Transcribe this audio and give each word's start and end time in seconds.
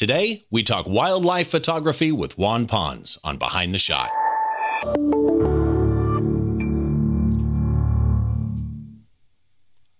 Today, 0.00 0.46
we 0.50 0.62
talk 0.62 0.88
wildlife 0.88 1.50
photography 1.50 2.10
with 2.10 2.38
Juan 2.38 2.64
Pons 2.64 3.18
on 3.22 3.36
Behind 3.36 3.74
the 3.74 3.78
Shot. 3.78 4.08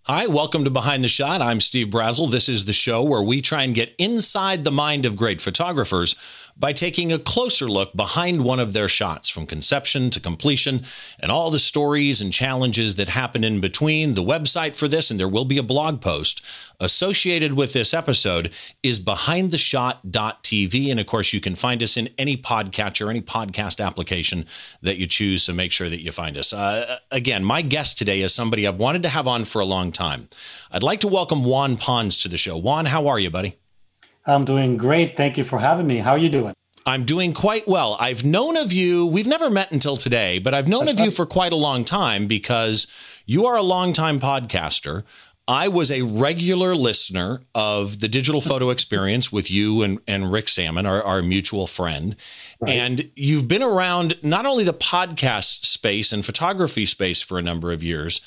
Hi, 0.04 0.26
welcome 0.26 0.64
to 0.64 0.70
Behind 0.70 1.04
the 1.04 1.08
Shot. 1.08 1.42
I'm 1.42 1.60
Steve 1.60 1.88
Brazel. 1.88 2.30
This 2.30 2.48
is 2.48 2.64
the 2.64 2.72
show 2.72 3.02
where 3.02 3.20
we 3.20 3.42
try 3.42 3.62
and 3.62 3.74
get 3.74 3.94
inside 3.98 4.64
the 4.64 4.70
mind 4.70 5.04
of 5.04 5.16
great 5.16 5.42
photographers 5.42 6.16
by 6.60 6.72
taking 6.74 7.10
a 7.10 7.18
closer 7.18 7.66
look 7.66 7.96
behind 7.96 8.44
one 8.44 8.60
of 8.60 8.74
their 8.74 8.88
shots 8.88 9.30
from 9.30 9.46
conception 9.46 10.10
to 10.10 10.20
completion 10.20 10.82
and 11.18 11.32
all 11.32 11.50
the 11.50 11.58
stories 11.58 12.20
and 12.20 12.32
challenges 12.32 12.96
that 12.96 13.08
happen 13.08 13.42
in 13.42 13.60
between. 13.60 14.12
The 14.12 14.22
website 14.22 14.76
for 14.76 14.86
this, 14.86 15.10
and 15.10 15.18
there 15.18 15.26
will 15.26 15.46
be 15.46 15.56
a 15.56 15.62
blog 15.62 16.02
post 16.02 16.44
associated 16.78 17.54
with 17.54 17.72
this 17.72 17.94
episode, 17.94 18.52
is 18.82 19.00
behindtheshot.tv. 19.00 20.90
And 20.90 21.00
of 21.00 21.06
course, 21.06 21.32
you 21.32 21.40
can 21.40 21.54
find 21.54 21.82
us 21.82 21.96
in 21.96 22.10
any 22.18 22.36
podcatcher, 22.36 23.08
any 23.08 23.22
podcast 23.22 23.84
application 23.84 24.44
that 24.82 24.98
you 24.98 25.06
choose. 25.06 25.44
So 25.44 25.54
make 25.54 25.72
sure 25.72 25.88
that 25.88 26.02
you 26.02 26.12
find 26.12 26.36
us. 26.36 26.52
Uh, 26.52 26.98
again, 27.10 27.42
my 27.42 27.62
guest 27.62 27.96
today 27.96 28.20
is 28.20 28.34
somebody 28.34 28.66
I've 28.66 28.76
wanted 28.76 29.02
to 29.04 29.08
have 29.08 29.26
on 29.26 29.44
for 29.44 29.60
a 29.60 29.64
long 29.64 29.92
time. 29.92 30.28
I'd 30.70 30.82
like 30.82 31.00
to 31.00 31.08
welcome 31.08 31.42
Juan 31.44 31.78
Pons 31.78 32.22
to 32.22 32.28
the 32.28 32.36
show. 32.36 32.58
Juan, 32.58 32.84
how 32.84 33.08
are 33.08 33.18
you, 33.18 33.30
buddy? 33.30 33.56
I'm 34.26 34.44
doing 34.44 34.76
great. 34.76 35.16
Thank 35.16 35.38
you 35.38 35.44
for 35.44 35.58
having 35.58 35.86
me. 35.86 35.98
How 35.98 36.12
are 36.12 36.18
you 36.18 36.28
doing? 36.28 36.54
I'm 36.86 37.04
doing 37.04 37.34
quite 37.34 37.68
well. 37.68 37.96
I've 38.00 38.24
known 38.24 38.56
of 38.56 38.72
you, 38.72 39.06
we've 39.06 39.26
never 39.26 39.50
met 39.50 39.70
until 39.70 39.96
today, 39.96 40.38
but 40.38 40.54
I've 40.54 40.66
known 40.66 40.88
of 40.88 40.98
you 40.98 41.10
for 41.10 41.26
quite 41.26 41.52
a 41.52 41.56
long 41.56 41.84
time 41.84 42.26
because 42.26 42.86
you 43.26 43.46
are 43.46 43.56
a 43.56 43.62
longtime 43.62 44.18
podcaster. 44.18 45.04
I 45.46 45.68
was 45.68 45.90
a 45.90 46.02
regular 46.02 46.74
listener 46.74 47.42
of 47.54 48.00
the 48.00 48.08
digital 48.08 48.40
photo 48.40 48.70
experience 48.70 49.32
with 49.32 49.50
you 49.50 49.82
and, 49.82 49.98
and 50.06 50.30
Rick 50.30 50.48
Sammon, 50.48 50.86
our, 50.86 51.02
our 51.02 51.22
mutual 51.22 51.66
friend. 51.66 52.14
Right. 52.60 52.76
And 52.76 53.10
you've 53.16 53.48
been 53.48 53.62
around 53.62 54.16
not 54.22 54.46
only 54.46 54.64
the 54.64 54.72
podcast 54.72 55.64
space 55.64 56.12
and 56.12 56.24
photography 56.24 56.86
space 56.86 57.20
for 57.20 57.36
a 57.36 57.42
number 57.42 57.72
of 57.72 57.82
years, 57.82 58.20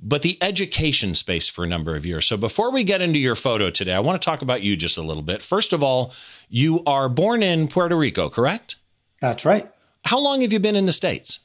but 0.00 0.22
the 0.22 0.38
education 0.42 1.14
space 1.14 1.48
for 1.48 1.64
a 1.64 1.68
number 1.68 1.96
of 1.96 2.06
years. 2.06 2.26
So 2.26 2.36
before 2.36 2.70
we 2.70 2.84
get 2.84 3.00
into 3.00 3.18
your 3.18 3.34
photo 3.34 3.70
today, 3.70 3.94
I 3.94 4.00
want 4.00 4.20
to 4.20 4.24
talk 4.24 4.42
about 4.42 4.62
you 4.62 4.76
just 4.76 4.96
a 4.96 5.02
little 5.02 5.22
bit. 5.22 5.42
First 5.42 5.72
of 5.72 5.82
all, 5.82 6.12
you 6.48 6.82
are 6.86 7.08
born 7.08 7.42
in 7.42 7.68
Puerto 7.68 7.96
Rico, 7.96 8.28
correct? 8.28 8.76
That's 9.20 9.44
right. 9.44 9.70
How 10.04 10.20
long 10.20 10.42
have 10.42 10.52
you 10.52 10.60
been 10.60 10.76
in 10.76 10.86
the 10.86 10.92
States? 10.92 11.40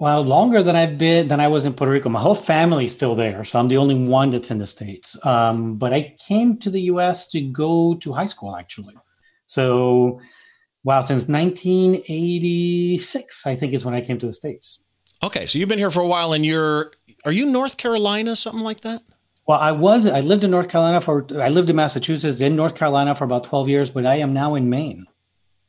Well, 0.00 0.22
longer 0.22 0.62
than 0.62 0.76
I've 0.76 0.96
been 0.96 1.26
than 1.26 1.40
I 1.40 1.48
was 1.48 1.64
in 1.64 1.74
Puerto 1.74 1.92
Rico. 1.92 2.08
My 2.08 2.20
whole 2.20 2.36
family's 2.36 2.92
still 2.92 3.16
there, 3.16 3.42
so 3.42 3.58
I'm 3.58 3.66
the 3.66 3.78
only 3.78 4.06
one 4.06 4.30
that's 4.30 4.50
in 4.50 4.58
the 4.58 4.66
states. 4.66 5.18
Um, 5.26 5.76
but 5.76 5.92
I 5.92 6.14
came 6.26 6.56
to 6.58 6.70
the 6.70 6.82
U.S. 6.82 7.28
to 7.30 7.40
go 7.40 7.96
to 7.96 8.12
high 8.12 8.26
school, 8.26 8.54
actually. 8.54 8.94
So, 9.46 10.20
wow, 10.84 11.00
since 11.00 11.28
1986, 11.28 13.46
I 13.46 13.56
think 13.56 13.72
is 13.72 13.84
when 13.84 13.94
I 13.94 14.00
came 14.00 14.18
to 14.18 14.26
the 14.26 14.32
states. 14.32 14.84
Okay, 15.20 15.46
so 15.46 15.58
you've 15.58 15.68
been 15.68 15.80
here 15.80 15.90
for 15.90 16.02
a 16.02 16.06
while, 16.06 16.32
and 16.32 16.46
you're 16.46 16.92
are 17.24 17.32
you 17.32 17.46
North 17.46 17.76
Carolina, 17.76 18.36
something 18.36 18.62
like 18.62 18.80
that? 18.82 19.02
Well, 19.46 19.58
I 19.58 19.72
was. 19.72 20.06
I 20.06 20.20
lived 20.20 20.44
in 20.44 20.50
North 20.50 20.68
Carolina 20.68 21.00
for. 21.00 21.26
I 21.40 21.48
lived 21.48 21.70
in 21.70 21.76
Massachusetts, 21.76 22.40
in 22.40 22.54
North 22.54 22.74
Carolina 22.74 23.14
for 23.14 23.24
about 23.24 23.44
twelve 23.44 23.68
years, 23.68 23.90
but 23.90 24.04
I 24.04 24.16
am 24.16 24.32
now 24.32 24.54
in 24.54 24.68
Maine. 24.68 25.06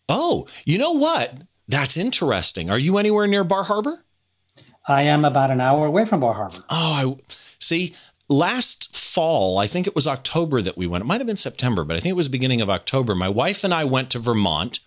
Oh, 0.09 0.47
you 0.65 0.77
know 0.77 0.91
what? 0.91 1.43
That's 1.67 1.95
interesting. 1.97 2.69
Are 2.69 2.79
you 2.79 2.97
anywhere 2.97 3.27
near 3.27 3.43
Bar 3.43 3.63
Harbor? 3.63 4.03
I 4.87 5.03
am 5.03 5.23
about 5.23 5.51
an 5.51 5.61
hour 5.61 5.85
away 5.85 6.03
from 6.05 6.19
Bar 6.19 6.33
Harbor. 6.33 6.63
Oh, 6.69 7.17
I 7.19 7.33
see. 7.59 7.93
Last 8.27 8.95
fall, 8.95 9.57
I 9.57 9.65
think 9.65 9.87
it 9.87 9.95
was 9.95 10.07
October 10.07 10.61
that 10.61 10.77
we 10.77 10.85
went. 10.85 11.03
It 11.03 11.07
might 11.07 11.19
have 11.19 11.25
been 11.27 11.37
September, 11.37 11.83
but 11.83 11.95
I 11.95 11.99
think 11.99 12.11
it 12.11 12.17
was 12.17 12.27
beginning 12.27 12.61
of 12.61 12.69
October. 12.69 13.15
My 13.15 13.29
wife 13.29 13.63
and 13.63 13.73
I 13.73 13.85
went 13.85 14.11
to 14.11 14.19
Vermont 14.19 14.81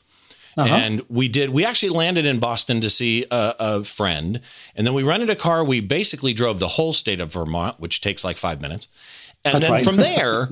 uh-huh. 0.57 0.75
And 0.75 1.03
we 1.09 1.29
did, 1.29 1.51
we 1.51 1.65
actually 1.65 1.91
landed 1.91 2.27
in 2.27 2.39
Boston 2.39 2.81
to 2.83 2.91
see 2.91 3.25
a, 3.31 3.55
a, 3.59 3.85
friend. 3.85 4.41
And 4.77 4.87
then 4.87 4.93
we 4.93 5.03
rented 5.03 5.31
a 5.31 5.37
car. 5.37 5.65
We 5.65 5.81
basically 5.81 6.35
drove 6.35 6.59
the 6.59 6.69
whole 6.69 6.93
state 6.93 7.21
of 7.21 7.33
Vermont, 7.33 7.81
which 7.81 8.01
takes 8.01 8.25
like 8.25 8.37
five 8.37 8.61
minutes. 8.61 8.89
And 9.45 9.55
That's 9.55 9.65
then 9.65 9.73
right. 9.73 9.85
from 9.85 9.97
there, 9.99 10.51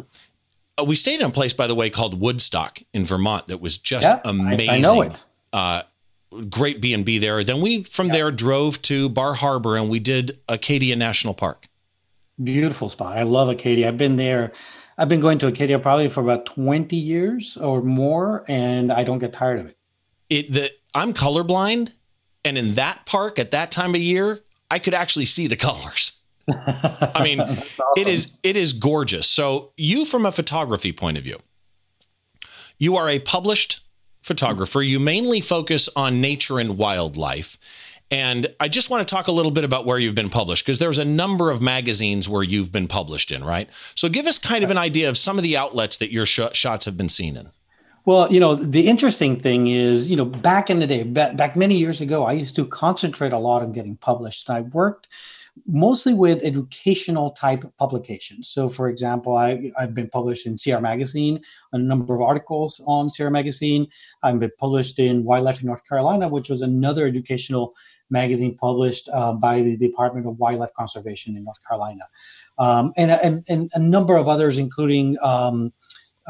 uh, 0.78 0.84
we 0.84 0.94
stayed 0.94 1.20
in 1.20 1.26
a 1.26 1.30
place, 1.30 1.52
by 1.52 1.66
the 1.66 1.74
way, 1.74 1.90
called 1.90 2.18
Woodstock 2.18 2.80
in 2.94 3.04
Vermont 3.04 3.48
that 3.48 3.60
was 3.60 3.76
just 3.76 4.08
yeah, 4.08 4.20
amazing. 4.24 4.70
I, 4.70 4.76
I, 4.76 4.80
know 4.80 5.02
it. 5.02 5.24
Uh, 5.52 5.82
great 6.48 6.80
B&B 6.80 7.18
there. 7.18 7.44
Then 7.44 7.60
we, 7.60 7.82
from 7.82 8.06
yes. 8.06 8.16
there, 8.16 8.30
drove 8.30 8.80
to 8.82 9.08
Bar 9.10 9.34
Harbor 9.34 9.76
and 9.76 9.90
we 9.90 9.98
did 9.98 10.38
Acadia 10.48 10.96
National 10.96 11.34
Park. 11.34 11.68
Beautiful 12.42 12.88
spot. 12.88 13.18
I 13.18 13.22
love 13.24 13.50
Acadia. 13.50 13.88
I've 13.88 13.98
been 13.98 14.16
there. 14.16 14.52
I've 14.96 15.08
been 15.08 15.20
going 15.20 15.38
to 15.40 15.46
Acadia 15.46 15.78
probably 15.78 16.08
for 16.08 16.22
about 16.22 16.46
20 16.46 16.96
years 16.96 17.58
or 17.58 17.82
more, 17.82 18.44
and 18.48 18.90
I 18.90 19.04
don't 19.04 19.18
get 19.18 19.32
tired 19.32 19.58
of 19.58 19.66
it 19.66 19.76
it 20.30 20.52
the 20.52 20.72
I'm 20.94 21.12
colorblind, 21.12 21.92
and 22.44 22.56
in 22.56 22.74
that 22.74 23.04
park 23.06 23.38
at 23.38 23.50
that 23.50 23.70
time 23.70 23.94
of 23.94 24.00
year, 24.00 24.40
I 24.70 24.78
could 24.78 24.94
actually 24.94 25.26
see 25.26 25.46
the 25.46 25.56
colors. 25.68 26.12
I 26.48 27.22
mean, 27.22 27.40
awesome. 27.40 27.64
it 27.96 28.06
is 28.06 28.32
it 28.42 28.56
is 28.56 28.72
gorgeous. 28.72 29.28
So, 29.28 29.72
you 29.76 30.04
from 30.04 30.24
a 30.24 30.32
photography 30.32 30.92
point 30.92 31.18
of 31.18 31.24
view, 31.24 31.38
you 32.78 32.96
are 32.96 33.08
a 33.08 33.18
published 33.18 33.80
photographer. 34.22 34.82
You 34.82 34.98
mainly 34.98 35.40
focus 35.40 35.88
on 35.96 36.20
nature 36.20 36.58
and 36.58 36.78
wildlife. 36.78 37.58
And 38.12 38.48
I 38.58 38.66
just 38.66 38.90
want 38.90 39.06
to 39.06 39.14
talk 39.14 39.28
a 39.28 39.32
little 39.32 39.52
bit 39.52 39.62
about 39.62 39.86
where 39.86 39.98
you've 39.98 40.16
been 40.16 40.30
published 40.30 40.66
because 40.66 40.80
there's 40.80 40.98
a 40.98 41.04
number 41.04 41.50
of 41.50 41.62
magazines 41.62 42.28
where 42.28 42.42
you've 42.42 42.72
been 42.72 42.88
published 42.88 43.30
in, 43.30 43.44
right? 43.44 43.70
So 43.94 44.08
give 44.08 44.26
us 44.26 44.36
kind 44.36 44.64
of 44.64 44.70
an 44.70 44.78
idea 44.78 45.08
of 45.08 45.16
some 45.16 45.38
of 45.38 45.44
the 45.44 45.56
outlets 45.56 45.96
that 45.98 46.10
your 46.10 46.26
sh- 46.26 46.40
shots 46.52 46.86
have 46.86 46.96
been 46.96 47.08
seen 47.08 47.36
in. 47.36 47.52
Well, 48.06 48.32
you 48.32 48.40
know, 48.40 48.54
the 48.54 48.88
interesting 48.88 49.38
thing 49.38 49.66
is, 49.66 50.10
you 50.10 50.16
know, 50.16 50.24
back 50.24 50.70
in 50.70 50.78
the 50.78 50.86
day, 50.86 51.02
back, 51.02 51.54
many 51.54 51.76
years 51.76 52.00
ago, 52.00 52.24
I 52.24 52.32
used 52.32 52.56
to 52.56 52.64
concentrate 52.64 53.32
a 53.32 53.38
lot 53.38 53.62
on 53.62 53.72
getting 53.72 53.96
published. 53.96 54.48
I 54.48 54.62
worked 54.62 55.08
mostly 55.66 56.14
with 56.14 56.42
educational 56.42 57.32
type 57.32 57.64
publications. 57.78 58.48
So, 58.48 58.70
for 58.70 58.88
example, 58.88 59.36
I, 59.36 59.70
I've 59.78 59.94
been 59.94 60.08
published 60.08 60.46
in 60.46 60.56
Sierra 60.56 60.80
Magazine, 60.80 61.42
a 61.72 61.78
number 61.78 62.14
of 62.14 62.22
articles 62.22 62.82
on 62.86 63.10
Sierra 63.10 63.30
Magazine. 63.30 63.86
I've 64.22 64.38
been 64.38 64.52
published 64.58 64.98
in 64.98 65.24
Wildlife 65.24 65.60
in 65.60 65.66
North 65.66 65.86
Carolina, 65.86 66.28
which 66.28 66.48
was 66.48 66.62
another 66.62 67.06
educational 67.06 67.74
magazine 68.08 68.56
published 68.56 69.10
uh, 69.12 69.34
by 69.34 69.60
the 69.60 69.76
Department 69.76 70.26
of 70.26 70.38
Wildlife 70.38 70.72
Conservation 70.74 71.36
in 71.36 71.44
North 71.44 71.58
Carolina, 71.66 72.08
um, 72.58 72.92
and, 72.96 73.10
and, 73.10 73.44
and, 73.48 73.70
a 73.74 73.78
number 73.78 74.16
of 74.16 74.26
others, 74.26 74.56
including. 74.56 75.18
Um, 75.22 75.72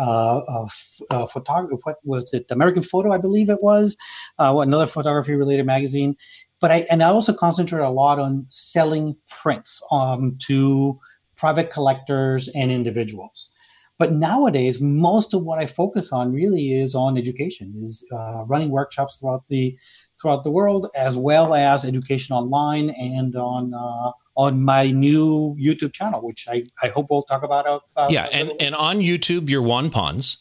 uh, 0.00 0.66
uh, 1.11 1.27
photography. 1.27 1.81
What 1.84 1.97
was 2.05 2.33
it? 2.33 2.50
American 2.50 2.83
Photo, 2.83 3.12
I 3.12 3.19
believe 3.19 3.50
it 3.50 3.62
was. 3.62 3.97
Uh, 4.38 4.59
another 4.59 4.87
photography 4.87 5.34
related 5.34 5.66
magazine. 5.66 6.16
But 6.61 6.71
I 6.71 6.87
and 6.91 7.03
I 7.03 7.09
also 7.09 7.33
concentrate 7.33 7.84
a 7.84 7.91
lot 7.91 8.19
on 8.19 8.44
selling 8.49 9.16
prints 9.28 9.83
um, 9.91 10.37
to 10.47 10.99
private 11.37 11.71
collectors 11.71 12.49
and 12.49 12.71
individuals. 12.71 13.53
But 13.99 14.12
nowadays, 14.12 14.81
most 14.81 15.34
of 15.34 15.43
what 15.43 15.59
I 15.59 15.66
focus 15.66 16.12
on 16.12 16.32
really 16.32 16.81
is 16.81 16.94
on 16.94 17.19
education, 17.19 17.75
is 17.77 18.06
uh, 18.12 18.44
running 18.47 18.71
workshops 18.71 19.17
throughout 19.17 19.44
the 19.49 19.77
throughout 20.21 20.44
the 20.44 20.50
world, 20.50 20.88
as 20.94 21.17
well 21.17 21.55
as 21.55 21.84
education 21.84 22.34
online 22.34 22.91
and 22.91 23.34
on 23.37 23.75
uh, 23.75 24.12
on 24.37 24.63
my 24.65 24.91
new 24.91 25.57
YouTube 25.61 25.93
channel, 25.93 26.25
which 26.25 26.47
I, 26.49 26.65
I 26.83 26.89
hope 26.89 27.07
we'll 27.11 27.23
talk 27.23 27.43
about. 27.43 27.83
about 27.93 28.11
yeah, 28.11 28.29
and, 28.33 28.53
and 28.61 28.75
on 28.75 28.99
YouTube, 28.99 29.49
you're 29.49 29.63
Juan 29.63 29.91
Pons. 29.91 30.39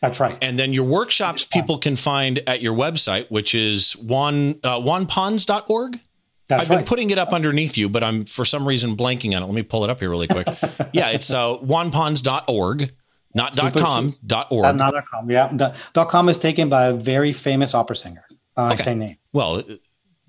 That's 0.00 0.18
right. 0.18 0.36
And 0.40 0.58
then 0.58 0.72
your 0.72 0.84
workshops 0.84 1.44
people 1.44 1.78
can 1.78 1.96
find 1.96 2.42
at 2.46 2.62
your 2.62 2.74
website, 2.74 3.30
which 3.30 3.54
is 3.54 3.92
one 3.96 4.58
uh, 4.64 4.78
juanpons.org. 4.80 6.00
That's 6.48 6.70
I've 6.70 6.76
been 6.76 6.86
putting 6.86 7.10
it 7.10 7.18
up 7.18 7.32
underneath 7.32 7.78
you, 7.78 7.88
but 7.88 8.02
I'm 8.02 8.24
for 8.24 8.44
some 8.44 8.66
reason 8.66 8.96
blanking 8.96 9.36
on 9.36 9.42
it. 9.42 9.46
Let 9.46 9.54
me 9.54 9.62
pull 9.62 9.84
it 9.84 9.90
up 9.90 10.00
here 10.00 10.10
really 10.10 10.26
quick. 10.26 10.48
yeah, 10.92 11.10
it's 11.10 11.32
uh, 11.32 11.58
juanpons.org, 11.58 12.92
not 13.34 13.52
dot 13.52 13.74
.com, 13.74 14.14
dot 14.26 14.48
.org. 14.50 14.64
Uh, 14.64 14.72
not 14.72 14.94
.com, 15.06 15.30
yeah. 15.30 15.52
dot 15.54 16.08
.com 16.08 16.28
is 16.28 16.38
taken 16.38 16.68
by 16.68 16.86
a 16.86 16.92
very 16.94 17.32
famous 17.32 17.74
opera 17.74 17.94
singer. 17.94 18.24
Uh, 18.56 18.70
okay. 18.72 18.82
Same 18.82 18.98
name. 18.98 19.16
Well, 19.32 19.62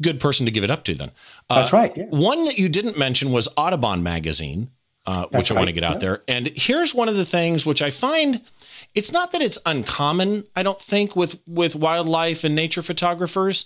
good 0.02 0.20
person 0.20 0.46
to 0.46 0.52
give 0.52 0.64
it 0.64 0.70
up 0.70 0.84
to 0.86 0.96
then. 0.96 1.12
Uh, 1.50 1.60
That's 1.60 1.74
right. 1.74 1.96
Yeah. 1.96 2.06
One 2.06 2.46
that 2.46 2.58
you 2.58 2.70
didn't 2.70 2.98
mention 2.98 3.32
was 3.32 3.48
Audubon 3.58 4.04
magazine, 4.04 4.72
uh, 5.06 5.26
which 5.32 5.52
I 5.52 5.56
want 5.56 5.68
to 5.68 5.74
get 5.74 5.84
out 5.84 5.96
yeah. 5.96 6.00
there. 6.00 6.24
And 6.28 6.48
here's 6.56 6.94
one 6.94 7.10
of 7.10 7.16
the 7.16 7.26
things 7.26 7.66
which 7.66 7.82
I 7.82 7.90
find 7.90 8.42
it's 8.94 9.12
not 9.12 9.32
that 9.32 9.42
it's 9.42 9.58
uncommon, 9.66 10.46
I 10.56 10.64
don't 10.64 10.80
think, 10.80 11.16
with 11.16 11.40
with 11.48 11.76
wildlife 11.76 12.44
and 12.44 12.56
nature 12.56 12.82
photographers, 12.82 13.66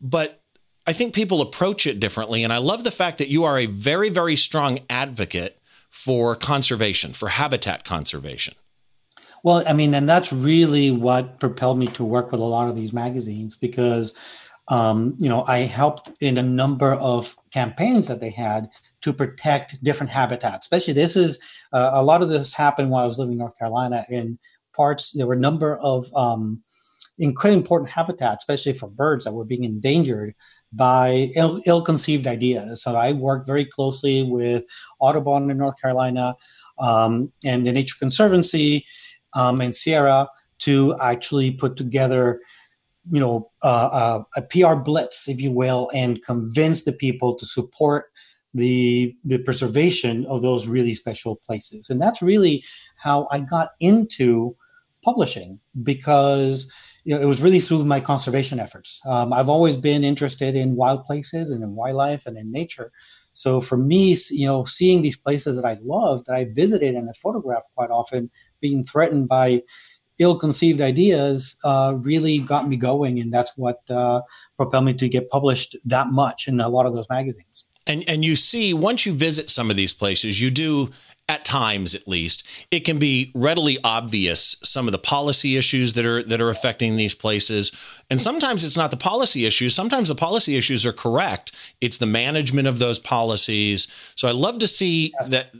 but 0.00 0.42
I 0.86 0.92
think 0.92 1.14
people 1.14 1.40
approach 1.40 1.86
it 1.86 1.98
differently. 1.98 2.44
And 2.44 2.52
I 2.52 2.58
love 2.58 2.84
the 2.84 2.90
fact 2.90 3.18
that 3.18 3.28
you 3.28 3.44
are 3.44 3.58
a 3.58 3.66
very, 3.66 4.08
very 4.08 4.36
strong 4.36 4.78
advocate 4.88 5.58
for 5.90 6.36
conservation, 6.36 7.12
for 7.12 7.28
habitat 7.28 7.84
conservation. 7.84 8.54
Well, 9.42 9.64
I 9.66 9.72
mean, 9.72 9.94
and 9.94 10.08
that's 10.08 10.32
really 10.32 10.90
what 10.90 11.40
propelled 11.40 11.78
me 11.78 11.86
to 11.88 12.04
work 12.04 12.30
with 12.32 12.40
a 12.40 12.44
lot 12.44 12.68
of 12.68 12.76
these 12.76 12.92
magazines 12.92 13.56
because 13.56 14.12
um, 14.68 15.14
you 15.18 15.28
know, 15.28 15.44
I 15.46 15.58
helped 15.60 16.10
in 16.20 16.38
a 16.38 16.42
number 16.42 16.94
of 16.94 17.36
campaigns 17.52 18.08
that 18.08 18.20
they 18.20 18.30
had 18.30 18.68
to 19.02 19.12
protect 19.12 19.82
different 19.84 20.10
habitats. 20.10 20.66
Especially, 20.66 20.94
this 20.94 21.16
is 21.16 21.38
uh, 21.72 21.90
a 21.94 22.02
lot 22.02 22.22
of 22.22 22.28
this 22.28 22.54
happened 22.54 22.90
while 22.90 23.02
I 23.02 23.06
was 23.06 23.18
living 23.18 23.32
in 23.32 23.38
North 23.38 23.58
Carolina, 23.58 24.04
In 24.08 24.38
parts. 24.74 25.12
There 25.12 25.26
were 25.26 25.34
a 25.34 25.38
number 25.38 25.78
of 25.78 26.12
um, 26.14 26.62
incredibly 27.18 27.58
important 27.58 27.90
habitats, 27.90 28.42
especially 28.42 28.72
for 28.72 28.88
birds 28.90 29.24
that 29.24 29.32
were 29.32 29.44
being 29.44 29.64
endangered 29.64 30.34
by 30.72 31.30
Ill, 31.36 31.60
ill-conceived 31.66 32.26
ideas. 32.26 32.82
So 32.82 32.96
I 32.96 33.12
worked 33.12 33.46
very 33.46 33.64
closely 33.64 34.22
with 34.24 34.64
Audubon 34.98 35.50
in 35.50 35.58
North 35.58 35.80
Carolina 35.80 36.36
um, 36.78 37.32
and 37.44 37.66
the 37.66 37.72
Nature 37.72 37.96
Conservancy 37.98 38.84
um, 39.34 39.60
and 39.60 39.74
Sierra 39.74 40.28
to 40.58 40.96
actually 41.00 41.52
put 41.52 41.76
together, 41.76 42.40
you 43.10 43.20
know, 43.20 43.50
uh, 43.62 43.88
uh, 43.92 44.22
a 44.36 44.42
PR 44.42 44.74
blitz, 44.74 45.28
if 45.28 45.40
you 45.40 45.52
will, 45.52 45.90
and 45.94 46.22
convince 46.22 46.84
the 46.84 46.92
people 46.92 47.34
to 47.36 47.46
support 47.46 48.06
the 48.54 49.14
the 49.24 49.38
preservation 49.38 50.24
of 50.26 50.42
those 50.42 50.66
really 50.66 50.94
special 50.94 51.36
places. 51.36 51.90
And 51.90 52.00
that's 52.00 52.22
really 52.22 52.64
how 52.96 53.28
I 53.30 53.40
got 53.40 53.70
into 53.80 54.56
publishing 55.04 55.60
because 55.82 56.72
you 57.04 57.14
know, 57.14 57.20
it 57.20 57.26
was 57.26 57.42
really 57.42 57.60
through 57.60 57.84
my 57.84 58.00
conservation 58.00 58.58
efforts. 58.58 59.00
Um, 59.06 59.32
I've 59.32 59.48
always 59.48 59.76
been 59.76 60.02
interested 60.02 60.56
in 60.56 60.74
wild 60.74 61.04
places 61.04 61.52
and 61.52 61.62
in 61.62 61.76
wildlife 61.76 62.26
and 62.26 62.36
in 62.36 62.50
nature. 62.50 62.90
So 63.32 63.60
for 63.60 63.76
me, 63.76 64.16
you 64.30 64.46
know, 64.46 64.64
seeing 64.64 65.02
these 65.02 65.16
places 65.16 65.54
that 65.56 65.68
I 65.68 65.78
loved, 65.84 66.26
that 66.26 66.34
I 66.34 66.46
visited 66.52 66.94
and 66.94 67.08
I 67.08 67.12
photographed 67.12 67.68
quite 67.76 67.90
often, 67.90 68.30
being 68.60 68.84
threatened 68.84 69.28
by 69.28 69.62
ill-conceived 70.18 70.80
ideas, 70.80 71.58
uh, 71.64 71.94
really 71.98 72.38
got 72.38 72.68
me 72.68 72.76
going, 72.76 73.18
and 73.20 73.32
that's 73.32 73.52
what 73.56 73.80
uh, 73.90 74.22
propelled 74.56 74.84
me 74.84 74.94
to 74.94 75.08
get 75.08 75.28
published 75.28 75.76
that 75.84 76.08
much 76.08 76.48
in 76.48 76.60
a 76.60 76.68
lot 76.68 76.86
of 76.86 76.94
those 76.94 77.08
magazines. 77.10 77.64
And 77.86 78.04
and 78.08 78.24
you 78.24 78.36
see 78.36 78.74
once 78.74 79.06
you 79.06 79.12
visit 79.12 79.48
some 79.50 79.70
of 79.70 79.76
these 79.76 79.94
places, 79.94 80.40
you 80.40 80.50
do 80.50 80.90
at 81.28 81.44
times 81.44 81.94
at 81.94 82.06
least 82.06 82.46
it 82.70 82.80
can 82.80 82.98
be 82.98 83.32
readily 83.34 83.78
obvious 83.82 84.56
some 84.62 84.86
of 84.86 84.92
the 84.92 84.98
policy 84.98 85.56
issues 85.56 85.94
that 85.94 86.06
are 86.06 86.22
that 86.22 86.40
are 86.40 86.50
affecting 86.50 86.96
these 86.96 87.16
places 87.16 87.72
and 88.10 88.20
sometimes 88.20 88.64
it's 88.64 88.76
not 88.76 88.92
the 88.92 88.96
policy 88.96 89.44
issues 89.44 89.74
sometimes 89.74 90.08
the 90.08 90.14
policy 90.14 90.56
issues 90.56 90.86
are 90.86 90.92
correct 90.92 91.50
it's 91.80 91.98
the 91.98 92.06
management 92.06 92.68
of 92.68 92.78
those 92.78 93.00
policies 93.00 93.88
so 94.14 94.28
i 94.28 94.30
love 94.30 94.58
to 94.60 94.68
see 94.68 95.12
yes. 95.18 95.30
that 95.30 95.50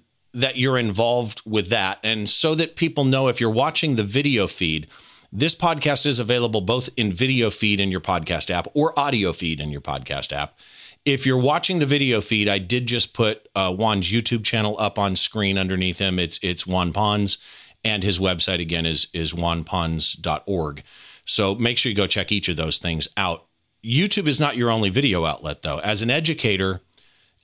that 0.40 0.56
you're 0.56 0.78
involved 0.78 1.42
with 1.44 1.68
that 1.68 1.98
and 2.02 2.28
so 2.28 2.54
that 2.54 2.76
people 2.76 3.04
know 3.04 3.28
if 3.28 3.40
you're 3.40 3.50
watching 3.50 3.96
the 3.96 4.02
video 4.02 4.46
feed 4.46 4.86
this 5.32 5.54
podcast 5.54 6.06
is 6.06 6.20
available 6.20 6.60
both 6.60 6.88
in 6.96 7.12
video 7.12 7.50
feed 7.50 7.80
in 7.80 7.90
your 7.90 8.00
podcast 8.00 8.50
app 8.50 8.68
or 8.74 8.98
audio 8.98 9.32
feed 9.32 9.60
in 9.60 9.70
your 9.70 9.80
podcast 9.80 10.32
app 10.32 10.56
if 11.06 11.24
you're 11.24 11.38
watching 11.38 11.78
the 11.78 11.86
video 11.86 12.20
feed, 12.20 12.48
I 12.48 12.58
did 12.58 12.86
just 12.86 13.14
put 13.14 13.48
uh, 13.54 13.72
Juan's 13.72 14.10
YouTube 14.10 14.44
channel 14.44 14.74
up 14.78 14.98
on 14.98 15.14
screen 15.14 15.56
underneath 15.56 15.98
him. 15.98 16.18
It's 16.18 16.40
it's 16.42 16.66
Juan 16.66 16.92
Pons, 16.92 17.38
and 17.84 18.02
his 18.02 18.18
website 18.18 18.60
again 18.60 18.84
is 18.84 19.06
is 19.14 19.32
juanpons.org. 19.32 20.82
So 21.24 21.54
make 21.54 21.78
sure 21.78 21.90
you 21.90 21.96
go 21.96 22.08
check 22.08 22.32
each 22.32 22.48
of 22.48 22.56
those 22.56 22.78
things 22.78 23.08
out. 23.16 23.46
YouTube 23.84 24.26
is 24.26 24.40
not 24.40 24.56
your 24.56 24.70
only 24.70 24.90
video 24.90 25.24
outlet, 25.24 25.62
though. 25.62 25.78
As 25.78 26.02
an 26.02 26.10
educator, 26.10 26.80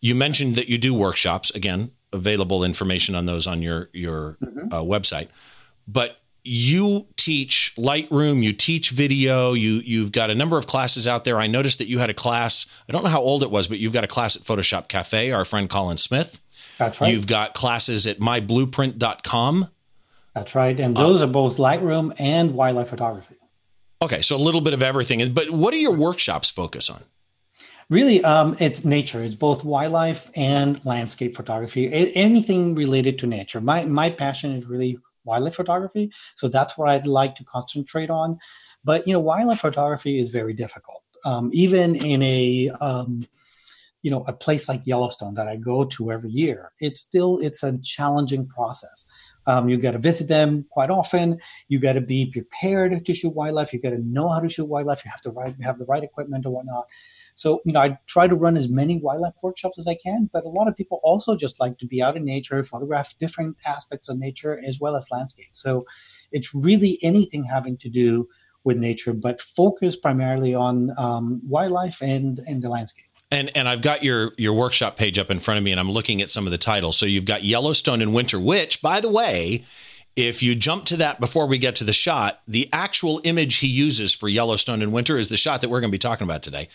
you 0.01 0.17
mentioned 0.17 0.57
that 0.57 0.69
you 0.69 0.77
do 0.77 0.93
workshops. 0.93 1.51
Again, 1.53 1.93
available 2.13 2.65
information 2.65 3.15
on 3.15 3.27
those 3.27 3.47
on 3.47 3.63
your 3.63 3.89
your 3.93 4.37
mm-hmm. 4.43 4.73
uh, 4.73 4.83
website. 4.83 5.29
But 5.89 6.19
you 6.45 7.07
teach 7.17 7.75
Lightroom, 7.79 8.43
you 8.43 8.53
teach 8.53 8.91
video, 8.91 9.53
you 9.53 9.75
you've 9.85 10.13
got 10.13 10.31
a 10.31 10.35
number 10.35 10.59
of 10.59 10.67
classes 10.67 11.07
out 11.07 11.25
there. 11.25 11.39
I 11.39 11.47
noticed 11.47 11.79
that 11.79 11.87
you 11.87 11.99
had 11.99 12.11
a 12.11 12.15
class. 12.15 12.67
I 12.89 12.93
don't 12.93 13.05
know 13.05 13.11
how 13.11 13.23
old 13.23 13.43
it 13.43 13.51
was, 13.51 13.69
but 13.69 13.79
you've 13.79 13.93
got 13.93 14.05
a 14.05 14.09
class 14.09 14.37
at 14.37 14.43
Photoshop 14.43 14.89
Cafe, 14.89 15.31
our 15.31 15.45
friend 15.45 15.71
Colin 15.71 15.99
Smith. 15.99 16.41
That's 16.79 17.01
right. 17.01 17.13
You've 17.13 17.27
got 17.27 17.55
classes 17.55 18.07
at 18.07 18.19
mybluprint.com. 18.19 19.69
That's 20.35 20.55
right. 20.55 20.79
And 20.81 20.97
those 20.97 21.23
uh, 21.23 21.27
are 21.27 21.31
both 21.31 21.59
Lightroom 21.59 22.15
and 22.19 22.55
wildlife 22.55 22.89
photography. 22.89 23.37
Okay, 24.01 24.21
so 24.21 24.35
a 24.35 24.39
little 24.39 24.63
bit 24.63 24.75
of 24.75 24.83
everything. 24.83 25.33
But 25.33 25.51
what 25.51 25.73
do 25.73 25.79
your 25.79 25.93
workshops 25.93 26.51
focus 26.51 26.91
on? 26.91 27.05
Really, 27.91 28.23
um, 28.25 28.57
it's 28.59 28.85
nature. 28.85 29.23
It's 29.23 29.35
both 29.35 29.65
wildlife 29.65 30.31
and 30.35 30.83
landscape 30.85 31.37
photography. 31.37 31.91
anything 32.15 32.75
related 32.75 33.19
to 33.21 33.27
nature. 33.27 33.61
My 33.61 33.85
my 33.85 34.11
passion 34.11 34.53
is 34.53 34.67
really 34.67 34.99
wildlife 35.25 35.55
photography. 35.55 36.11
So 36.35 36.49
that's 36.49 36.77
what 36.79 36.89
I'd 36.89 37.07
like 37.07 37.35
to 37.37 37.45
concentrate 37.45 38.11
on. 38.11 38.39
But 38.85 39.07
you 39.07 39.13
know, 39.13 39.21
wildlife 39.21 39.61
photography 39.61 40.19
is 40.19 40.31
very 40.31 40.55
difficult. 40.55 41.03
Um, 41.25 41.51
even 41.53 41.95
in 41.95 42.23
a 42.23 42.71
um, 42.81 43.27
you 44.03 44.11
know 44.11 44.25
a 44.27 44.33
place 44.33 44.69
like 44.69 44.83
Yellowstone 44.87 45.35
that 45.35 45.49
I 45.49 45.57
go 45.57 45.85
to 45.85 46.13
every 46.13 46.31
year, 46.31 46.73
it's 46.81 47.01
still 47.01 47.39
it's 47.39 47.63
a 47.63 47.79
challenging 47.79 48.47
process. 48.47 49.07
Um, 49.47 49.69
you 49.69 49.77
got 49.77 49.93
to 49.93 49.99
visit 49.99 50.29
them 50.29 50.67
quite 50.71 50.89
often. 50.91 51.39
You 51.69 51.81
got 51.81 51.95
to 51.95 52.01
be 52.01 52.31
prepared 52.31 53.05
to 53.05 53.15
shoot 53.15 53.35
wildlife. 53.35 53.73
You 53.73 53.81
got 53.81 53.91
to 53.91 53.99
know 53.99 54.29
how 54.29 54.41
to 54.41 54.49
shoot 54.49 54.67
wildlife. 54.67 55.05
You 55.05 55.11
have 55.11 55.21
to 55.23 55.65
have 55.65 55.79
the 55.79 55.85
right 55.87 56.05
equipment 56.05 56.47
or 56.47 56.51
whatnot. 56.51 56.87
So, 57.35 57.61
you 57.65 57.73
know, 57.73 57.81
I 57.81 57.99
try 58.07 58.29
to 58.29 58.35
run 58.35 58.57
as 58.57 58.69
many 58.69 58.99
wildlife 58.99 59.35
workshops 59.43 59.79
as 59.79 59.89
I 59.89 59.95
can, 59.95 60.31
but 60.33 60.45
a 60.45 60.49
lot 60.49 60.69
of 60.69 60.77
people 60.77 61.01
also 61.03 61.37
just 61.37 61.61
like 61.61 61.79
to 61.79 61.87
be 61.87 62.03
out 62.03 62.17
in 62.17 62.25
nature, 62.25 62.63
photograph 62.63 63.17
different 63.19 63.57
aspects 63.67 64.09
of 64.09 64.19
nature 64.19 64.61
as 64.67 64.79
well 64.81 64.97
as 64.97 65.09
landscape. 65.11 65.51
So 65.53 65.87
it's 66.31 66.55
really 66.55 66.99
anything 67.03 67.45
having 67.45 67.77
to 67.79 67.89
do 67.89 68.29
with 68.65 68.77
nature, 68.77 69.13
but 69.13 69.41
focus 69.41 69.97
primarily 69.97 70.55
on 70.55 70.93
um, 70.97 71.41
wildlife 71.49 72.01
and, 72.01 72.39
and 72.47 72.63
the 72.63 72.69
landscape. 72.69 73.07
And 73.31 73.51
and 73.57 73.67
I've 73.67 73.81
got 73.81 74.05
your 74.05 74.33
your 74.37 74.53
workshop 74.53 74.99
page 74.99 75.19
up 75.19 75.31
in 75.31 75.41
front 75.41 75.57
of 75.57 75.65
me, 75.65 75.71
and 75.71 75.81
I'm 75.81 75.91
looking 75.91 76.21
at 76.21 76.31
some 76.31 76.47
of 76.47 76.51
the 76.51 76.59
titles. 76.59 76.99
So 76.99 77.07
you've 77.07 77.25
got 77.25 77.43
Yellowstone 77.43 78.03
in 78.03 78.13
winter, 78.13 78.39
which, 78.39 78.83
by 78.83 79.01
the 79.01 79.09
way, 79.09 79.65
if 80.17 80.43
you 80.43 80.55
jump 80.55 80.85
to 80.87 80.97
that 80.99 81.19
before 81.19 81.47
we 81.47 81.57
get 81.57 81.77
to 81.77 81.85
the 81.85 81.93
shot, 81.95 82.41
the 82.47 82.69
actual 82.73 83.21
image 83.25 83.57
he 83.57 83.67
uses 83.67 84.13
for 84.13 84.29
Yellowstone 84.29 84.83
in 84.83 84.93
winter 84.93 85.17
is 85.17 85.31
the 85.31 85.39
shot 85.39 85.63
that 85.63 85.71
we're 85.71 85.81
going 85.81 85.91
to 85.91 85.95
be 85.95 85.99
talking 85.99 86.27
about 86.27 86.43
today. 86.43 86.69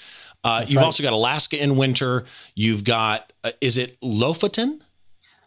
Uh, 0.44 0.66
you've 0.68 0.78
right. 0.78 0.86
also 0.86 1.04
got 1.04 1.14
Alaska 1.14 1.62
in 1.62 1.78
winter. 1.78 2.26
You've 2.56 2.84
got, 2.84 3.34
uh, 3.44 3.52
is 3.60 3.78
it 3.78 4.00
Lofoten? 4.02 4.82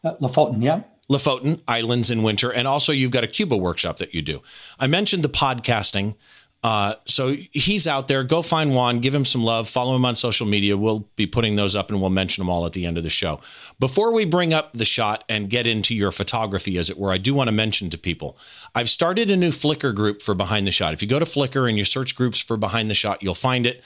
Uh, 0.04 0.14
Lofoten, 0.20 0.62
yeah. 0.62 0.82
Lofoten 1.10 1.60
Islands 1.66 2.10
in 2.10 2.22
winter. 2.22 2.52
And 2.52 2.68
also, 2.68 2.92
you've 2.92 3.10
got 3.10 3.24
a 3.24 3.28
Cuba 3.28 3.56
workshop 3.56 3.98
that 3.98 4.14
you 4.14 4.22
do. 4.22 4.42
I 4.78 4.86
mentioned 4.86 5.24
the 5.24 5.28
podcasting. 5.28 6.16
Uh, 6.62 6.94
so 7.06 7.34
he's 7.52 7.88
out 7.88 8.06
there. 8.08 8.22
Go 8.22 8.42
find 8.42 8.74
Juan, 8.74 9.00
give 9.00 9.14
him 9.14 9.24
some 9.24 9.42
love, 9.42 9.66
follow 9.66 9.96
him 9.96 10.04
on 10.04 10.14
social 10.14 10.46
media. 10.46 10.76
We'll 10.76 11.08
be 11.16 11.26
putting 11.26 11.56
those 11.56 11.74
up 11.74 11.88
and 11.88 12.02
we'll 12.02 12.10
mention 12.10 12.42
them 12.42 12.50
all 12.50 12.66
at 12.66 12.74
the 12.74 12.84
end 12.84 12.98
of 12.98 13.02
the 13.02 13.10
show. 13.10 13.40
Before 13.78 14.12
we 14.12 14.26
bring 14.26 14.52
up 14.52 14.74
the 14.74 14.84
shot 14.84 15.24
and 15.26 15.48
get 15.48 15.66
into 15.66 15.94
your 15.94 16.12
photography, 16.12 16.76
as 16.76 16.90
it 16.90 16.98
were, 16.98 17.10
I 17.12 17.16
do 17.16 17.32
want 17.32 17.48
to 17.48 17.52
mention 17.52 17.88
to 17.90 17.98
people 17.98 18.36
I've 18.74 18.90
started 18.90 19.30
a 19.30 19.36
new 19.36 19.50
Flickr 19.50 19.94
group 19.94 20.20
for 20.20 20.34
Behind 20.34 20.66
the 20.66 20.70
Shot. 20.70 20.92
If 20.92 21.00
you 21.00 21.08
go 21.08 21.18
to 21.18 21.24
Flickr 21.24 21.66
and 21.66 21.78
you 21.78 21.84
search 21.84 22.14
groups 22.14 22.40
for 22.40 22.58
Behind 22.58 22.90
the 22.90 22.94
Shot, 22.94 23.22
you'll 23.22 23.34
find 23.34 23.64
it 23.64 23.82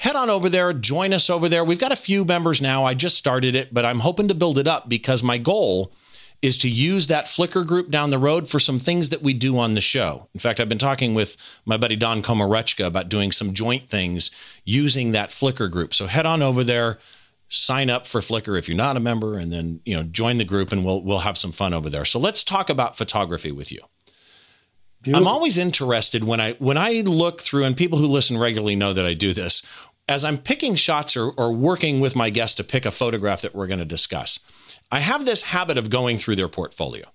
head 0.00 0.16
on 0.16 0.30
over 0.30 0.48
there, 0.48 0.72
join 0.72 1.12
us 1.12 1.28
over 1.28 1.46
there. 1.46 1.62
We've 1.62 1.78
got 1.78 1.92
a 1.92 1.96
few 1.96 2.24
members 2.24 2.62
now. 2.62 2.86
I 2.86 2.94
just 2.94 3.18
started 3.18 3.54
it, 3.54 3.74
but 3.74 3.84
I'm 3.84 3.98
hoping 3.98 4.28
to 4.28 4.34
build 4.34 4.56
it 4.56 4.66
up 4.66 4.88
because 4.88 5.22
my 5.22 5.36
goal 5.36 5.92
is 6.40 6.56
to 6.56 6.70
use 6.70 7.08
that 7.08 7.26
Flickr 7.26 7.66
group 7.66 7.90
down 7.90 8.08
the 8.08 8.16
road 8.16 8.48
for 8.48 8.58
some 8.58 8.78
things 8.78 9.10
that 9.10 9.20
we 9.20 9.34
do 9.34 9.58
on 9.58 9.74
the 9.74 9.80
show. 9.82 10.26
In 10.32 10.40
fact, 10.40 10.58
I've 10.58 10.70
been 10.70 10.78
talking 10.78 11.12
with 11.12 11.36
my 11.66 11.76
buddy 11.76 11.96
Don 11.96 12.22
Komarechka 12.22 12.86
about 12.86 13.10
doing 13.10 13.30
some 13.30 13.52
joint 13.52 13.90
things 13.90 14.30
using 14.64 15.12
that 15.12 15.28
Flickr 15.28 15.70
group. 15.70 15.92
So 15.92 16.06
head 16.06 16.24
on 16.24 16.40
over 16.40 16.64
there, 16.64 16.96
sign 17.50 17.90
up 17.90 18.06
for 18.06 18.22
Flickr 18.22 18.58
if 18.58 18.70
you're 18.70 18.78
not 18.78 18.96
a 18.96 19.00
member, 19.00 19.36
and 19.36 19.52
then 19.52 19.82
you 19.84 19.94
know 19.94 20.02
join 20.02 20.38
the 20.38 20.46
group, 20.46 20.72
and 20.72 20.82
we'll 20.82 21.02
we'll 21.02 21.18
have 21.18 21.36
some 21.36 21.52
fun 21.52 21.74
over 21.74 21.90
there. 21.90 22.06
So 22.06 22.18
let's 22.18 22.42
talk 22.42 22.70
about 22.70 22.96
photography 22.96 23.52
with 23.52 23.70
you. 23.70 23.82
Beautiful. 25.02 25.26
I'm 25.26 25.32
always 25.32 25.56
interested 25.56 26.24
when 26.24 26.40
I 26.40 26.52
when 26.54 26.76
I 26.76 27.00
look 27.00 27.40
through, 27.40 27.64
and 27.64 27.74
people 27.74 27.98
who 27.98 28.06
listen 28.06 28.36
regularly 28.36 28.76
know 28.76 28.92
that 28.92 29.06
I 29.06 29.14
do 29.14 29.32
this 29.32 29.62
as 30.10 30.24
I'm 30.24 30.38
picking 30.38 30.74
shots 30.74 31.16
or, 31.16 31.30
or 31.30 31.52
working 31.52 32.00
with 32.00 32.16
my 32.16 32.30
guest 32.30 32.56
to 32.56 32.64
pick 32.64 32.84
a 32.84 32.90
photograph 32.90 33.42
that 33.42 33.54
we're 33.54 33.68
going 33.68 33.78
to 33.78 33.84
discuss, 33.84 34.40
I 34.90 34.98
have 34.98 35.24
this 35.24 35.42
habit 35.42 35.78
of 35.78 35.88
going 35.88 36.18
through 36.18 36.34
their 36.34 36.48
portfolio. 36.48 37.06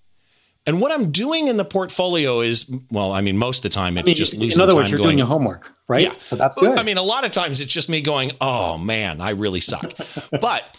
And 0.65 0.79
what 0.79 0.93
I'm 0.93 1.11
doing 1.11 1.49
in 1.49 1.57
the 1.57 1.65
portfolio 1.65 2.39
is, 2.39 2.71
well, 2.89 3.11
I 3.11 3.19
mean, 3.19 3.37
most 3.37 3.59
of 3.59 3.63
the 3.63 3.75
time 3.75 3.97
it's 3.97 4.05
I 4.05 4.07
mean, 4.07 4.15
just 4.15 4.33
losing. 4.33 4.59
In 4.59 4.63
other 4.63 4.75
words, 4.75 4.89
you're 4.89 4.97
going, 4.97 5.09
doing 5.09 5.17
your 5.19 5.27
homework, 5.27 5.73
right? 5.87 6.03
Yeah. 6.03 6.13
So 6.23 6.37
that's 6.37 6.55
good. 6.55 6.79
I 6.79 6.83
mean, 6.83 6.97
a 6.97 7.03
lot 7.03 7.25
of 7.25 7.31
times 7.31 7.61
it's 7.61 7.71
just 7.71 7.87
me 7.87 8.01
going, 8.01 8.31
"Oh 8.41 8.79
man, 8.79 9.21
I 9.21 9.31
really 9.31 9.59
suck." 9.59 9.93
but 10.41 10.75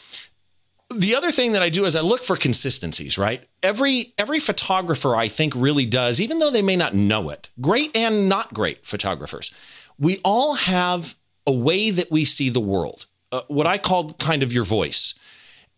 the 0.92 1.14
other 1.14 1.30
thing 1.30 1.52
that 1.52 1.62
I 1.62 1.68
do 1.68 1.84
is 1.84 1.94
I 1.94 2.00
look 2.00 2.24
for 2.24 2.34
consistencies, 2.34 3.16
right? 3.16 3.46
Every 3.62 4.12
every 4.18 4.40
photographer 4.40 5.14
I 5.14 5.28
think 5.28 5.54
really 5.54 5.86
does, 5.86 6.20
even 6.20 6.40
though 6.40 6.50
they 6.50 6.62
may 6.62 6.74
not 6.74 6.92
know 6.92 7.28
it. 7.28 7.50
Great 7.60 7.96
and 7.96 8.28
not 8.28 8.52
great 8.52 8.84
photographers. 8.84 9.52
We 9.98 10.18
all 10.24 10.54
have 10.54 11.14
a 11.46 11.52
way 11.52 11.90
that 11.90 12.10
we 12.10 12.24
see 12.24 12.48
the 12.48 12.60
world, 12.60 13.06
uh, 13.32 13.42
what 13.48 13.66
I 13.66 13.78
call 13.78 14.14
kind 14.14 14.42
of 14.42 14.52
your 14.52 14.64
voice. 14.64 15.14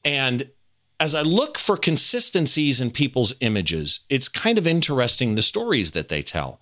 And 0.04 0.50
as 1.00 1.14
I 1.14 1.22
look 1.22 1.58
for 1.58 1.76
consistencies 1.76 2.80
in 2.80 2.90
people's 2.90 3.34
images, 3.40 4.00
it's 4.08 4.28
kind 4.28 4.58
of 4.58 4.66
interesting 4.66 5.34
the 5.34 5.42
stories 5.42 5.92
that 5.92 6.08
they 6.08 6.22
tell. 6.22 6.60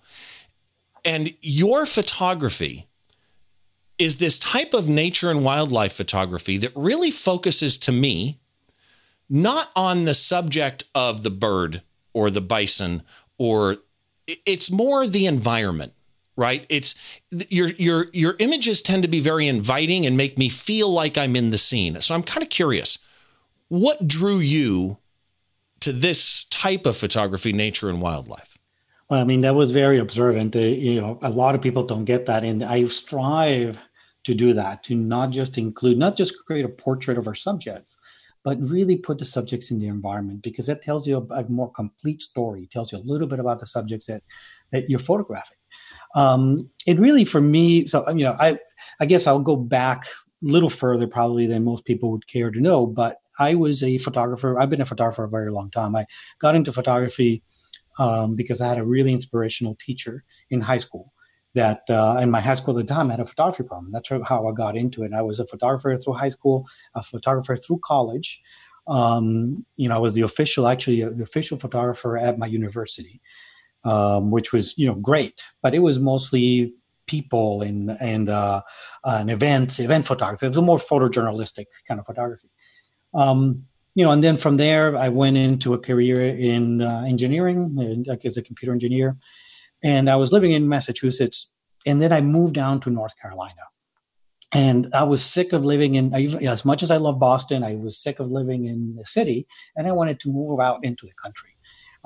And 1.03 1.33
your 1.41 1.85
photography 1.85 2.87
is 3.97 4.17
this 4.17 4.37
type 4.37 4.73
of 4.73 4.87
nature 4.87 5.31
and 5.31 5.43
wildlife 5.43 5.93
photography 5.93 6.57
that 6.57 6.71
really 6.75 7.09
focuses 7.09 7.77
to 7.79 7.91
me 7.91 8.39
not 9.29 9.69
on 9.75 10.05
the 10.05 10.13
subject 10.13 10.83
of 10.93 11.23
the 11.23 11.31
bird 11.31 11.81
or 12.13 12.29
the 12.29 12.41
bison 12.41 13.03
or 13.37 13.77
it's 14.27 14.69
more 14.69 15.07
the 15.07 15.25
environment 15.25 15.93
right? 16.37 16.65
It's 16.69 16.95
your 17.31 17.69
your 17.77 18.07
your 18.13 18.35
images 18.39 18.81
tend 18.81 19.03
to 19.03 19.09
be 19.09 19.19
very 19.19 19.47
inviting 19.47 20.05
and 20.05 20.15
make 20.15 20.37
me 20.37 20.47
feel 20.47 20.89
like 20.89 21.17
i'm 21.17 21.35
in 21.35 21.49
the 21.49 21.57
scene. 21.57 21.99
So 21.99 22.15
i'm 22.15 22.23
kind 22.23 22.43
of 22.43 22.49
curious 22.49 22.99
what 23.67 24.07
drew 24.07 24.37
you 24.37 24.99
to 25.81 25.91
this 25.91 26.45
type 26.45 26.85
of 26.85 26.95
photography 26.95 27.51
nature 27.51 27.89
and 27.89 28.01
wildlife? 28.01 28.57
Well 29.09 29.19
i 29.19 29.23
mean 29.25 29.41
that 29.41 29.55
was 29.55 29.71
very 29.71 29.97
observant. 29.97 30.55
Uh, 30.55 30.59
you 30.59 31.01
know 31.01 31.19
a 31.21 31.29
lot 31.29 31.55
of 31.55 31.61
people 31.61 31.83
don't 31.83 32.05
get 32.05 32.27
that 32.27 32.43
and 32.43 32.63
i 32.63 32.85
strive 32.85 33.79
to 34.23 34.33
do 34.33 34.53
that 34.53 34.83
to 34.83 34.95
not 34.95 35.31
just 35.31 35.57
include 35.57 35.97
not 35.97 36.15
just 36.15 36.45
create 36.45 36.65
a 36.65 36.69
portrait 36.69 37.17
of 37.17 37.27
our 37.27 37.35
subjects 37.35 37.97
but 38.47 38.57
really 38.61 38.95
put 38.95 39.17
the 39.17 39.25
subjects 39.25 39.71
in 39.71 39.79
the 39.79 39.87
environment 39.87 40.41
because 40.41 40.67
that 40.67 40.81
tells 40.81 41.05
you 41.05 41.17
a, 41.17 41.41
a 41.41 41.49
more 41.49 41.69
complete 41.69 42.21
story. 42.21 42.63
It 42.63 42.71
tells 42.71 42.93
you 42.93 42.97
a 42.97 43.03
little 43.03 43.27
bit 43.27 43.39
about 43.39 43.59
the 43.59 43.65
subjects 43.65 44.05
that 44.05 44.23
that 44.71 44.89
you're 44.89 44.99
photographing 44.99 45.57
um, 46.17 46.69
it 46.87 46.99
really 46.99 47.23
for 47.23 47.39
me 47.39 47.85
so 47.85 48.03
you 48.09 48.25
know 48.25 48.35
i 48.39 48.57
i 48.99 49.05
guess 49.05 49.27
i'll 49.27 49.39
go 49.39 49.55
back 49.55 50.05
a 50.05 50.07
little 50.41 50.69
further 50.69 51.07
probably 51.07 51.45
than 51.45 51.63
most 51.63 51.85
people 51.85 52.11
would 52.11 52.27
care 52.27 52.51
to 52.51 52.59
know 52.59 52.85
but 52.85 53.21
i 53.39 53.53
was 53.55 53.83
a 53.83 53.97
photographer 53.99 54.59
i've 54.59 54.69
been 54.69 54.81
a 54.81 54.85
photographer 54.85 55.23
a 55.23 55.29
very 55.29 55.51
long 55.51 55.69
time 55.69 55.95
i 55.95 56.05
got 56.39 56.55
into 56.55 56.73
photography 56.73 57.43
um, 57.99 58.35
because 58.35 58.59
i 58.59 58.67
had 58.67 58.79
a 58.79 58.85
really 58.85 59.13
inspirational 59.13 59.75
teacher 59.79 60.23
in 60.49 60.59
high 60.59 60.77
school 60.77 61.13
that 61.53 61.81
uh, 61.89 62.19
in 62.21 62.29
my 62.29 62.41
high 62.41 62.53
school 62.53 62.77
at 62.77 62.85
the 62.85 62.93
time 62.93 63.07
I 63.07 63.13
had 63.13 63.19
a 63.19 63.25
photography 63.25 63.63
problem. 63.63 63.91
That's 63.91 64.09
how 64.25 64.47
I 64.47 64.51
got 64.51 64.77
into 64.77 65.01
it. 65.01 65.11
I 65.11 65.23
was 65.23 65.39
a 65.39 65.47
photographer 65.47 65.97
through 65.97 66.13
high 66.13 66.27
school, 66.27 66.67
a 66.93 67.01
photographer 67.01 67.57
through 67.57 67.79
college. 67.83 68.41
Um, 68.87 69.65
you 69.75 69.89
know, 69.89 69.95
I 69.95 69.97
was 69.97 70.13
the 70.13 70.21
official, 70.21 70.67
actually, 70.67 71.03
uh, 71.03 71.09
the 71.09 71.23
official 71.23 71.57
photographer 71.57 72.15
at 72.15 72.37
my 72.37 72.45
university 72.45 73.21
um, 73.83 74.31
which 74.31 74.53
was 74.53 74.77
you 74.77 74.87
know 74.87 74.95
great, 74.95 75.41
but 75.61 75.73
it 75.73 75.79
was 75.79 75.99
mostly 75.99 76.73
people 77.07 77.61
and 77.61 77.97
and 77.99 78.29
uh, 78.29 78.61
an 79.05 79.29
event 79.29 79.79
event 79.79 80.05
photography. 80.05 80.45
It 80.45 80.49
was 80.49 80.57
a 80.57 80.61
more 80.61 80.77
photojournalistic 80.77 81.65
kind 81.87 81.99
of 81.99 82.05
photography. 82.05 82.49
Um, 83.13 83.65
you 83.95 84.03
know, 84.03 84.11
and 84.11 84.23
then 84.23 84.37
from 84.37 84.57
there, 84.57 84.95
I 84.95 85.09
went 85.09 85.37
into 85.37 85.73
a 85.73 85.79
career 85.79 86.23
in 86.23 86.83
uh, 86.83 87.03
engineering, 87.07 88.03
like 88.05 88.25
as 88.25 88.37
a 88.37 88.43
computer 88.43 88.71
engineer, 88.71 89.17
and 89.83 90.07
I 90.07 90.15
was 90.15 90.31
living 90.31 90.51
in 90.51 90.69
Massachusetts, 90.69 91.51
and 91.85 91.99
then 91.99 92.13
I 92.13 92.21
moved 92.21 92.53
down 92.53 92.79
to 92.81 92.91
North 92.91 93.19
Carolina, 93.19 93.63
and 94.53 94.87
I 94.93 95.01
was 95.03 95.23
sick 95.23 95.51
of 95.51 95.65
living 95.65 95.95
in. 95.95 96.13
As 96.13 96.63
much 96.63 96.83
as 96.83 96.91
I 96.91 96.97
love 96.97 97.17
Boston, 97.19 97.63
I 97.63 97.73
was 97.75 97.97
sick 97.97 98.19
of 98.19 98.27
living 98.27 98.65
in 98.65 98.95
the 98.95 99.05
city, 99.05 99.47
and 99.75 99.87
I 99.87 99.93
wanted 99.93 100.19
to 100.21 100.29
move 100.29 100.59
out 100.59 100.85
into 100.85 101.07
the 101.07 101.13
country. 101.19 101.56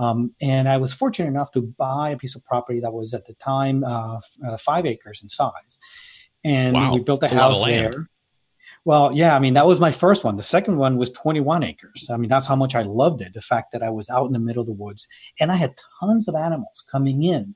Um, 0.01 0.34
and 0.41 0.67
I 0.67 0.77
was 0.77 0.93
fortunate 0.93 1.29
enough 1.29 1.51
to 1.51 1.62
buy 1.62 2.10
a 2.10 2.17
piece 2.17 2.36
of 2.36 2.43
property 2.43 2.79
that 2.79 2.91
was 2.91 3.13
at 3.13 3.25
the 3.25 3.36
time 3.36 3.84
uh, 3.84 4.17
f- 4.17 4.38
uh, 4.46 4.58
five 4.58 4.88
acres 4.88 5.22
in 5.22 5.29
size. 5.29 5.77
And 6.43 6.74
wow. 6.74 6.93
we 6.93 7.01
built 7.01 7.20
a 7.20 7.27
That's 7.27 7.34
house 7.34 7.63
a 7.63 7.67
there. 7.67 8.08
Well, 8.84 9.12
yeah, 9.13 9.36
I 9.36 9.39
mean, 9.39 9.53
that 9.53 9.67
was 9.67 9.79
my 9.79 9.91
first 9.91 10.24
one. 10.24 10.38
The 10.38 10.43
second 10.43 10.77
one 10.77 10.98
was 10.98 11.12
21 11.12 11.62
acres. 11.62 12.10
I 12.10 12.17
mean, 12.17 12.29
that's 12.29 12.48
how 12.48 12.55
much 12.55 12.74
I 12.74 12.81
loved 12.81 13.22
it. 13.22 13.34
The 13.34 13.41
fact 13.41 13.74
that 13.74 13.84
I 13.84 13.91
was 13.91 14.10
out 14.10 14.25
in 14.25 14.34
the 14.34 14.39
middle 14.39 14.62
of 14.62 14.65
the 14.65 14.74
woods 14.74 15.08
and 15.39 15.51
I 15.51 15.55
had 15.55 15.75
tons 16.00 16.27
of 16.27 16.34
animals 16.34 16.84
coming 16.91 17.24
in 17.24 17.53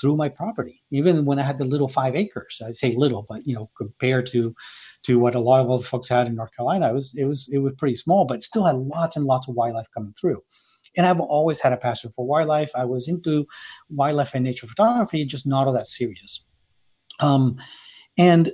through 0.00 0.16
my 0.16 0.28
property, 0.28 0.80
even 0.92 1.24
when 1.24 1.40
I 1.40 1.42
had 1.42 1.58
the 1.58 1.64
little 1.64 1.88
five 1.88 2.14
acres. 2.14 2.62
I'd 2.64 2.76
say 2.76 2.94
little, 2.94 3.26
but 3.28 3.44
you 3.44 3.56
know, 3.56 3.70
compared 3.76 4.26
to 4.26 4.54
to 5.04 5.18
what 5.18 5.34
a 5.34 5.40
lot 5.40 5.60
of 5.62 5.70
other 5.70 5.82
folks 5.82 6.08
had 6.08 6.28
in 6.28 6.36
North 6.36 6.54
Carolina, 6.54 6.90
it 6.90 6.94
was 6.94 7.14
it 7.16 7.24
was 7.24 7.48
it 7.52 7.58
was 7.58 7.74
pretty 7.76 7.96
small, 7.96 8.24
but 8.24 8.44
still 8.44 8.64
had 8.64 8.76
lots 8.76 9.16
and 9.16 9.24
lots 9.24 9.48
of 9.48 9.56
wildlife 9.56 9.88
coming 9.92 10.14
through. 10.20 10.42
And 10.98 11.06
I've 11.06 11.20
always 11.20 11.60
had 11.60 11.72
a 11.72 11.78
passion 11.78 12.10
for 12.10 12.26
wildlife. 12.26 12.72
I 12.74 12.84
was 12.84 13.08
into 13.08 13.46
wildlife 13.88 14.34
and 14.34 14.44
nature 14.44 14.66
photography, 14.66 15.24
just 15.24 15.46
not 15.46 15.66
all 15.66 15.72
that 15.72 15.86
serious. 15.86 16.44
Um, 17.20 17.56
and 18.18 18.52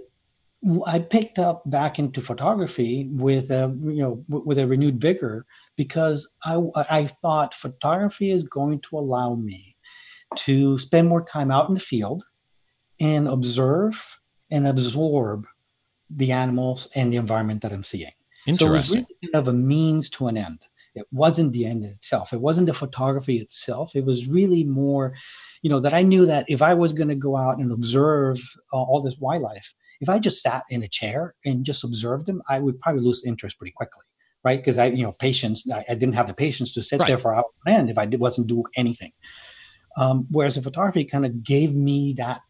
I 0.86 0.98
picked 0.98 1.38
up 1.38 1.62
back 1.66 1.98
into 1.98 2.20
photography 2.20 3.08
with 3.10 3.50
a 3.50 3.76
you 3.82 4.02
know 4.02 4.24
with 4.28 4.58
a 4.58 4.66
renewed 4.66 5.00
vigor 5.00 5.44
because 5.76 6.36
I 6.44 6.62
I 6.88 7.06
thought 7.06 7.54
photography 7.54 8.30
is 8.30 8.44
going 8.44 8.80
to 8.88 8.98
allow 8.98 9.34
me 9.34 9.76
to 10.36 10.78
spend 10.78 11.08
more 11.08 11.24
time 11.24 11.50
out 11.50 11.68
in 11.68 11.74
the 11.74 11.80
field 11.80 12.24
and 13.00 13.28
observe 13.28 14.20
and 14.50 14.66
absorb 14.66 15.46
the 16.10 16.32
animals 16.32 16.88
and 16.94 17.12
the 17.12 17.16
environment 17.16 17.62
that 17.62 17.72
I'm 17.72 17.82
seeing. 17.82 18.12
Interesting. 18.46 18.56
So 18.56 18.66
it 18.66 18.76
was 18.76 18.90
really 18.92 19.06
kind 19.22 19.34
of 19.34 19.48
a 19.48 19.52
means 19.52 20.10
to 20.10 20.28
an 20.28 20.36
end. 20.36 20.60
It 20.94 21.06
wasn't 21.10 21.52
the 21.52 21.66
end 21.66 21.84
itself. 21.84 22.32
It 22.32 22.40
wasn't 22.40 22.68
the 22.68 22.74
photography 22.74 23.38
itself. 23.38 23.96
It 23.96 24.04
was 24.04 24.28
really 24.28 24.64
more, 24.64 25.14
you 25.62 25.70
know, 25.70 25.80
that 25.80 25.94
I 25.94 26.02
knew 26.02 26.24
that 26.26 26.44
if 26.48 26.62
I 26.62 26.74
was 26.74 26.92
going 26.92 27.08
to 27.08 27.14
go 27.14 27.36
out 27.36 27.58
and 27.58 27.72
observe 27.72 28.38
uh, 28.72 28.82
all 28.82 29.02
this 29.02 29.18
wildlife, 29.18 29.74
if 30.00 30.08
I 30.08 30.18
just 30.18 30.42
sat 30.42 30.62
in 30.70 30.82
a 30.82 30.88
chair 30.88 31.34
and 31.44 31.64
just 31.64 31.84
observed 31.84 32.26
them, 32.26 32.42
I 32.48 32.60
would 32.60 32.80
probably 32.80 33.02
lose 33.02 33.24
interest 33.24 33.58
pretty 33.58 33.72
quickly, 33.72 34.02
right? 34.44 34.58
Because 34.58 34.78
I, 34.78 34.86
you 34.86 35.02
know, 35.02 35.12
patience. 35.12 35.64
I, 35.72 35.84
I, 35.88 35.94
didn't 35.94 36.14
have 36.14 36.28
the 36.28 36.34
patience 36.34 36.74
to 36.74 36.82
sit 36.82 37.00
right. 37.00 37.08
there 37.08 37.18
for 37.18 37.34
hours 37.34 37.44
on 37.66 37.72
end 37.72 37.90
if 37.90 37.98
I 37.98 38.06
did, 38.06 38.20
wasn't 38.20 38.48
do 38.48 38.64
anything. 38.76 39.12
Um, 39.96 40.26
whereas 40.30 40.56
the 40.56 40.62
photography 40.62 41.04
kind 41.04 41.24
of 41.24 41.42
gave 41.42 41.74
me 41.74 42.14
that 42.18 42.42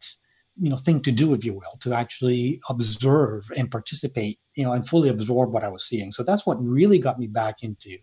you 0.57 0.69
know 0.69 0.77
thing 0.77 1.01
to 1.01 1.11
do 1.11 1.33
if 1.33 1.43
you 1.43 1.53
will 1.53 1.77
to 1.81 1.93
actually 1.93 2.61
observe 2.69 3.51
and 3.57 3.69
participate 3.69 4.39
you 4.55 4.63
know 4.63 4.71
and 4.71 4.87
fully 4.87 5.09
absorb 5.09 5.51
what 5.51 5.65
i 5.65 5.67
was 5.67 5.85
seeing 5.85 6.11
so 6.11 6.23
that's 6.23 6.47
what 6.47 6.55
really 6.63 6.97
got 6.97 7.19
me 7.19 7.27
back 7.27 7.57
into 7.61 7.97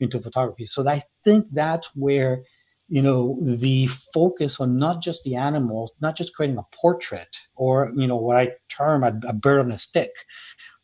into 0.00 0.20
photography. 0.20 0.66
So 0.66 0.88
I 0.88 1.00
think 1.24 1.46
that's 1.52 1.90
where 1.94 2.42
you 2.88 3.00
know 3.00 3.38
the 3.40 3.86
focus 3.86 4.60
on 4.60 4.78
not 4.78 5.02
just 5.02 5.24
the 5.24 5.36
animals, 5.36 5.94
not 6.00 6.16
just 6.16 6.34
creating 6.34 6.58
a 6.58 6.76
portrait 6.76 7.36
or 7.54 7.92
you 7.96 8.06
know 8.06 8.16
what 8.16 8.36
I 8.36 8.52
term 8.68 9.02
a, 9.02 9.18
a 9.26 9.32
bird 9.32 9.64
on 9.64 9.72
a 9.72 9.78
stick, 9.78 10.10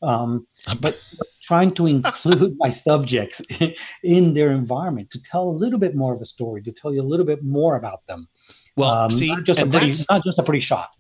um, 0.02 0.46
but 0.80 1.00
trying 1.42 1.72
to 1.72 1.86
include 1.86 2.56
my 2.58 2.70
subjects 2.70 3.42
in 4.02 4.34
their 4.34 4.50
environment 4.50 5.10
to 5.10 5.22
tell 5.22 5.48
a 5.48 5.50
little 5.50 5.78
bit 5.78 5.94
more 5.96 6.14
of 6.14 6.20
a 6.20 6.26
story, 6.26 6.62
to 6.62 6.72
tell 6.72 6.92
you 6.92 7.00
a 7.00 7.08
little 7.10 7.26
bit 7.26 7.42
more 7.42 7.76
about 7.76 8.06
them. 8.06 8.28
Well, 8.76 8.90
um, 8.90 9.10
see, 9.10 9.28
not 9.28 9.44
just 9.44 9.60
a 9.60 9.66
pretty, 9.66 9.92
not 10.10 10.22
just 10.24 10.38
a 10.38 10.42
pretty 10.42 10.60
shot. 10.60 10.90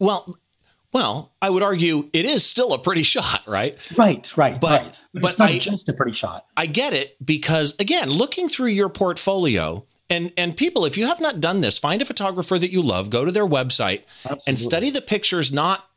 Well, 0.00 0.38
well, 0.92 1.32
I 1.42 1.50
would 1.50 1.62
argue 1.62 2.08
it 2.12 2.24
is 2.24 2.44
still 2.44 2.72
a 2.72 2.78
pretty 2.78 3.02
shot, 3.02 3.42
right? 3.46 3.78
Right, 3.96 4.36
right, 4.36 4.60
but, 4.60 4.70
right. 4.70 5.02
But, 5.12 5.22
but 5.22 5.30
it's 5.30 5.38
not 5.38 5.50
I, 5.50 5.58
just 5.58 5.88
a 5.88 5.92
pretty 5.92 6.12
shot. 6.12 6.46
I 6.56 6.66
get 6.66 6.92
it 6.92 7.16
because 7.24 7.74
again, 7.78 8.10
looking 8.10 8.48
through 8.48 8.68
your 8.68 8.88
portfolio 8.88 9.84
and 10.10 10.32
and 10.36 10.56
people, 10.56 10.84
if 10.84 10.96
you 10.96 11.06
have 11.06 11.20
not 11.20 11.40
done 11.40 11.60
this, 11.60 11.78
find 11.78 12.00
a 12.00 12.06
photographer 12.06 12.58
that 12.58 12.72
you 12.72 12.82
love, 12.82 13.10
go 13.10 13.24
to 13.24 13.32
their 13.32 13.46
website 13.46 14.02
Absolutely. 14.24 14.42
and 14.46 14.58
study 14.58 14.90
the 14.90 15.02
pictures, 15.02 15.52
not 15.52 15.88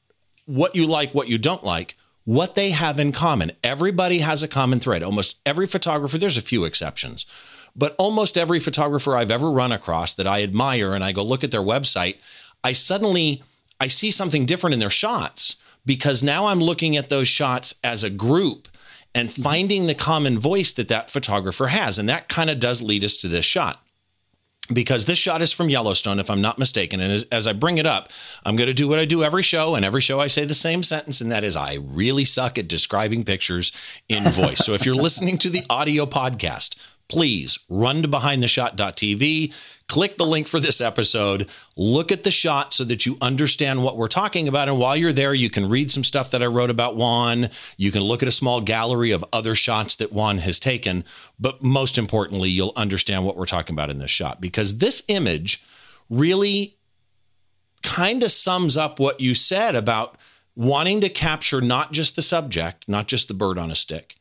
what 0.46 0.76
you 0.76 0.86
like, 0.86 1.14
what 1.14 1.30
you 1.30 1.38
don't 1.38 1.64
like, 1.64 1.96
what 2.26 2.56
they 2.56 2.72
have 2.72 3.00
in 3.00 3.12
common. 3.14 3.54
Everybody 3.64 4.20
has 4.20 4.44
a 4.44 4.48
common 4.48 4.80
thread. 4.80 5.04
Almost 5.04 5.38
every 5.46 5.68
photographer, 5.68 6.18
there's 6.18 6.38
a 6.38 6.42
few 6.42 6.66
exceptions, 6.66 7.26
but 7.76 7.96
almost 7.98 8.38
every 8.38 8.60
photographer 8.60 9.16
I've 9.16 9.32
ever 9.32 9.50
run 9.50 9.72
across 9.72 10.14
that 10.16 10.28
I 10.28 10.44
admire 10.44 10.94
and 10.94 11.04
I 11.04 11.14
go 11.14 11.24
look 11.24 11.46
at 11.46 11.52
their 11.52 11.62
website, 11.62 12.18
I 12.64 12.74
suddenly 12.74 13.42
I 13.82 13.88
see 13.88 14.12
something 14.12 14.46
different 14.46 14.76
in 14.76 14.80
their 14.80 14.92
shots 14.92 15.56
because 15.88 16.22
now 16.22 16.46
I'm 16.46 16.60
looking 16.60 16.96
at 16.96 17.10
those 17.10 17.28
shots 17.28 17.74
as 17.84 18.04
a 18.04 18.12
group 18.12 18.68
and 19.16 19.28
mm-hmm. 19.28 19.42
finding 19.42 19.88
the 19.88 19.96
common 19.96 20.38
voice 20.38 20.72
that 20.74 20.88
that 20.90 21.10
photographer 21.10 21.68
has. 21.68 21.98
And 21.98 22.08
that 22.08 22.30
kind 22.30 22.52
of 22.52 22.60
does 22.60 22.84
lead 22.84 23.04
us 23.04 23.18
to 23.18 23.28
this 23.28 23.44
shot 23.44 23.84
because 24.72 25.06
this 25.06 25.18
shot 25.18 25.42
is 25.42 25.52
from 25.52 25.70
Yellowstone, 25.70 26.20
if 26.20 26.30
I'm 26.30 26.42
not 26.42 26.60
mistaken. 26.60 27.00
And 27.00 27.12
as, 27.12 27.24
as, 27.32 27.48
I 27.48 27.54
bring 27.54 27.80
it 27.80 27.88
up, 27.88 28.10
I'm 28.46 28.56
going 28.56 28.68
to 28.68 28.74
do 28.74 28.88
what 28.88 29.00
I 29.00 29.06
do 29.06 29.24
every 29.24 29.44
show. 29.44 29.74
And 29.74 29.84
every 29.84 30.00
show 30.00 30.20
I 30.20 30.28
say 30.28 30.46
the 30.46 30.54
same 30.54 30.84
sentence, 30.84 31.20
and 31.20 31.32
that 31.32 31.44
is 31.44 31.58
I 31.58 31.80
really 31.82 32.24
suck 32.24 32.60
at 32.60 32.68
describing 32.68 33.24
pictures 33.24 33.72
in 34.08 34.26
voice. 34.30 34.60
so 34.60 34.74
if 34.76 34.86
you're 34.86 34.94
listening 34.94 35.40
to 35.40 35.50
the 35.50 35.66
audio 35.72 36.06
podcast, 36.06 36.76
please 37.12 37.60
run 37.68 38.02
to 38.02 38.08
behindtheshot.tv, 38.08 39.54
click 39.90 40.18
the 40.18 40.26
link 40.26 40.48
for 40.48 40.62
this 40.62 40.80
episode, 40.80 41.50
look 41.76 42.10
at 42.10 42.24
the 42.24 42.32
shot 42.32 42.72
so 42.74 42.86
that 42.86 43.06
you 43.06 43.18
understand 43.20 43.84
what 43.84 43.98
we're 43.98 44.08
talking 44.08 44.48
about. 44.48 44.70
And 44.70 44.80
while 44.80 44.96
you're 44.96 45.12
there, 45.12 45.34
you 45.34 45.50
can 45.50 45.68
read 45.68 45.92
some 45.92 46.06
stuff 46.06 46.32
that 46.32 46.42
I 46.42 46.46
wrote 46.46 46.70
about 46.70 46.96
Juan. 46.96 47.50
You 47.76 47.92
can 47.92 48.02
look 48.02 48.22
at 48.22 48.30
a 48.30 48.32
small 48.32 48.62
gallery 48.62 49.12
of 49.12 49.26
other 49.34 49.56
shots 49.56 49.98
that 49.98 50.14
Juan 50.14 50.38
has 50.38 50.58
taken. 50.58 51.04
But 51.38 51.62
most 51.62 51.98
importantly, 51.98 52.50
you'll 52.50 52.72
understand 52.78 53.26
what 53.26 53.36
we're 53.36 53.46
talking 53.46 53.76
about 53.76 53.90
in 53.90 54.00
this 54.00 54.10
shot 54.10 54.40
because 54.40 54.78
this 54.78 55.04
image 55.10 55.62
really 56.10 56.78
kind 57.84 58.24
of 58.24 58.32
sums 58.32 58.78
up 58.78 59.02
what 59.02 59.20
you 59.20 59.34
said 59.34 59.76
about 59.76 60.18
wanting 60.56 61.02
to 61.02 61.10
capture 61.10 61.60
not 61.60 61.92
just 61.92 62.16
the 62.16 62.22
subject, 62.22 62.88
not 62.88 63.10
just 63.10 63.28
the 63.28 63.34
bird 63.34 63.58
on 63.58 63.70
a 63.70 63.76
stick, 63.76 64.16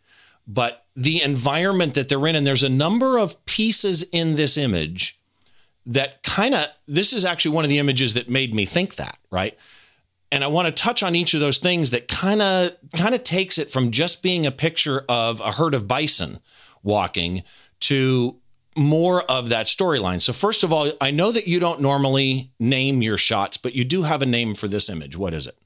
but 0.52 0.84
the 0.96 1.22
environment 1.22 1.94
that 1.94 2.08
they're 2.08 2.26
in. 2.26 2.34
And 2.34 2.46
there's 2.46 2.62
a 2.62 2.68
number 2.68 3.18
of 3.18 3.42
pieces 3.46 4.02
in 4.12 4.34
this 4.34 4.56
image 4.56 5.18
that 5.86 6.22
kind 6.22 6.54
of, 6.54 6.66
this 6.86 7.12
is 7.12 7.24
actually 7.24 7.52
one 7.52 7.64
of 7.64 7.70
the 7.70 7.78
images 7.78 8.14
that 8.14 8.28
made 8.28 8.52
me 8.52 8.66
think 8.66 8.96
that, 8.96 9.18
right? 9.30 9.56
And 10.32 10.44
I 10.44 10.48
want 10.48 10.66
to 10.66 10.72
touch 10.72 11.02
on 11.02 11.16
each 11.16 11.34
of 11.34 11.40
those 11.40 11.58
things 11.58 11.90
that 11.90 12.08
kind 12.08 12.42
of 12.42 12.72
kind 12.94 13.14
of 13.14 13.24
takes 13.24 13.58
it 13.58 13.70
from 13.70 13.90
just 13.90 14.22
being 14.22 14.46
a 14.46 14.52
picture 14.52 15.04
of 15.08 15.40
a 15.40 15.52
herd 15.52 15.74
of 15.74 15.88
bison 15.88 16.40
walking 16.82 17.42
to 17.80 18.36
more 18.76 19.22
of 19.22 19.48
that 19.48 19.66
storyline. 19.66 20.22
So, 20.22 20.32
first 20.32 20.62
of 20.62 20.72
all, 20.72 20.92
I 21.00 21.10
know 21.10 21.32
that 21.32 21.48
you 21.48 21.58
don't 21.58 21.80
normally 21.80 22.52
name 22.60 23.02
your 23.02 23.18
shots, 23.18 23.56
but 23.56 23.74
you 23.74 23.84
do 23.84 24.02
have 24.02 24.22
a 24.22 24.26
name 24.26 24.54
for 24.54 24.68
this 24.68 24.88
image. 24.88 25.16
What 25.16 25.34
is 25.34 25.48
it? 25.48 25.58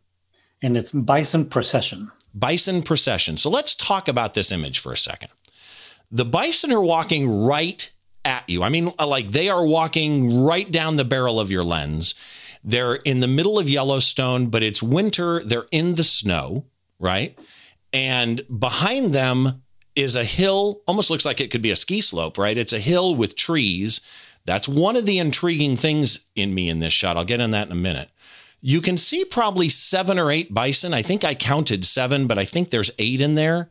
And 0.62 0.79
it's 0.79 0.93
bison 0.93 1.45
procession. 1.45 2.11
Bison 2.35 2.83
procession. 2.83 3.37
So, 3.37 3.49
let's 3.49 3.75
talk 3.75 4.09
about 4.09 4.35
this 4.35 4.50
image 4.50 4.79
for 4.79 4.93
a 4.93 4.97
second. 4.97 5.31
The 6.11 6.25
bison 6.25 6.73
are 6.73 6.83
walking 6.83 7.45
right 7.45 7.91
at 8.25 8.49
you. 8.49 8.62
I 8.62 8.69
mean, 8.69 8.93
uh, 8.99 9.07
like 9.07 9.33
they 9.33 9.49
are 9.49 9.67
walking 9.67 10.43
right 10.43 10.71
down 10.71 10.97
the 10.97 11.05
barrel 11.05 11.38
of 11.38 11.50
your 11.50 11.64
lens. 11.64 12.14
They're 12.62 12.95
in 12.95 13.21
the 13.21 13.29
middle 13.29 13.59
of 13.59 13.69
Yellowstone, 13.69 14.47
but 14.47 14.62
it's 14.62 14.83
winter. 14.83 15.43
They're 15.45 15.67
in 15.71 15.97
the 15.97 16.05
snow, 16.05 16.64
right? 16.99 17.38
And 17.93 18.43
behind 18.59 19.12
them 19.12 19.62
is 19.95 20.17
a 20.17 20.25
hill, 20.25 20.83
almost 20.87 21.11
looks 21.11 21.25
like 21.25 21.41
it 21.41 21.50
could 21.50 21.62
be 21.62 21.71
a 21.71 21.76
ski 21.76 22.00
slope, 22.00 22.38
right? 22.38 22.57
It's 22.57 22.73
a 22.73 22.79
hill 22.79 23.14
with 23.14 23.37
trees. 23.37 24.00
That's 24.47 24.69
one 24.69 24.97
of 24.97 25.07
the 25.07 25.19
intriguing 25.19 25.76
things 25.76 26.26
in 26.35 26.55
me 26.55 26.69
in 26.69 26.81
this 26.81 26.93
shot. 26.93 27.17
I'll 27.17 27.25
get 27.25 27.41
in 27.41 27.50
that 27.53 27.69
in 27.69 27.73
a 27.73 27.76
minute. 27.76 28.11
You 28.66 28.80
can 28.80 28.97
see 28.97 29.26
probably 29.26 29.68
seven 29.68 30.18
or 30.18 30.30
eight 30.30 30.54
bison. 30.54 30.94
I 30.94 31.02
think 31.02 31.23
I 31.23 31.35
counted 31.35 31.85
seven, 31.85 32.26
but 32.26 32.38
I 32.38 32.47
think 32.47 32.71
there's 32.71 32.90
eight 32.99 33.21
in 33.21 33.35
there. 33.35 33.68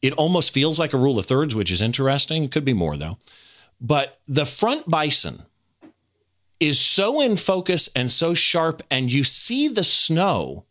It 0.00 0.14
almost 0.14 0.54
feels 0.54 0.78
like 0.78 0.94
a 0.94 0.96
rule 0.96 1.18
of 1.18 1.26
thirds, 1.26 1.54
which 1.54 1.70
is 1.70 1.82
interesting. 1.82 2.44
It 2.44 2.50
could 2.50 2.64
be 2.64 2.72
more 2.72 2.96
though. 2.96 3.18
But 3.82 4.18
the 4.26 4.46
front 4.46 4.88
bison 4.88 5.42
is 6.58 6.80
so 6.80 7.20
in 7.20 7.36
focus 7.36 7.90
and 7.94 8.10
so 8.10 8.32
sharp, 8.32 8.80
and 8.90 9.12
you 9.12 9.24
see 9.24 9.68
the 9.68 9.84
snow 9.84 10.64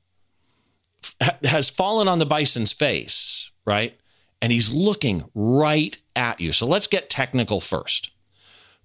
has 1.43 1.69
fallen 1.69 2.07
on 2.07 2.17
the 2.17 2.25
bison's 2.25 2.73
face, 2.73 3.51
right? 3.65 3.95
And 4.41 4.51
he's 4.51 4.73
looking 4.73 5.29
right 5.35 5.95
at 6.15 6.41
you. 6.41 6.53
So 6.53 6.65
let's 6.65 6.87
get 6.87 7.07
technical 7.07 7.61
first. 7.61 8.09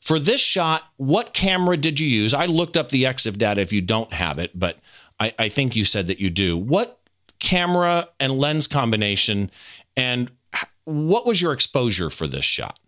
For 0.05 0.19
this 0.19 0.43
shot, 0.43 0.83
what 0.99 1.33
camera 1.33 1.79
did 1.79 1.99
you 1.99 2.07
use? 2.07 2.35
I 2.35 2.45
looked 2.45 2.77
up 2.77 2.91
the 2.91 3.05
EXIF 3.05 3.39
data 3.39 3.63
if 3.63 3.73
you 3.73 3.81
don't 3.81 4.13
have 4.13 4.39
it, 4.39 4.51
but 4.55 4.79
I, 5.19 5.33
I 5.39 5.49
think 5.49 5.75
you 5.75 5.87
said 5.87 6.09
that 6.09 6.21
you 6.21 6.29
do. 6.29 6.59
What 6.59 7.01
camera 7.39 8.09
and 8.21 8.35
lens 8.35 8.67
combination, 8.67 9.51
and 9.97 10.31
what 10.85 11.25
was 11.25 11.41
your 11.41 11.55
exposure 11.55 12.11
for 12.11 12.27
this 12.27 12.45
shot? 12.45 12.79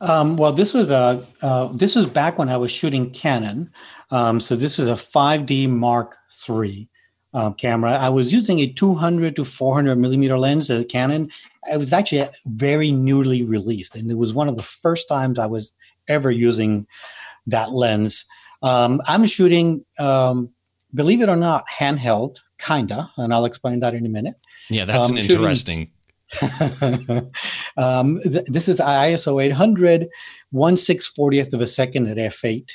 Um, 0.00 0.38
well, 0.38 0.50
this 0.50 0.72
was 0.72 0.90
a 0.90 1.26
uh, 1.42 1.66
this 1.74 1.94
was 1.94 2.06
back 2.06 2.38
when 2.38 2.48
I 2.48 2.56
was 2.56 2.72
shooting 2.72 3.10
Canon. 3.10 3.70
Um, 4.10 4.40
so 4.40 4.56
this 4.56 4.78
is 4.78 4.88
a 4.88 4.94
5D 4.94 5.68
Mark 5.68 6.16
III 6.48 6.88
um, 7.34 7.52
camera. 7.52 7.92
I 7.92 8.08
was 8.08 8.32
using 8.32 8.60
a 8.60 8.66
200 8.66 9.36
to 9.36 9.44
400 9.44 9.96
millimeter 9.96 10.38
lens 10.38 10.70
at 10.70 10.88
Canon. 10.88 11.26
It 11.70 11.76
was 11.76 11.92
actually 11.92 12.26
very 12.46 12.92
newly 12.92 13.42
released, 13.42 13.94
and 13.94 14.10
it 14.10 14.16
was 14.16 14.32
one 14.32 14.48
of 14.48 14.56
the 14.56 14.62
first 14.62 15.06
times 15.06 15.38
I 15.38 15.44
was 15.44 15.74
ever 16.08 16.30
using 16.30 16.86
that 17.46 17.72
lens. 17.72 18.24
Um, 18.62 19.00
I'm 19.06 19.26
shooting, 19.26 19.84
um, 19.98 20.50
believe 20.94 21.22
it 21.22 21.28
or 21.28 21.36
not, 21.36 21.64
handheld, 21.68 22.40
kinda, 22.58 23.10
and 23.16 23.32
I'll 23.32 23.44
explain 23.44 23.80
that 23.80 23.94
in 23.94 24.04
a 24.04 24.08
minute. 24.08 24.34
Yeah, 24.68 24.84
that's 24.84 25.10
um, 25.10 25.16
an 25.16 25.22
interesting 25.22 25.92
um, 27.76 28.18
th- 28.22 28.44
this 28.46 28.68
is 28.68 28.80
ISO 28.80 29.42
800, 29.42 30.08
1 30.50 30.74
640th 30.74 31.52
of 31.54 31.60
a 31.60 31.66
second 31.66 32.06
at 32.06 32.18
f8. 32.18 32.72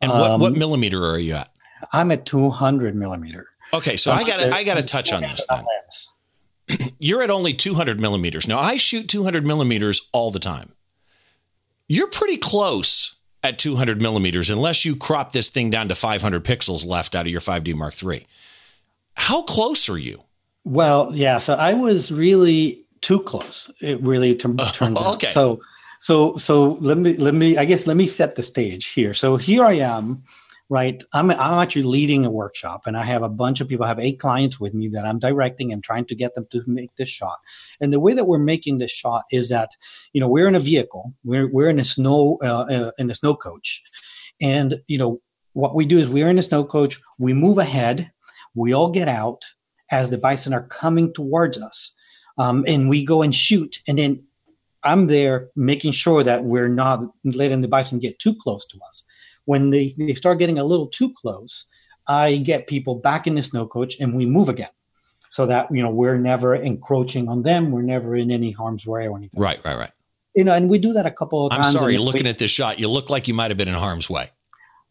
And 0.00 0.10
what, 0.12 0.40
what 0.40 0.52
um, 0.52 0.58
millimeter 0.58 1.04
are 1.04 1.18
you 1.18 1.34
at? 1.34 1.50
I'm 1.92 2.12
at 2.12 2.26
200 2.26 2.94
millimeter. 2.94 3.48
Okay, 3.74 3.96
so 3.96 4.12
I 4.12 4.24
got 4.24 4.36
to 4.36 4.54
I 4.54 4.64
got 4.64 4.74
to 4.74 4.82
touch 4.82 5.12
on 5.12 5.22
this 5.22 5.46
then. 5.46 5.64
You're 6.98 7.22
at 7.22 7.30
only 7.30 7.54
200 7.54 8.00
millimeters. 8.00 8.46
Now 8.46 8.60
I 8.60 8.76
shoot 8.76 9.08
200 9.08 9.46
millimeters 9.46 10.08
all 10.12 10.30
the 10.30 10.38
time. 10.38 10.74
You're 11.92 12.08
pretty 12.08 12.38
close 12.38 13.16
at 13.42 13.58
200 13.58 14.00
millimeters, 14.00 14.48
unless 14.48 14.82
you 14.86 14.96
crop 14.96 15.32
this 15.32 15.50
thing 15.50 15.68
down 15.68 15.90
to 15.90 15.94
500 15.94 16.42
pixels 16.42 16.86
left 16.86 17.14
out 17.14 17.26
of 17.26 17.30
your 17.30 17.42
5D 17.42 17.74
Mark 17.74 18.02
III. 18.02 18.26
How 19.12 19.42
close 19.42 19.90
are 19.90 19.98
you? 19.98 20.22
Well, 20.64 21.10
yeah. 21.12 21.36
So 21.36 21.52
I 21.52 21.74
was 21.74 22.10
really 22.10 22.82
too 23.02 23.20
close. 23.20 23.70
It 23.82 24.00
really 24.00 24.34
t- 24.34 24.48
turns 24.72 24.98
okay. 24.98 25.06
out. 25.06 25.22
So, 25.22 25.60
so, 26.00 26.38
so 26.38 26.78
let 26.80 26.96
me 26.96 27.14
let 27.16 27.34
me. 27.34 27.58
I 27.58 27.66
guess 27.66 27.86
let 27.86 27.98
me 27.98 28.06
set 28.06 28.36
the 28.36 28.42
stage 28.42 28.86
here. 28.86 29.12
So 29.12 29.36
here 29.36 29.62
I 29.62 29.74
am, 29.74 30.22
right? 30.72 31.04
I'm 31.12 31.30
I'm 31.30 31.58
actually 31.60 31.82
leading 31.82 32.24
a 32.24 32.30
workshop, 32.30 32.86
and 32.86 32.96
I 32.96 33.04
have 33.04 33.22
a 33.22 33.28
bunch 33.28 33.60
of 33.60 33.68
people. 33.68 33.84
I 33.84 33.88
have 33.88 34.00
eight 34.00 34.18
clients 34.18 34.58
with 34.58 34.72
me 34.72 34.88
that 34.88 35.04
I'm 35.04 35.18
directing 35.18 35.70
and 35.70 35.84
trying 35.84 36.06
to 36.06 36.14
get 36.14 36.34
them 36.34 36.46
to 36.50 36.62
make 36.66 36.96
this 36.96 37.10
shot. 37.10 37.36
And 37.78 37.92
the 37.92 38.00
way 38.00 38.14
that 38.14 38.24
we're 38.24 38.38
making 38.38 38.78
this 38.78 38.90
shot 38.90 39.24
is 39.30 39.50
that 39.50 39.76
you 40.14 40.20
know 40.20 40.28
we're 40.28 40.48
in 40.48 40.54
a 40.54 40.60
vehicle, 40.60 41.12
we're 41.24 41.46
we're 41.52 41.68
in 41.68 41.78
a 41.78 41.84
snow 41.84 42.38
uh, 42.42 42.64
uh, 42.70 42.90
in 42.96 43.10
a 43.10 43.14
snow 43.14 43.34
coach, 43.36 43.82
and 44.40 44.80
you 44.88 44.96
know 44.96 45.20
what 45.52 45.74
we 45.74 45.84
do 45.84 45.98
is 45.98 46.08
we're 46.08 46.30
in 46.30 46.38
a 46.38 46.48
snow 46.50 46.64
coach. 46.64 46.98
We 47.18 47.34
move 47.34 47.58
ahead. 47.58 48.10
We 48.54 48.72
all 48.72 48.90
get 48.90 49.08
out 49.08 49.42
as 49.90 50.10
the 50.10 50.16
bison 50.16 50.54
are 50.54 50.66
coming 50.66 51.12
towards 51.12 51.60
us 51.60 51.94
um, 52.38 52.64
and 52.66 52.88
we 52.88 53.04
go 53.04 53.22
and 53.22 53.34
shoot 53.34 53.82
and 53.86 53.98
then 53.98 54.24
i'm 54.84 55.06
there 55.06 55.48
making 55.56 55.92
sure 55.92 56.22
that 56.22 56.44
we're 56.44 56.68
not 56.68 57.00
letting 57.24 57.60
the 57.60 57.68
bison 57.68 57.98
get 57.98 58.18
too 58.18 58.34
close 58.34 58.66
to 58.66 58.78
us. 58.88 59.04
When 59.44 59.70
they, 59.70 59.94
they 59.98 60.14
start 60.14 60.38
getting 60.38 60.58
a 60.58 60.64
little 60.64 60.86
too 60.86 61.12
close 61.20 61.66
i 62.08 62.36
get 62.36 62.66
people 62.66 62.96
back 62.96 63.26
in 63.26 63.34
the 63.34 63.42
snow 63.42 63.66
coach 63.66 63.98
and 64.00 64.14
we 64.16 64.26
move 64.26 64.48
again. 64.48 64.70
So 65.30 65.46
that 65.46 65.68
you 65.74 65.82
know 65.82 65.90
we're 65.90 66.18
never 66.18 66.54
encroaching 66.54 67.26
on 67.28 67.42
them. 67.42 67.70
We're 67.70 67.80
never 67.80 68.14
in 68.14 68.30
any 68.30 68.50
harm's 68.50 68.86
way 68.86 69.08
or 69.08 69.16
anything. 69.16 69.40
Right 69.40 69.64
right 69.64 69.78
right. 69.78 69.90
You 70.34 70.44
know 70.44 70.52
and 70.52 70.68
we 70.68 70.78
do 70.78 70.92
that 70.92 71.06
a 71.06 71.10
couple 71.10 71.46
of 71.46 71.52
I'm 71.54 71.62
times 71.62 71.74
i'm 71.74 71.80
sorry 71.80 71.96
looking 71.96 72.24
we, 72.24 72.30
at 72.30 72.38
this 72.38 72.50
shot. 72.50 72.78
You 72.78 72.88
look 72.88 73.08
like 73.08 73.28
you 73.28 73.34
might 73.34 73.50
have 73.50 73.56
been 73.56 73.68
in 73.68 73.74
harm's 73.74 74.10
way 74.10 74.30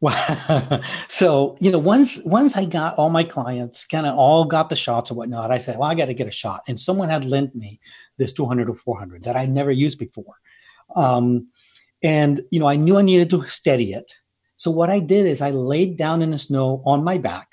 well, 0.02 0.82
so 1.08 1.56
you 1.60 1.72
know, 1.72 1.80
once 1.80 2.22
once 2.26 2.58
I 2.58 2.66
got 2.66 2.98
all 2.98 3.12
my 3.12 3.24
clients 3.24 3.86
kind 3.86 4.08
of 4.08 4.18
all 4.18 4.46
got 4.46 4.70
the 4.70 4.76
shots 4.76 5.12
or 5.12 5.14
whatnot, 5.14 5.52
I 5.52 5.60
said, 5.60 5.78
"Well, 5.78 5.90
I 5.90 5.96
got 5.96 6.08
to 6.08 6.16
get 6.16 6.28
a 6.28 6.32
shot." 6.32 6.64
And 6.68 6.80
someone 6.80 7.10
had 7.10 7.24
lent 7.24 7.56
me 7.56 7.80
this 8.18 8.34
200 8.34 8.70
or 8.70 8.76
400 8.76 9.24
that 9.24 9.38
I 9.38 9.46
never 9.46 9.72
used 9.72 10.00
before, 10.00 10.34
um, 10.96 11.48
and 12.02 12.42
you 12.50 12.60
know, 12.60 12.68
I 12.68 12.76
knew 12.78 12.98
I 12.98 13.04
needed 13.04 13.30
to 13.30 13.46
steady 13.48 13.94
it. 13.94 14.12
So 14.56 14.72
what 14.72 14.90
I 14.90 15.00
did 15.00 15.28
is 15.28 15.40
I 15.40 15.52
laid 15.52 15.98
down 15.98 16.22
in 16.24 16.32
the 16.32 16.40
snow 16.40 16.82
on 16.84 17.04
my 17.04 17.20
back, 17.20 17.50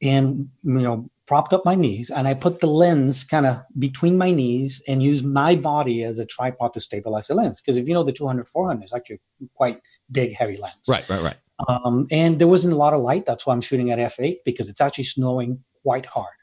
and 0.00 0.48
you 0.62 0.80
know, 0.80 1.10
propped 1.26 1.52
up 1.52 1.64
my 1.64 1.74
knees, 1.74 2.10
and 2.10 2.28
I 2.28 2.34
put 2.34 2.60
the 2.60 2.68
lens 2.68 3.24
kind 3.24 3.44
of 3.44 3.60
between 3.76 4.16
my 4.16 4.30
knees 4.30 4.80
and 4.86 5.02
used 5.02 5.24
my 5.24 5.56
body 5.56 6.04
as 6.04 6.20
a 6.20 6.26
tripod 6.26 6.74
to 6.74 6.80
stabilize 6.80 7.26
the 7.26 7.34
lens. 7.34 7.60
Because 7.60 7.76
if 7.76 7.88
you 7.88 7.94
know 7.94 8.04
the 8.04 8.12
200 8.12 8.46
400 8.46 8.84
is 8.84 8.92
actually 8.92 9.20
quite 9.54 9.80
big, 10.10 10.34
heavy 10.34 10.56
lens. 10.56 10.86
Right, 10.88 11.08
right, 11.08 11.22
right. 11.22 11.36
Um, 11.68 12.06
and 12.10 12.38
there 12.38 12.48
wasn't 12.48 12.74
a 12.74 12.76
lot 12.76 12.94
of 12.94 13.00
light. 13.00 13.26
That's 13.26 13.46
why 13.46 13.54
I'm 13.54 13.60
shooting 13.60 13.90
at 13.90 13.98
f8 13.98 14.38
because 14.44 14.68
it's 14.68 14.80
actually 14.80 15.04
snowing 15.04 15.62
quite 15.82 16.06
hard. 16.06 16.34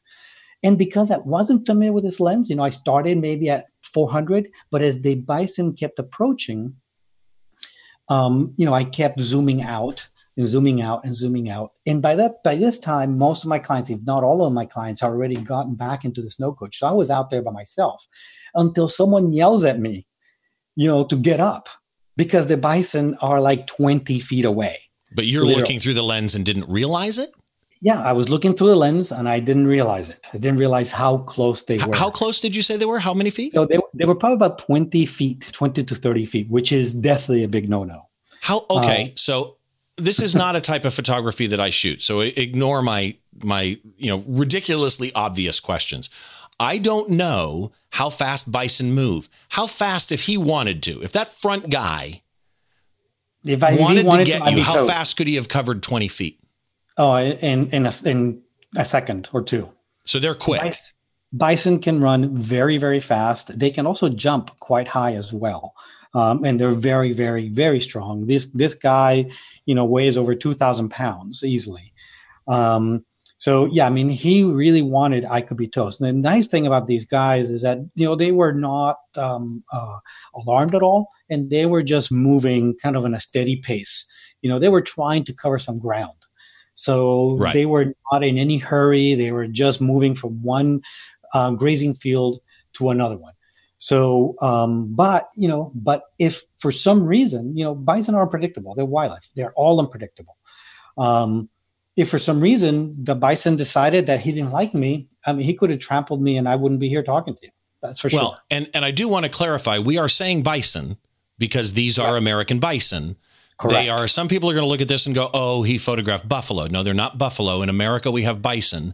And 0.63 0.77
because 0.77 1.11
I 1.11 1.17
wasn't 1.17 1.65
familiar 1.65 1.91
with 1.91 2.03
this 2.03 2.19
lens, 2.19 2.49
you 2.49 2.55
know, 2.55 2.63
I 2.63 2.69
started 2.69 3.17
maybe 3.17 3.49
at 3.49 3.65
400, 3.83 4.49
but 4.69 4.81
as 4.81 5.01
the 5.01 5.15
bison 5.15 5.73
kept 5.73 5.99
approaching, 5.99 6.75
um, 8.09 8.53
you 8.57 8.65
know, 8.65 8.73
I 8.73 8.83
kept 8.83 9.19
zooming 9.19 9.63
out 9.63 10.07
and 10.37 10.47
zooming 10.47 10.81
out 10.81 11.03
and 11.03 11.15
zooming 11.15 11.49
out. 11.49 11.71
And 11.85 12.01
by 12.01 12.15
that, 12.15 12.43
by 12.43 12.55
this 12.55 12.79
time, 12.79 13.17
most 13.17 13.43
of 13.43 13.49
my 13.49 13.59
clients, 13.59 13.89
if 13.89 14.01
not 14.03 14.23
all 14.23 14.45
of 14.45 14.53
my 14.53 14.65
clients, 14.65 15.01
had 15.01 15.07
already 15.07 15.35
gotten 15.35 15.75
back 15.75 16.05
into 16.05 16.21
the 16.21 16.31
snow 16.31 16.53
coach. 16.53 16.77
So 16.77 16.87
I 16.87 16.91
was 16.91 17.09
out 17.09 17.29
there 17.29 17.41
by 17.41 17.51
myself 17.51 18.07
until 18.53 18.87
someone 18.87 19.33
yells 19.33 19.65
at 19.65 19.79
me, 19.79 20.05
you 20.75 20.87
know, 20.87 21.03
to 21.05 21.15
get 21.15 21.39
up 21.39 21.69
because 22.21 22.45
the 22.45 22.55
bison 22.55 23.17
are 23.19 23.41
like 23.41 23.65
20 23.65 24.19
feet 24.19 24.45
away. 24.45 24.77
But 25.11 25.25
you're 25.25 25.41
literally. 25.41 25.59
looking 25.59 25.79
through 25.79 25.95
the 25.95 26.03
lens 26.03 26.35
and 26.35 26.45
didn't 26.45 26.69
realize 26.69 27.17
it? 27.17 27.31
Yeah, 27.81 27.99
I 27.99 28.13
was 28.13 28.29
looking 28.29 28.53
through 28.55 28.67
the 28.67 28.75
lens 28.75 29.11
and 29.11 29.27
I 29.27 29.39
didn't 29.39 29.65
realize 29.65 30.11
it. 30.11 30.27
I 30.31 30.37
didn't 30.37 30.59
realize 30.59 30.91
how 30.91 31.17
close 31.17 31.63
they 31.63 31.79
were. 31.79 31.95
How 31.95 32.11
close 32.11 32.39
did 32.39 32.55
you 32.55 32.61
say 32.61 32.77
they 32.77 32.85
were? 32.85 32.99
How 32.99 33.15
many 33.15 33.31
feet? 33.31 33.53
So 33.53 33.65
they, 33.65 33.79
they 33.95 34.05
were 34.05 34.13
probably 34.13 34.35
about 34.35 34.59
20 34.59 35.03
feet, 35.07 35.49
20 35.51 35.83
to 35.83 35.95
30 35.95 36.25
feet, 36.25 36.47
which 36.51 36.71
is 36.71 36.93
definitely 36.93 37.43
a 37.43 37.47
big 37.47 37.67
no 37.67 37.85
no. 37.85 38.07
How, 38.39 38.67
okay. 38.69 39.05
Uh, 39.05 39.13
so 39.15 39.57
this 39.97 40.21
is 40.21 40.35
not 40.35 40.55
a 40.55 40.61
type 40.61 40.85
of 40.85 40.93
photography 40.93 41.47
that 41.47 41.59
I 41.59 41.71
shoot. 41.71 42.03
So 42.03 42.19
ignore 42.19 42.83
my, 42.83 43.15
my, 43.43 43.79
you 43.97 44.09
know, 44.09 44.23
ridiculously 44.27 45.11
obvious 45.15 45.59
questions. 45.59 46.11
I 46.61 46.77
don't 46.77 47.09
know 47.09 47.71
how 47.89 48.09
fast 48.09 48.51
bison 48.51 48.93
move. 48.93 49.29
How 49.49 49.67
fast, 49.67 50.11
if 50.11 50.21
he 50.23 50.37
wanted 50.37 50.83
to, 50.83 51.01
if 51.01 51.11
that 51.13 51.33
front 51.33 51.69
guy 51.69 52.21
if 53.43 53.63
I 53.63 53.75
wanted, 53.75 54.05
wanted 54.05 54.25
to 54.25 54.31
get 54.31 54.43
to, 54.43 54.51
you, 54.51 54.61
how 54.61 54.75
toast. 54.75 54.93
fast 54.93 55.17
could 55.17 55.27
he 55.27 55.35
have 55.35 55.47
covered 55.47 55.81
20 55.81 56.07
feet? 56.07 56.39
Oh, 56.97 57.15
in, 57.15 57.67
in, 57.69 57.85
a, 57.85 57.91
in 58.05 58.43
a 58.77 58.85
second 58.85 59.29
or 59.33 59.41
two. 59.41 59.71
So 60.05 60.19
they're 60.19 60.35
quick. 60.35 60.61
Bison, 60.61 60.93
bison 61.33 61.79
can 61.79 62.01
run 62.01 62.35
very, 62.35 62.77
very 62.77 62.99
fast. 62.99 63.57
They 63.57 63.71
can 63.71 63.85
also 63.85 64.09
jump 64.09 64.59
quite 64.59 64.87
high 64.87 65.13
as 65.13 65.33
well. 65.33 65.73
Um, 66.13 66.43
and 66.43 66.59
they're 66.59 66.71
very, 66.71 67.13
very, 67.13 67.47
very 67.47 67.79
strong. 67.79 68.27
This 68.27 68.47
this 68.47 68.73
guy, 68.73 69.31
you 69.65 69.73
know, 69.73 69.85
weighs 69.85 70.17
over 70.17 70.35
two 70.35 70.53
thousand 70.53 70.89
pounds 70.89 71.41
easily. 71.41 71.93
Um, 72.49 73.05
So 73.41 73.65
yeah, 73.71 73.87
I 73.87 73.89
mean, 73.89 74.09
he 74.09 74.43
really 74.43 74.83
wanted 74.83 75.25
I 75.25 75.41
could 75.41 75.57
be 75.57 75.67
toast. 75.67 75.99
And 75.99 76.07
the 76.07 76.29
nice 76.29 76.47
thing 76.47 76.67
about 76.67 76.85
these 76.85 77.07
guys 77.07 77.49
is 77.49 77.63
that 77.63 77.79
you 77.95 78.05
know 78.05 78.15
they 78.15 78.31
were 78.31 78.53
not 78.53 78.97
um, 79.17 79.63
uh, 79.73 79.97
alarmed 80.35 80.75
at 80.75 80.83
all, 80.83 81.07
and 81.27 81.49
they 81.49 81.65
were 81.65 81.81
just 81.81 82.11
moving 82.11 82.75
kind 82.77 82.95
of 82.95 83.03
in 83.03 83.15
a 83.15 83.19
steady 83.19 83.55
pace. 83.55 84.07
You 84.43 84.49
know, 84.51 84.59
they 84.59 84.69
were 84.69 84.83
trying 84.83 85.23
to 85.23 85.33
cover 85.33 85.57
some 85.57 85.79
ground. 85.79 86.19
So 86.75 87.35
right. 87.37 87.51
they 87.51 87.65
were 87.65 87.95
not 88.11 88.23
in 88.23 88.37
any 88.37 88.59
hurry. 88.59 89.15
They 89.15 89.31
were 89.31 89.47
just 89.47 89.81
moving 89.81 90.13
from 90.13 90.43
one 90.43 90.83
uh, 91.33 91.49
grazing 91.49 91.95
field 91.95 92.41
to 92.73 92.91
another 92.91 93.17
one. 93.17 93.33
So, 93.79 94.35
um, 94.43 94.93
but 94.93 95.29
you 95.35 95.47
know, 95.47 95.71
but 95.73 96.03
if 96.19 96.43
for 96.59 96.71
some 96.71 97.07
reason, 97.07 97.57
you 97.57 97.63
know, 97.63 97.73
bison 97.73 98.13
are 98.13 98.21
unpredictable. 98.21 98.75
They're 98.75 98.85
wildlife. 98.85 99.31
They're 99.35 99.53
all 99.53 99.79
unpredictable. 99.79 100.37
Um, 100.95 101.49
if 101.95 102.09
for 102.09 102.19
some 102.19 102.39
reason 102.39 102.95
the 103.03 103.15
bison 103.15 103.55
decided 103.55 104.07
that 104.07 104.21
he 104.21 104.31
didn't 104.31 104.51
like 104.51 104.73
me, 104.73 105.07
I 105.25 105.33
mean, 105.33 105.45
he 105.45 105.53
could 105.53 105.69
have 105.69 105.79
trampled 105.79 106.21
me 106.21 106.37
and 106.37 106.47
I 106.47 106.55
wouldn't 106.55 106.79
be 106.79 106.89
here 106.89 107.03
talking 107.03 107.35
to 107.35 107.39
you. 107.43 107.51
That's 107.81 107.99
for 107.99 108.09
well, 108.13 108.31
sure. 108.31 108.39
and 108.51 108.69
and 108.73 108.85
I 108.85 108.91
do 108.91 109.07
want 109.07 109.25
to 109.25 109.29
clarify: 109.29 109.79
we 109.79 109.97
are 109.97 110.07
saying 110.07 110.43
bison 110.43 110.97
because 111.39 111.73
these 111.73 111.97
are 111.97 112.13
right. 112.13 112.17
American 112.17 112.59
bison. 112.59 113.17
Correct. 113.57 113.73
They 113.73 113.89
are. 113.89 114.07
Some 114.07 114.27
people 114.27 114.49
are 114.49 114.53
going 114.53 114.63
to 114.63 114.69
look 114.69 114.81
at 114.81 114.87
this 114.87 115.07
and 115.07 115.15
go, 115.15 115.31
"Oh, 115.33 115.63
he 115.63 115.79
photographed 115.79 116.27
buffalo." 116.29 116.67
No, 116.67 116.83
they're 116.83 116.93
not 116.93 117.17
buffalo. 117.17 117.63
In 117.63 117.69
America, 117.69 118.11
we 118.11 118.21
have 118.21 118.41
bison, 118.41 118.93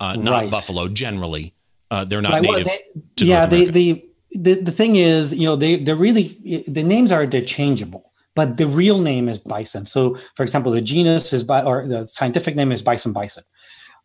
uh, 0.00 0.16
not 0.16 0.30
right. 0.30 0.50
buffalo. 0.50 0.88
Generally, 0.88 1.54
uh, 1.92 2.04
they're 2.04 2.20
not 2.20 2.32
right. 2.32 2.42
native. 2.42 2.66
Well, 2.66 2.78
they, 3.16 3.24
yeah, 3.24 3.46
the, 3.46 3.70
the 3.70 4.04
the 4.32 4.54
the 4.60 4.72
thing 4.72 4.96
is, 4.96 5.32
you 5.32 5.46
know, 5.46 5.54
they 5.54 5.76
they're 5.76 5.94
really 5.94 6.64
the 6.66 6.82
names 6.82 7.12
are 7.12 7.22
interchangeable 7.22 8.10
but 8.36 8.58
the 8.58 8.68
real 8.68 9.00
name 9.00 9.28
is 9.28 9.38
bison. 9.38 9.86
So, 9.86 10.16
for 10.36 10.44
example, 10.44 10.70
the 10.70 10.82
genus 10.82 11.32
is 11.32 11.42
by, 11.42 11.62
or 11.62 11.84
the 11.84 12.06
scientific 12.06 12.54
name 12.54 12.70
is 12.70 12.82
bison 12.82 13.12
bison. 13.12 13.42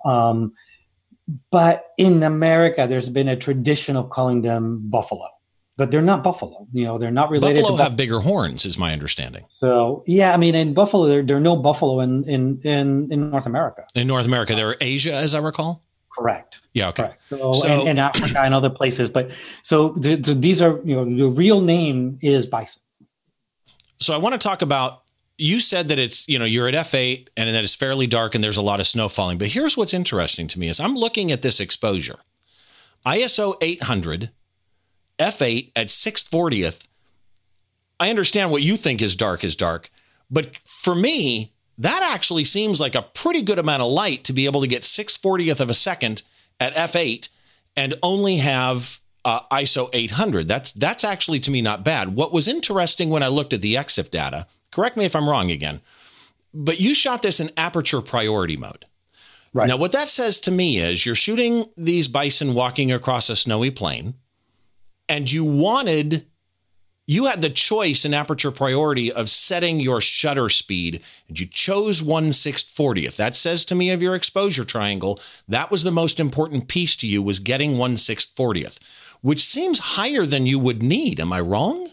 Um, 0.06 0.54
but 1.52 1.92
in 1.98 2.24
America, 2.24 2.88
there's 2.90 3.10
been 3.10 3.28
a 3.28 3.36
tradition 3.36 3.96
of 3.96 4.10
calling 4.10 4.42
them 4.42 4.82
buffalo, 4.90 5.28
but 5.78 5.92
they're 5.92 6.02
not 6.02 6.24
buffalo. 6.24 6.66
You 6.72 6.86
know, 6.86 6.98
they're 6.98 7.12
not 7.12 7.30
related. 7.30 7.62
Buffalo 7.62 7.78
have 7.78 7.96
bigger 7.96 8.22
horns, 8.22 8.66
is 8.66 8.78
my 8.78 8.94
understanding. 8.94 9.46
So, 9.50 10.04
yeah, 10.08 10.34
I 10.34 10.38
mean, 10.38 10.56
in 10.56 10.74
buffalo, 10.74 11.06
there, 11.06 11.22
there 11.22 11.38
are 11.38 11.42
no 11.42 11.58
buffalo 11.58 12.00
in, 12.00 12.24
in 12.24 12.62
in 12.64 13.12
in 13.12 13.30
North 13.30 13.46
America. 13.46 13.86
In 13.96 14.08
North 14.08 14.26
America, 14.26 14.56
there 14.56 14.70
are 14.70 14.78
Asia, 14.82 15.14
as 15.14 15.36
I 15.36 15.40
recall. 15.40 15.84
Correct. 16.10 16.62
Yeah. 16.74 16.90
Okay. 16.90 17.04
Correct. 17.04 17.24
So, 17.24 17.54
so 17.54 17.68
and, 17.68 17.90
and 17.90 18.00
Africa 18.00 18.40
and 18.40 18.54
other 18.54 18.70
places, 18.70 19.10
but 19.10 19.32
so, 19.62 19.96
so 19.96 20.34
these 20.34 20.62
are 20.62 20.82
you 20.84 20.96
know 20.96 21.06
the 21.06 21.28
real 21.28 21.62
name 21.62 22.18
is 22.22 22.46
bison. 22.46 22.82
So 24.02 24.14
I 24.16 24.18
want 24.18 24.34
to 24.34 24.40
talk 24.40 24.62
about 24.62 25.04
you 25.38 25.60
said 25.60 25.88
that 25.88 26.00
it's, 26.00 26.28
you 26.28 26.38
know, 26.38 26.46
you're 26.46 26.68
at 26.68 26.74
F8 26.74 27.30
and 27.38 27.50
that 27.54 27.64
it's 27.64 27.76
fairly 27.76 28.08
dark 28.08 28.36
and 28.36 28.44
there's 28.44 28.58
a 28.58 28.62
lot 28.62 28.80
of 28.80 28.88
snow 28.88 29.10
falling. 29.10 29.38
But 29.38 29.50
here's 29.50 29.76
what's 29.76 29.94
interesting 29.94 30.48
to 30.48 30.60
me 30.60 30.70
is 30.70 30.80
I'm 30.80 30.96
looking 30.96 31.32
at 31.32 31.42
this 31.42 31.60
exposure. 31.60 32.20
ISO 33.06 33.56
800 33.62 34.32
F8 35.18 35.72
at 35.76 35.88
640th. 35.88 36.88
I 38.00 38.10
understand 38.10 38.52
what 38.52 38.62
you 38.62 38.78
think 38.78 39.02
is 39.02 39.16
dark 39.16 39.44
is 39.44 39.56
dark, 39.56 39.90
but 40.30 40.58
for 40.58 40.96
me, 40.96 41.54
that 41.78 42.02
actually 42.04 42.46
seems 42.46 42.80
like 42.80 42.96
a 42.96 43.02
pretty 43.02 43.42
good 43.42 43.60
amount 43.60 43.82
of 43.82 43.92
light 43.92 44.24
to 44.26 44.34
be 44.34 44.46
able 44.46 44.62
to 44.62 44.68
get 44.68 44.82
640th 44.82 45.60
of 45.60 45.70
a 45.70 45.76
second 45.76 46.24
at 46.60 46.76
F8 46.76 47.30
and 47.76 47.96
only 48.02 48.38
have 48.38 49.01
uh, 49.26 49.42
ISO 49.52 49.90
800. 49.94 50.48
That's 50.48 50.72
that's 50.72 51.04
actually 51.04 51.40
to 51.42 51.52
me 51.52 51.62
not 51.62 51.84
bad. 51.84 52.16
What 52.16 52.34
was 52.34 52.48
interesting 52.48 53.10
when 53.10 53.24
I 53.24 53.28
looked 53.28 53.54
at 53.54 53.62
the 53.62 53.76
EXIF 53.76 54.10
data, 54.12 54.48
correct 54.72 54.98
me 54.98 55.06
if 55.06 55.16
I'm 55.16 55.30
wrong 55.30 55.52
again, 55.52 55.82
but 56.54 56.80
you 56.80 56.94
shot 56.94 57.22
this 57.22 57.40
in 57.40 57.52
aperture 57.58 58.02
priority 58.02 58.58
mode. 58.58 58.86
Right. 59.54 59.68
Now, 59.68 59.78
what 59.78 59.92
that 59.92 60.08
says 60.08 60.40
to 60.42 60.52
me 60.52 60.78
is 60.78 61.06
you're 61.06 61.14
shooting 61.14 61.66
these 61.76 62.08
bison 62.08 62.54
walking 62.54 62.92
across 62.92 63.30
a 63.30 63.36
snowy 63.36 63.70
plain, 63.70 64.14
and 65.10 65.30
you 65.30 65.44
wanted 65.44 66.26
you 67.08 67.26
had 67.26 67.42
the 67.42 67.50
choice 67.50 68.06
in 68.06 68.14
aperture 68.14 68.52
priority 68.52 69.12
of 69.12 69.30
setting 69.30 69.82
your 69.82 70.00
shutter 70.00 70.48
speed, 70.48 71.02
and 71.28 71.38
you 71.38 71.46
chose 71.46 72.02
1 72.02 72.30
640th. 72.30 73.18
That 73.18 73.36
says 73.36 73.66
to 73.66 73.76
me 73.76 73.90
of 73.90 74.02
your 74.02 74.16
exposure 74.16 74.64
triangle, 74.64 75.20
that 75.46 75.70
was 75.70 75.84
the 75.84 75.92
most 75.92 76.22
important 76.22 76.70
piece 76.70 76.96
to 76.98 77.08
you 77.08 77.22
was 77.22 77.40
getting 77.40 77.78
1 77.78 77.96
640th, 77.96 78.80
which 79.22 79.44
seems 79.44 79.80
higher 79.80 80.26
than 80.26 80.46
you 80.46 80.60
would 80.60 80.84
need. 80.84 81.20
Am 81.20 81.34
I 81.34 81.40
wrong? 81.40 81.90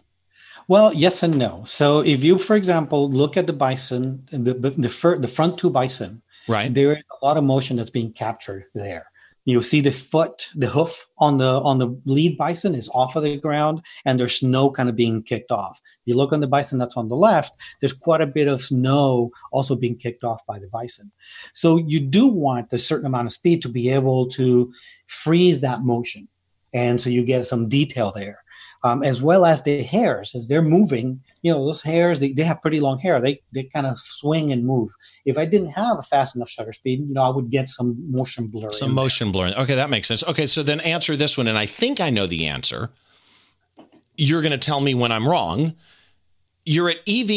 Well, 0.67 0.93
yes 0.93 1.23
and 1.23 1.39
no. 1.39 1.63
So 1.65 2.01
if 2.01 2.23
you, 2.23 2.37
for 2.37 2.55
example, 2.57 3.09
look 3.09 3.37
at 3.37 3.47
the 3.47 3.53
bison, 3.53 4.27
the 4.31 4.55
the, 4.55 4.89
fir- 4.89 5.19
the 5.19 5.29
front 5.29 5.59
two 5.59 5.71
bison, 5.71 6.23
right, 6.47 6.73
there 6.73 6.93
is 6.93 7.03
a 7.21 7.25
lot 7.25 7.37
of 7.37 7.45
motion 7.45 7.77
that's 7.77 7.91
being 7.91 8.13
captured 8.13 8.65
there 8.75 9.07
you 9.49 9.63
see 9.63 9.81
the 9.81 9.91
foot 9.91 10.51
the 10.55 10.67
hoof 10.67 11.07
on 11.17 11.39
the 11.39 11.61
on 11.63 11.79
the 11.79 11.89
lead 12.05 12.37
bison 12.37 12.75
is 12.75 12.91
off 12.91 13.17
of 13.17 13.23
the 13.23 13.39
ground 13.39 13.81
and 14.05 14.21
there's 14.21 14.41
snow 14.41 14.71
kind 14.71 14.91
of 14.91 14.95
being 14.97 15.23
kicked 15.23 15.51
off 15.51 15.81
you 16.05 16.15
look 16.15 16.35
on 16.35 16.41
the 16.41 16.47
bison 16.47 16.79
that's 16.79 16.99
on 16.99 17.09
the 17.09 17.17
left 17.17 17.57
there's 17.81 17.95
quite 17.95 18.21
a 18.21 18.27
bit 18.27 18.47
of 18.47 18.61
snow 18.61 19.31
also 19.51 19.75
being 19.75 19.97
kicked 19.97 20.23
off 20.23 20.45
by 20.45 20.59
the 20.59 20.69
bison 20.69 21.11
so 21.55 21.79
you 21.79 21.99
do 21.99 22.27
want 22.27 22.71
a 22.75 22.79
certain 22.79 23.07
amount 23.07 23.27
of 23.27 23.33
speed 23.33 23.63
to 23.63 23.71
be 23.71 23.89
able 23.89 24.29
to 24.29 24.71
freeze 25.07 25.63
that 25.63 25.81
motion 25.81 26.29
and 26.73 27.01
so 27.01 27.11
you 27.11 27.25
get 27.25 27.47
some 27.47 27.69
detail 27.69 28.13
there 28.15 28.41
um, 28.85 29.03
as 29.03 29.21
well 29.21 29.45
as 29.45 29.63
the 29.63 29.83
hairs 29.83 30.35
as 30.35 30.49
they're 30.49 30.63
moving 30.63 31.21
you 31.43 31.53
know 31.53 31.65
those 31.65 31.83
hairs 31.83 32.21
they, 32.21 32.33
they 32.33 32.43
have 32.45 32.61
pretty 32.63 32.81
long 32.81 32.99
hair. 32.99 33.21
They 33.21 33.41
they 33.53 33.65
kind 33.65 33.87
of 33.87 33.99
swing 33.99 34.53
and 34.53 34.65
move. 34.65 34.91
If 35.25 35.39
i 35.39 35.45
didn't 35.45 35.71
have 35.71 35.99
a 35.99 36.03
fast 36.03 36.37
enough 36.37 36.49
shutter 36.49 36.73
speed 36.73 37.01
you 37.01 37.15
know 37.15 37.23
i 37.23 37.29
would 37.29 37.51
get 37.51 37.69
some 37.69 37.97
motion 38.11 38.49
blur 38.49 38.71
some 38.71 38.95
motion 38.95 39.33
blur 39.33 39.53
okay 39.57 39.75
that 39.75 39.91
makes 39.91 40.09
sense. 40.09 40.25
Okay 40.25 40.47
so 40.47 40.63
then 40.63 40.81
answer 40.81 41.17
this 41.17 41.37
one 41.37 41.49
and 41.49 41.59
i 41.59 41.67
think 41.67 42.01
i 42.01 42.11
know 42.11 42.27
the 42.27 42.47
answer. 42.47 42.91
You're 44.17 44.43
going 44.43 44.53
to 44.53 44.59
tell 44.59 44.81
me 44.81 44.95
when 44.95 45.13
i'm 45.13 45.29
wrong. 45.29 45.75
You're 46.65 46.91
at 46.91 46.99
ev 47.09 47.31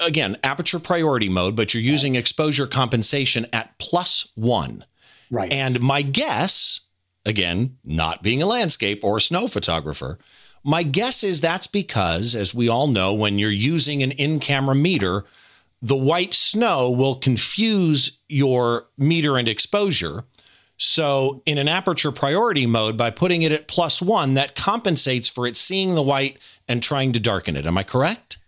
again 0.00 0.36
aperture 0.44 0.78
priority 0.78 1.28
mode 1.28 1.56
but 1.56 1.74
you're 1.74 1.82
using 1.82 2.14
exposure 2.14 2.66
compensation 2.66 3.46
at 3.52 3.78
plus 3.78 4.30
one. 4.34 4.84
Right. 5.30 5.50
And 5.50 5.80
my 5.80 6.02
guess 6.02 6.81
again 7.24 7.76
not 7.84 8.22
being 8.22 8.42
a 8.42 8.46
landscape 8.46 9.02
or 9.04 9.16
a 9.16 9.20
snow 9.20 9.46
photographer 9.48 10.18
my 10.64 10.82
guess 10.82 11.24
is 11.24 11.40
that's 11.40 11.66
because, 11.66 12.36
as 12.36 12.54
we 12.54 12.68
all 12.68 12.86
know, 12.86 13.12
when 13.12 13.38
you're 13.38 13.50
using 13.50 14.02
an 14.02 14.12
in 14.12 14.38
camera 14.38 14.74
meter, 14.74 15.24
the 15.80 15.96
white 15.96 16.34
snow 16.34 16.90
will 16.90 17.16
confuse 17.16 18.18
your 18.28 18.86
meter 18.96 19.36
and 19.36 19.48
exposure. 19.48 20.24
So, 20.76 21.42
in 21.46 21.58
an 21.58 21.68
aperture 21.68 22.12
priority 22.12 22.66
mode, 22.66 22.96
by 22.96 23.10
putting 23.10 23.42
it 23.42 23.52
at 23.52 23.68
plus 23.68 24.00
one, 24.00 24.34
that 24.34 24.54
compensates 24.54 25.28
for 25.28 25.46
it 25.46 25.56
seeing 25.56 25.94
the 25.94 26.02
white 26.02 26.38
and 26.68 26.82
trying 26.82 27.12
to 27.12 27.20
darken 27.20 27.56
it. 27.56 27.66
Am 27.66 27.78
I 27.78 27.82
correct? 27.82 28.38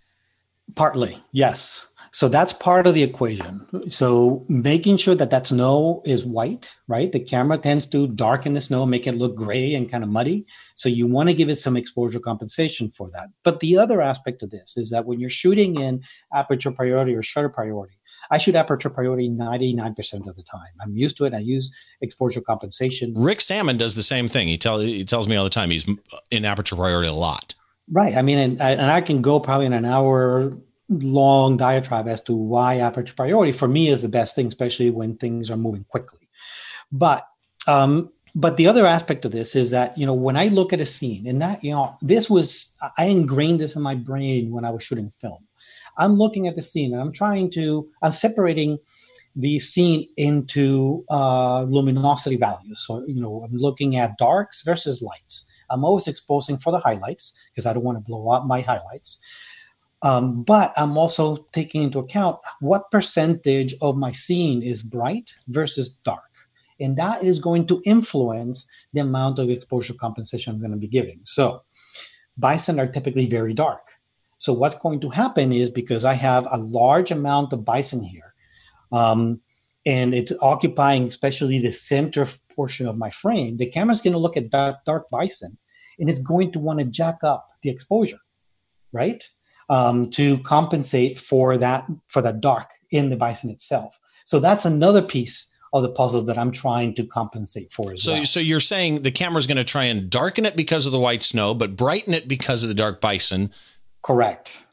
Partly, 0.74 1.18
yes. 1.32 1.92
So 2.14 2.28
that's 2.28 2.52
part 2.52 2.86
of 2.86 2.94
the 2.94 3.02
equation. 3.02 3.90
So 3.90 4.46
making 4.48 4.98
sure 4.98 5.16
that 5.16 5.32
that 5.32 5.48
snow 5.48 6.00
is 6.04 6.24
white, 6.24 6.72
right? 6.86 7.10
The 7.10 7.18
camera 7.18 7.58
tends 7.58 7.88
to 7.88 8.06
darken 8.06 8.54
the 8.54 8.60
snow, 8.60 8.86
make 8.86 9.08
it 9.08 9.16
look 9.16 9.34
gray 9.34 9.74
and 9.74 9.90
kind 9.90 10.04
of 10.04 10.10
muddy. 10.10 10.46
So 10.76 10.88
you 10.88 11.08
want 11.08 11.28
to 11.28 11.34
give 11.34 11.48
it 11.48 11.56
some 11.56 11.76
exposure 11.76 12.20
compensation 12.20 12.88
for 12.92 13.10
that. 13.14 13.30
But 13.42 13.58
the 13.58 13.76
other 13.76 14.00
aspect 14.00 14.44
of 14.44 14.50
this 14.50 14.76
is 14.76 14.90
that 14.90 15.06
when 15.06 15.18
you're 15.18 15.28
shooting 15.28 15.80
in 15.80 16.02
aperture 16.32 16.70
priority 16.70 17.16
or 17.16 17.22
shutter 17.22 17.48
priority, 17.48 17.98
I 18.30 18.38
shoot 18.38 18.54
aperture 18.54 18.90
priority 18.90 19.28
99% 19.28 20.28
of 20.28 20.36
the 20.36 20.44
time. 20.44 20.70
I'm 20.80 20.94
used 20.94 21.16
to 21.16 21.24
it. 21.24 21.34
I 21.34 21.40
use 21.40 21.76
exposure 22.00 22.42
compensation. 22.42 23.12
Rick 23.16 23.40
Sammon 23.40 23.76
does 23.76 23.96
the 23.96 24.04
same 24.04 24.28
thing. 24.28 24.46
He, 24.46 24.56
tell, 24.56 24.78
he 24.78 25.04
tells 25.04 25.26
me 25.26 25.34
all 25.34 25.42
the 25.42 25.50
time 25.50 25.70
he's 25.70 25.86
in 26.30 26.44
aperture 26.44 26.76
priority 26.76 27.08
a 27.08 27.12
lot. 27.12 27.56
Right. 27.90 28.14
I 28.14 28.22
mean, 28.22 28.38
and 28.38 28.62
I, 28.62 28.70
and 28.70 28.88
I 28.88 29.00
can 29.00 29.20
go 29.20 29.40
probably 29.40 29.66
in 29.66 29.72
an 29.72 29.84
hour 29.84 30.56
long 30.88 31.56
diatribe 31.56 32.08
as 32.08 32.22
to 32.24 32.34
why 32.34 32.78
aperture 32.78 33.14
priority 33.14 33.52
for 33.52 33.68
me 33.68 33.88
is 33.88 34.02
the 34.02 34.08
best 34.08 34.34
thing, 34.34 34.46
especially 34.46 34.90
when 34.90 35.16
things 35.16 35.50
are 35.50 35.56
moving 35.56 35.84
quickly. 35.84 36.28
But 36.92 37.26
um, 37.66 38.10
but 38.34 38.56
the 38.56 38.66
other 38.66 38.84
aspect 38.84 39.24
of 39.24 39.32
this 39.32 39.54
is 39.54 39.70
that 39.70 39.96
you 39.96 40.06
know 40.06 40.14
when 40.14 40.36
I 40.36 40.48
look 40.48 40.72
at 40.72 40.80
a 40.80 40.86
scene, 40.86 41.26
and 41.26 41.40
that 41.40 41.62
you 41.64 41.72
know 41.72 41.96
this 42.02 42.28
was 42.28 42.76
I 42.98 43.06
ingrained 43.06 43.60
this 43.60 43.76
in 43.76 43.82
my 43.82 43.94
brain 43.94 44.50
when 44.50 44.64
I 44.64 44.70
was 44.70 44.82
shooting 44.82 45.10
film. 45.10 45.46
I'm 45.96 46.14
looking 46.14 46.48
at 46.48 46.56
the 46.56 46.62
scene 46.62 46.92
and 46.92 47.00
I'm 47.00 47.12
trying 47.12 47.50
to 47.52 47.88
I'm 48.02 48.12
separating 48.12 48.78
the 49.36 49.58
scene 49.60 50.08
into 50.16 51.04
uh, 51.10 51.62
luminosity 51.62 52.36
values. 52.36 52.84
So 52.86 53.04
you 53.06 53.20
know 53.20 53.42
I'm 53.44 53.56
looking 53.56 53.96
at 53.96 54.18
darks 54.18 54.62
versus 54.62 55.00
lights. 55.00 55.46
I'm 55.70 55.84
always 55.84 56.08
exposing 56.08 56.58
for 56.58 56.70
the 56.70 56.78
highlights 56.78 57.32
because 57.50 57.66
I 57.66 57.72
don't 57.72 57.84
want 57.84 57.96
to 57.96 58.04
blow 58.04 58.30
up 58.30 58.44
my 58.44 58.60
highlights. 58.60 59.20
Um, 60.04 60.42
but 60.42 60.74
I'm 60.76 60.98
also 60.98 61.48
taking 61.52 61.82
into 61.82 61.98
account 61.98 62.38
what 62.60 62.90
percentage 62.90 63.74
of 63.80 63.96
my 63.96 64.12
scene 64.12 64.62
is 64.62 64.82
bright 64.82 65.34
versus 65.48 65.88
dark. 65.88 66.30
And 66.78 66.96
that 66.98 67.24
is 67.24 67.38
going 67.38 67.66
to 67.68 67.80
influence 67.86 68.66
the 68.92 69.00
amount 69.00 69.38
of 69.38 69.48
exposure 69.48 69.94
compensation 69.94 70.52
I'm 70.52 70.60
going 70.60 70.72
to 70.72 70.76
be 70.76 70.88
giving. 70.88 71.20
So, 71.24 71.62
bison 72.36 72.78
are 72.78 72.86
typically 72.86 73.26
very 73.26 73.54
dark. 73.54 73.92
So, 74.38 74.52
what's 74.52 74.76
going 74.76 75.00
to 75.00 75.08
happen 75.08 75.52
is 75.52 75.70
because 75.70 76.04
I 76.04 76.14
have 76.14 76.46
a 76.50 76.58
large 76.58 77.10
amount 77.10 77.52
of 77.54 77.64
bison 77.64 78.02
here, 78.02 78.34
um, 78.92 79.40
and 79.86 80.12
it's 80.12 80.32
occupying 80.42 81.04
especially 81.04 81.60
the 81.60 81.72
center 81.72 82.26
portion 82.54 82.86
of 82.86 82.98
my 82.98 83.10
frame, 83.10 83.56
the 83.56 83.70
camera's 83.70 84.00
going 84.00 84.12
to 84.12 84.18
look 84.18 84.36
at 84.36 84.50
that 84.50 84.84
dark 84.84 85.08
bison 85.10 85.56
and 85.98 86.10
it's 86.10 86.20
going 86.20 86.52
to 86.52 86.58
want 86.58 86.78
to 86.78 86.84
jack 86.84 87.18
up 87.22 87.48
the 87.62 87.70
exposure, 87.70 88.18
right? 88.92 89.24
Um, 89.70 90.10
to 90.10 90.38
compensate 90.40 91.18
for 91.18 91.56
that 91.56 91.86
for 92.08 92.20
that 92.20 92.42
dark 92.42 92.70
in 92.90 93.08
the 93.08 93.16
bison 93.16 93.48
itself. 93.50 93.98
So 94.26 94.38
that's 94.38 94.64
another 94.64 95.00
piece 95.00 95.54
of 95.74 95.82
the 95.82 95.90
puzzle 95.90 96.22
that 96.22 96.38
I'm 96.38 96.52
trying 96.52 96.94
to 96.94 97.04
compensate 97.04 97.72
for 97.72 97.92
as 97.92 98.04
so, 98.04 98.12
well. 98.12 98.24
So 98.24 98.40
you're 98.40 98.60
saying 98.60 99.02
the 99.02 99.10
camera's 99.10 99.46
going 99.46 99.56
to 99.56 99.64
try 99.64 99.84
and 99.84 100.08
darken 100.08 100.46
it 100.46 100.54
because 100.54 100.86
of 100.86 100.92
the 100.92 101.00
white 101.00 101.22
snow, 101.22 101.52
but 101.52 101.76
brighten 101.76 102.14
it 102.14 102.28
because 102.28 102.62
of 102.62 102.68
the 102.68 102.74
dark 102.74 103.00
bison. 103.00 103.50
Correct. 104.02 104.64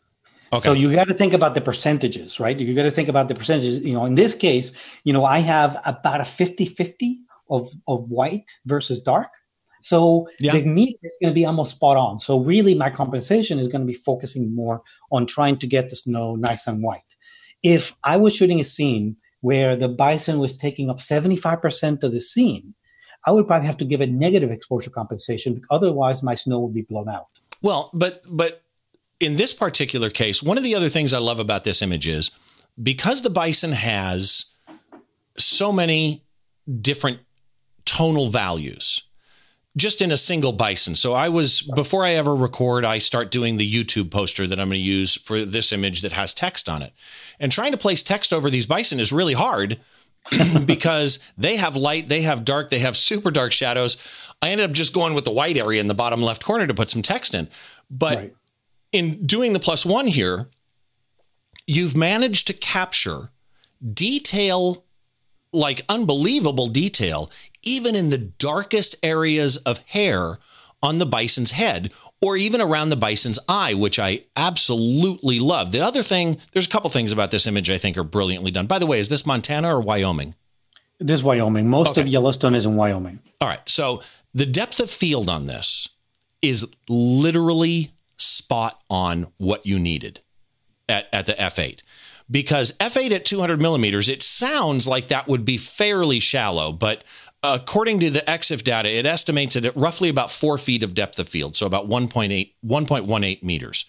Okay. 0.53 0.59
So 0.61 0.73
you 0.73 0.93
got 0.93 1.07
to 1.07 1.13
think 1.13 1.33
about 1.33 1.55
the 1.55 1.61
percentages, 1.61 2.39
right? 2.39 2.59
You 2.59 2.75
got 2.75 2.83
to 2.83 2.91
think 2.91 3.09
about 3.09 3.29
the 3.29 3.35
percentages. 3.35 3.79
You 3.79 3.93
know, 3.93 4.05
in 4.05 4.15
this 4.15 4.35
case, 4.35 4.77
you 5.03 5.11
know, 5.11 5.25
I 5.25 5.39
have 5.39 5.81
about 5.85 6.19
a 6.19 6.23
50-50 6.23 7.15
of, 7.49 7.69
of 7.87 8.09
white 8.09 8.51
versus 8.65 9.01
dark. 9.01 9.29
So 9.81 10.27
yeah. 10.39 10.53
the 10.53 10.65
meter 10.65 10.99
is 11.03 11.17
going 11.21 11.31
to 11.31 11.35
be 11.35 11.45
almost 11.45 11.75
spot 11.75 11.97
on. 11.97 12.17
So 12.17 12.39
really 12.39 12.75
my 12.75 12.89
compensation 12.89 13.59
is 13.59 13.67
going 13.67 13.81
to 13.81 13.87
be 13.87 13.93
focusing 13.93 14.53
more 14.55 14.81
on 15.11 15.25
trying 15.25 15.57
to 15.59 15.67
get 15.67 15.89
the 15.89 15.95
snow 15.95 16.35
nice 16.35 16.67
and 16.67 16.81
white. 16.83 17.01
If 17.63 17.95
I 18.03 18.17
was 18.17 18.35
shooting 18.35 18.59
a 18.59 18.63
scene 18.63 19.17
where 19.41 19.75
the 19.75 19.89
bison 19.89 20.39
was 20.39 20.57
taking 20.57 20.89
up 20.89 20.97
75% 20.97 22.03
of 22.03 22.11
the 22.11 22.21
scene, 22.21 22.73
I 23.25 23.31
would 23.31 23.47
probably 23.47 23.67
have 23.67 23.77
to 23.77 23.85
give 23.85 24.01
a 24.01 24.07
negative 24.07 24.51
exposure 24.51 24.89
compensation. 24.89 25.55
because 25.55 25.67
Otherwise 25.69 26.23
my 26.23 26.35
snow 26.35 26.59
would 26.59 26.73
be 26.73 26.81
blown 26.81 27.09
out. 27.09 27.27
Well, 27.61 27.91
but 27.93 28.23
but 28.27 28.63
in 29.19 29.35
this 29.35 29.53
particular 29.53 30.09
case, 30.09 30.41
one 30.41 30.57
of 30.57 30.63
the 30.63 30.75
other 30.75 30.89
things 30.89 31.13
I 31.13 31.19
love 31.19 31.39
about 31.39 31.63
this 31.63 31.81
image 31.81 32.07
is 32.07 32.31
because 32.81 33.21
the 33.21 33.29
bison 33.29 33.71
has 33.71 34.45
so 35.37 35.71
many 35.71 36.23
different 36.81 37.19
tonal 37.85 38.29
values 38.29 39.03
just 39.77 40.01
in 40.01 40.11
a 40.11 40.17
single 40.17 40.51
bison. 40.51 40.95
So 40.95 41.13
I 41.13 41.29
was 41.29 41.61
before 41.61 42.05
I 42.05 42.11
ever 42.13 42.35
record, 42.35 42.83
I 42.83 42.97
start 42.97 43.31
doing 43.31 43.57
the 43.57 43.71
YouTube 43.71 44.11
poster 44.11 44.45
that 44.47 44.59
I'm 44.59 44.67
going 44.67 44.79
to 44.79 44.83
use 44.83 45.15
for 45.15 45.45
this 45.45 45.71
image 45.71 46.01
that 46.01 46.13
has 46.13 46.33
text 46.33 46.67
on 46.67 46.81
it. 46.81 46.93
And 47.39 47.51
trying 47.51 47.71
to 47.71 47.77
place 47.77 48.03
text 48.03 48.33
over 48.33 48.49
these 48.49 48.65
bison 48.65 48.99
is 48.99 49.13
really 49.13 49.33
hard 49.33 49.79
because 50.65 51.19
they 51.37 51.55
have 51.55 51.75
light, 51.75 52.09
they 52.09 52.21
have 52.23 52.43
dark, 52.43 52.69
they 52.69 52.79
have 52.79 52.97
super 52.97 53.31
dark 53.31 53.51
shadows. 53.51 53.97
I 54.41 54.49
ended 54.49 54.69
up 54.69 54.75
just 54.75 54.93
going 54.93 55.13
with 55.13 55.23
the 55.23 55.31
white 55.31 55.57
area 55.57 55.79
in 55.79 55.87
the 55.87 55.93
bottom 55.93 56.21
left 56.21 56.43
corner 56.43 56.67
to 56.67 56.73
put 56.73 56.89
some 56.89 57.01
text 57.01 57.33
in. 57.33 57.47
But 57.89 58.17
right 58.17 58.35
in 58.91 59.25
doing 59.25 59.53
the 59.53 59.59
plus 59.59 59.85
one 59.85 60.07
here, 60.07 60.49
you've 61.65 61.95
managed 61.95 62.47
to 62.47 62.53
capture 62.53 63.31
detail, 63.93 64.83
like 65.53 65.81
unbelievable 65.89 66.67
detail, 66.67 67.31
even 67.63 67.95
in 67.95 68.09
the 68.09 68.17
darkest 68.17 68.95
areas 69.03 69.57
of 69.57 69.79
hair 69.79 70.39
on 70.83 70.97
the 70.97 71.05
bison's 71.05 71.51
head 71.51 71.91
or 72.21 72.37
even 72.37 72.61
around 72.61 72.89
the 72.89 72.95
bison's 72.95 73.39
eye, 73.49 73.73
which 73.73 73.99
I 73.99 74.23
absolutely 74.35 75.39
love. 75.39 75.71
The 75.71 75.81
other 75.81 76.03
thing, 76.03 76.37
there's 76.53 76.67
a 76.67 76.69
couple 76.69 76.89
things 76.89 77.11
about 77.11 77.31
this 77.31 77.47
image 77.47 77.69
I 77.69 77.77
think 77.77 77.97
are 77.97 78.03
brilliantly 78.03 78.51
done. 78.51 78.67
By 78.67 78.79
the 78.79 78.85
way, 78.85 78.99
is 78.99 79.09
this 79.09 79.25
Montana 79.25 79.75
or 79.75 79.81
Wyoming? 79.81 80.35
This 80.99 81.19
is 81.19 81.23
Wyoming. 81.23 81.67
Most 81.67 81.91
okay. 81.91 82.01
of 82.01 82.07
Yellowstone 82.07 82.53
is 82.53 82.65
in 82.67 82.75
Wyoming. 82.75 83.19
All 83.39 83.47
right. 83.47 83.67
So 83.67 84.01
the 84.35 84.45
depth 84.45 84.79
of 84.79 84.91
field 84.91 85.29
on 85.29 85.47
this 85.47 85.89
is 86.43 86.67
literally 86.87 87.91
spot 88.17 88.81
on 88.89 89.31
what 89.37 89.65
you 89.65 89.79
needed 89.79 90.21
at, 90.87 91.07
at 91.11 91.25
the 91.25 91.33
F8. 91.33 91.81
Because 92.31 92.71
F8 92.79 93.11
at 93.11 93.25
200 93.25 93.61
millimeters, 93.61 94.07
it 94.07 94.23
sounds 94.23 94.87
like 94.87 95.09
that 95.09 95.27
would 95.27 95.43
be 95.43 95.57
fairly 95.57 96.21
shallow, 96.21 96.71
but 96.71 97.03
according 97.43 97.99
to 97.99 98.09
the 98.09 98.21
EXIF 98.21 98.63
data, 98.63 98.89
it 98.89 99.05
estimates 99.05 99.55
it 99.55 99.65
at 99.65 99.75
roughly 99.75 100.07
about 100.07 100.31
four 100.31 100.57
feet 100.57 100.81
of 100.81 100.93
depth 100.93 101.19
of 101.19 101.27
field, 101.27 101.55
so 101.55 101.65
about 101.65 101.89
1.8, 101.89 102.53
1.18 102.65 103.43
meters. 103.43 103.85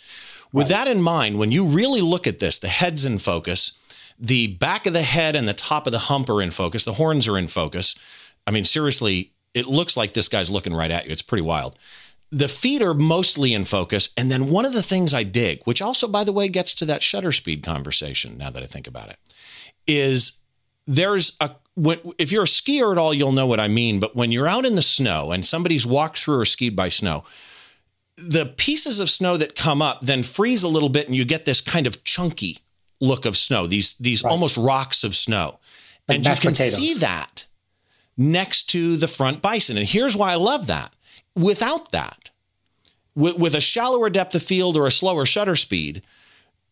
With 0.53 0.71
right. 0.71 0.85
that 0.85 0.89
in 0.89 1.01
mind, 1.01 1.39
when 1.39 1.53
you 1.53 1.65
really 1.65 2.01
look 2.01 2.27
at 2.27 2.41
this, 2.41 2.59
the 2.59 2.69
head's 2.69 3.05
in 3.05 3.19
focus, 3.19 3.79
the 4.19 4.49
back 4.49 4.87
of 4.87 4.93
the 4.93 5.03
head 5.03 5.37
and 5.37 5.47
the 5.47 5.55
top 5.55 5.87
of 5.87 5.93
the 5.93 5.99
hump 6.01 6.29
are 6.29 6.43
in 6.43 6.51
focus, 6.51 6.85
the 6.85 6.95
horns 6.95 7.29
are 7.29 7.39
in 7.39 7.49
focus. 7.49 7.95
I 8.47 8.51
mean, 8.51 8.65
seriously, 8.65 9.33
it 9.55 9.67
looks 9.67 9.97
like 9.97 10.15
this 10.15 10.29
guy's 10.29 10.51
looking 10.51 10.75
right 10.75 10.91
at 10.91 11.07
you. 11.07 11.13
It's 11.13 11.23
pretty 11.23 11.43
wild 11.43 11.79
the 12.33 12.49
feet 12.49 12.81
are 12.81 12.95
mostly 12.95 13.53
in 13.53 13.67
focus. 13.67 14.09
And 14.17 14.33
then 14.33 14.49
one 14.49 14.65
of 14.65 14.73
the 14.73 14.83
things 14.83 15.13
I 15.13 15.23
dig, 15.23 15.63
which 15.65 15.83
also, 15.83 16.09
by 16.09 16.25
the 16.25 16.33
way, 16.33 16.49
gets 16.49 16.75
to 16.77 16.87
that 16.87 17.03
shutter 17.03 17.31
speed 17.31 17.63
conversation 17.63 18.39
now 18.39 18.51
that 18.51 18.63
I 18.63 18.67
think 18.67 18.87
about 18.87 19.11
it, 19.11 19.19
is 19.87 20.41
there's 20.87 21.37
a 21.41 21.53
when, 21.75 21.99
if 22.19 22.33
you're 22.33 22.43
a 22.43 22.47
skier 22.47 22.93
at 22.93 22.99
all, 22.99 23.15
you'll 23.15 23.33
know 23.33 23.47
what 23.47 23.61
I 23.61 23.69
mean. 23.69 24.01
But 24.01 24.17
when 24.17 24.33
you're 24.33 24.49
out 24.49 24.65
in 24.65 24.75
the 24.75 24.83
snow 24.83 25.31
and 25.31 25.45
somebody's 25.45 25.87
walked 25.87 26.19
through 26.19 26.41
or 26.41 26.45
skied 26.45 26.75
by 26.75 26.89
snow, 26.89 27.25
the 28.17 28.47
pieces 28.47 29.01
of 29.01 29.09
snow 29.09 29.37
that 29.37 29.55
come 29.55 29.81
up 29.81 30.01
then 30.03 30.23
freeze 30.23 30.63
a 30.63 30.69
little 30.69 30.89
bit, 30.89 31.07
and 31.07 31.15
you 31.15 31.25
get 31.25 31.45
this 31.45 31.61
kind 31.61 31.87
of 31.87 32.03
chunky 32.03 32.59
look 33.01 33.27
of 33.27 33.37
snow. 33.37 33.67
These 33.67 33.95
these 33.97 34.25
right. 34.25 34.31
almost 34.31 34.57
rocks 34.57 35.05
of 35.05 35.15
snow, 35.15 35.59
like 36.09 36.17
and 36.17 36.27
you 36.27 36.35
can 36.37 36.53
potatoes. 36.53 36.75
see 36.77 36.95
that 36.95 37.45
next 38.17 38.71
to 38.71 38.97
the 38.97 39.09
front 39.09 39.43
bison. 39.43 39.77
And 39.77 39.87
here's 39.87 40.17
why 40.17 40.33
I 40.33 40.37
love 40.37 40.67
that 40.69 40.95
Without 41.35 41.93
that, 41.93 42.31
with, 43.15 43.37
with 43.37 43.55
a 43.55 43.61
shallower 43.61 44.11
depth 44.11 44.35
of 44.35 44.43
field 44.43 44.77
or 44.77 44.87
a 44.87 44.91
slower 44.91 45.25
shutter 45.25 45.57
speed, 45.57 46.03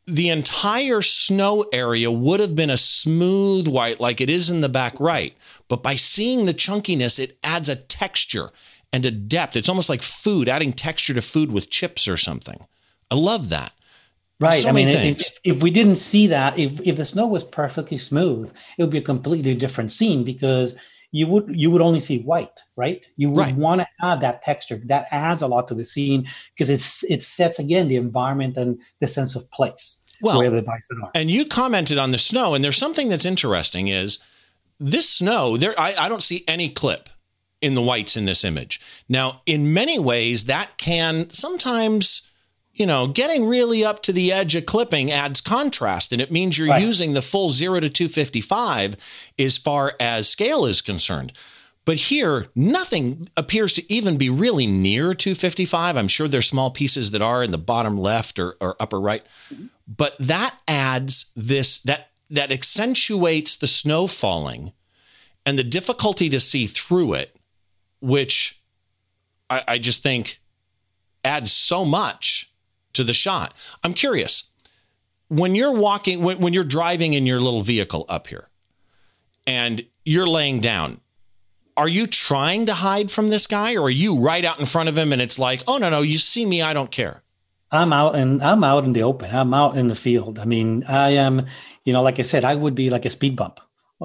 the 0.07 0.29
entire 0.29 1.03
snow 1.03 1.65
area 1.73 2.11
would 2.11 2.41
have 2.41 2.55
been 2.55 2.71
a 2.71 2.77
smooth 2.77 3.69
white 3.69 4.01
like 4.01 4.21
it 4.21 4.31
is 4.31 4.51
in 4.51 4.61
the 4.61 4.69
back 4.69 4.99
right. 4.99 5.37
But 5.69 5.83
by 5.83 5.97
seeing 5.97 6.47
the 6.47 6.55
chunkiness, 6.55 7.19
it 7.19 7.39
adds 7.45 7.69
a 7.69 7.77
texture 7.77 8.51
and 8.93 9.07
a 9.07 9.11
depth. 9.11 9.57
It's 9.57 9.69
almost 9.69 9.89
like 9.89 10.03
food, 10.03 10.49
adding 10.49 10.73
texture 10.73 11.15
to 11.15 11.23
food 11.23 11.53
with 11.53 11.71
chips 11.71 12.09
or 12.09 12.17
something. 12.17 12.67
I 13.11 13.15
love 13.15 13.51
that. 13.51 13.73
Right. 14.41 14.63
So 14.63 14.71
I 14.71 14.73
mean, 14.73 14.89
if, 14.89 15.39
if, 15.45 15.63
we 15.63 15.71
didn't 15.71 15.97
see 15.97 16.27
that, 16.29 16.59
if, 16.59 16.81
if 16.87 16.97
the 16.97 17.05
snow 17.05 17.27
was 17.27 17.45
perfectly 17.45 17.99
smooth, 17.99 18.53
it 18.79 18.83
would 18.83 18.91
be 18.91 18.99
a 18.99 19.03
completely 19.03 19.55
different 19.55 19.93
scene 19.93 20.25
because 20.25 20.77
you 21.13 21.27
would 21.27 21.49
you 21.49 21.71
would 21.71 21.81
only 21.81 22.01
see 22.01 22.23
white, 22.23 22.61
right? 22.77 23.05
You 23.17 23.31
would 23.31 23.39
right. 23.39 23.55
want 23.55 23.81
to 23.81 23.87
have 24.01 24.21
that 24.21 24.43
texture. 24.43 24.81
That 24.85 25.07
adds 25.11 25.43
a 25.43 25.47
lot 25.47 25.69
to 25.69 25.75
the 25.75 25.85
scene 25.85 26.27
because 26.55 26.71
it's 26.71 27.03
it 27.05 27.23
sets 27.23 27.59
again 27.59 27.89
the 27.89 27.97
environment 27.97 28.57
and 28.57 28.81
the 29.01 29.09
sense 29.09 29.37
of 29.37 29.51
place 29.51 30.05
well, 30.21 30.39
where 30.39 30.51
the 30.51 30.63
bison 30.63 31.01
are. 31.03 31.11
And 31.15 31.31
you 31.31 31.45
commented 31.45 31.99
on 31.99 32.11
the 32.11 32.19
snow, 32.19 32.55
and 32.55 32.63
there's 32.63 32.77
something 32.77 33.09
that's 33.09 33.25
interesting 33.25 33.89
is 33.89 34.19
this 34.79 35.09
snow. 35.09 35.57
There, 35.57 35.79
I, 35.79 35.95
I 35.99 36.09
don't 36.09 36.23
see 36.23 36.45
any 36.47 36.69
clip 36.69 37.09
in 37.61 37.75
the 37.75 37.83
whites 37.83 38.17
in 38.17 38.25
this 38.25 38.45
image. 38.45 38.81
Now, 39.09 39.43
in 39.47 39.75
many 39.75 39.99
ways, 39.99 40.45
that 40.45 40.79
can 40.79 41.31
sometimes 41.31 42.30
you 42.81 42.87
know, 42.87 43.07
getting 43.07 43.47
really 43.47 43.85
up 43.85 44.03
to 44.05 44.13
the 44.13 44.33
edge 44.33 44.55
of 44.57 44.65
clipping 44.65 45.13
adds 45.13 45.43
contrast, 45.43 46.15
and 46.15 46.23
it 46.23 46.33
means 46.33 46.57
you're 46.57 46.69
right. 46.69 46.81
using 46.81 47.13
the 47.13 47.21
full 47.21 47.51
zero 47.51 47.79
to 47.79 47.91
255 47.91 48.97
as 49.39 49.59
far 49.59 49.95
as 50.01 50.31
scale 50.31 50.65
is 50.65 50.81
concerned. 50.81 51.35
But 51.85 51.97
here, 51.97 52.47
nothing 52.55 53.29
appears 53.37 53.75
to 53.75 53.93
even 53.93 54.17
be 54.17 54.31
really 54.31 54.67
near 54.67 55.13
255. 55.13 55.95
I'm 55.99 56.09
sure 56.09 56.27
there's 56.27 56.49
small 56.49 56.71
pieces 56.71 57.11
that 57.11 57.21
are 57.21 57.43
in 57.45 57.51
the 57.51 57.59
bottom 57.59 57.99
left 57.99 58.39
or, 58.39 58.57
or 58.63 58.77
upper 58.81 58.99
right, 58.99 59.27
but 59.87 60.17
that 60.19 60.59
adds 60.67 61.33
this 61.37 61.81
that 61.81 62.09
that 62.31 62.51
accentuates 62.51 63.59
the 63.59 63.67
snow 63.67 64.07
falling 64.07 64.73
and 65.45 65.59
the 65.59 65.65
difficulty 65.65 66.31
to 66.31 66.41
see 66.41 66.65
through 66.65 67.13
it, 67.13 67.37
which 68.01 68.63
I, 69.51 69.65
I 69.69 69.79
just 69.79 70.03
think 70.03 70.41
adds 71.23 71.53
so 71.53 71.85
much 71.85 72.50
to 72.95 73.05
the 73.05 73.13
shot. 73.13 73.55
I'm 73.83 73.93
curious 73.93 74.45
when 75.29 75.55
you're 75.55 75.73
walking, 75.73 76.23
when, 76.23 76.39
when 76.39 76.53
you're 76.53 76.65
driving 76.65 77.15
in 77.15 77.25
your 77.25 77.41
little 77.41 77.63
vehicle 77.63 78.05
up 78.09 78.27
here 78.27 78.49
and 79.47 79.85
you're 80.05 80.27
laying 80.27 80.61
down, 80.61 81.01
are 81.77 81.89
you 81.89 82.07
trying 82.07 82.67
to 82.67 82.75
hide 82.75 83.11
from 83.11 83.29
this 83.29 83.47
guy 83.47 83.75
or 83.75 83.85
are 83.85 83.91
you 83.91 84.19
right 84.19 84.45
out 84.45 84.59
in 84.59 84.67
front 84.67 84.89
of 84.89 84.99
him 84.99 85.13
and 85.13 85.23
it's 85.23 85.39
like, 85.39 85.63
oh, 85.69 85.79
no, 85.79 85.89
no, 85.89 86.03
you 86.03 86.19
see 86.19 86.45
me, 86.45 86.61
I 86.63 86.75
don't 86.75 86.91
care? 86.91 87.23
I'm 87.71 87.93
out 87.93 88.17
and 88.17 88.43
I'm 88.43 88.65
out 88.65 88.85
in 88.85 88.93
the 88.93 89.05
open. 89.05 89.31
I'm 89.31 89.55
out 89.55 89.77
in 89.77 89.87
the 89.87 89.95
field. 89.95 90.41
I 90.41 90.45
mean, 90.45 90.83
I 90.89 91.11
am, 91.11 91.47
you 91.85 91.93
know, 91.93 92.03
like 92.03 92.19
I 92.19 92.23
said, 92.23 92.45
I 92.45 92.57
would 92.57 92.75
be 92.75 92.91
like 92.91 93.05
a 93.05 93.11
speed 93.11 93.37
bump 93.37 93.61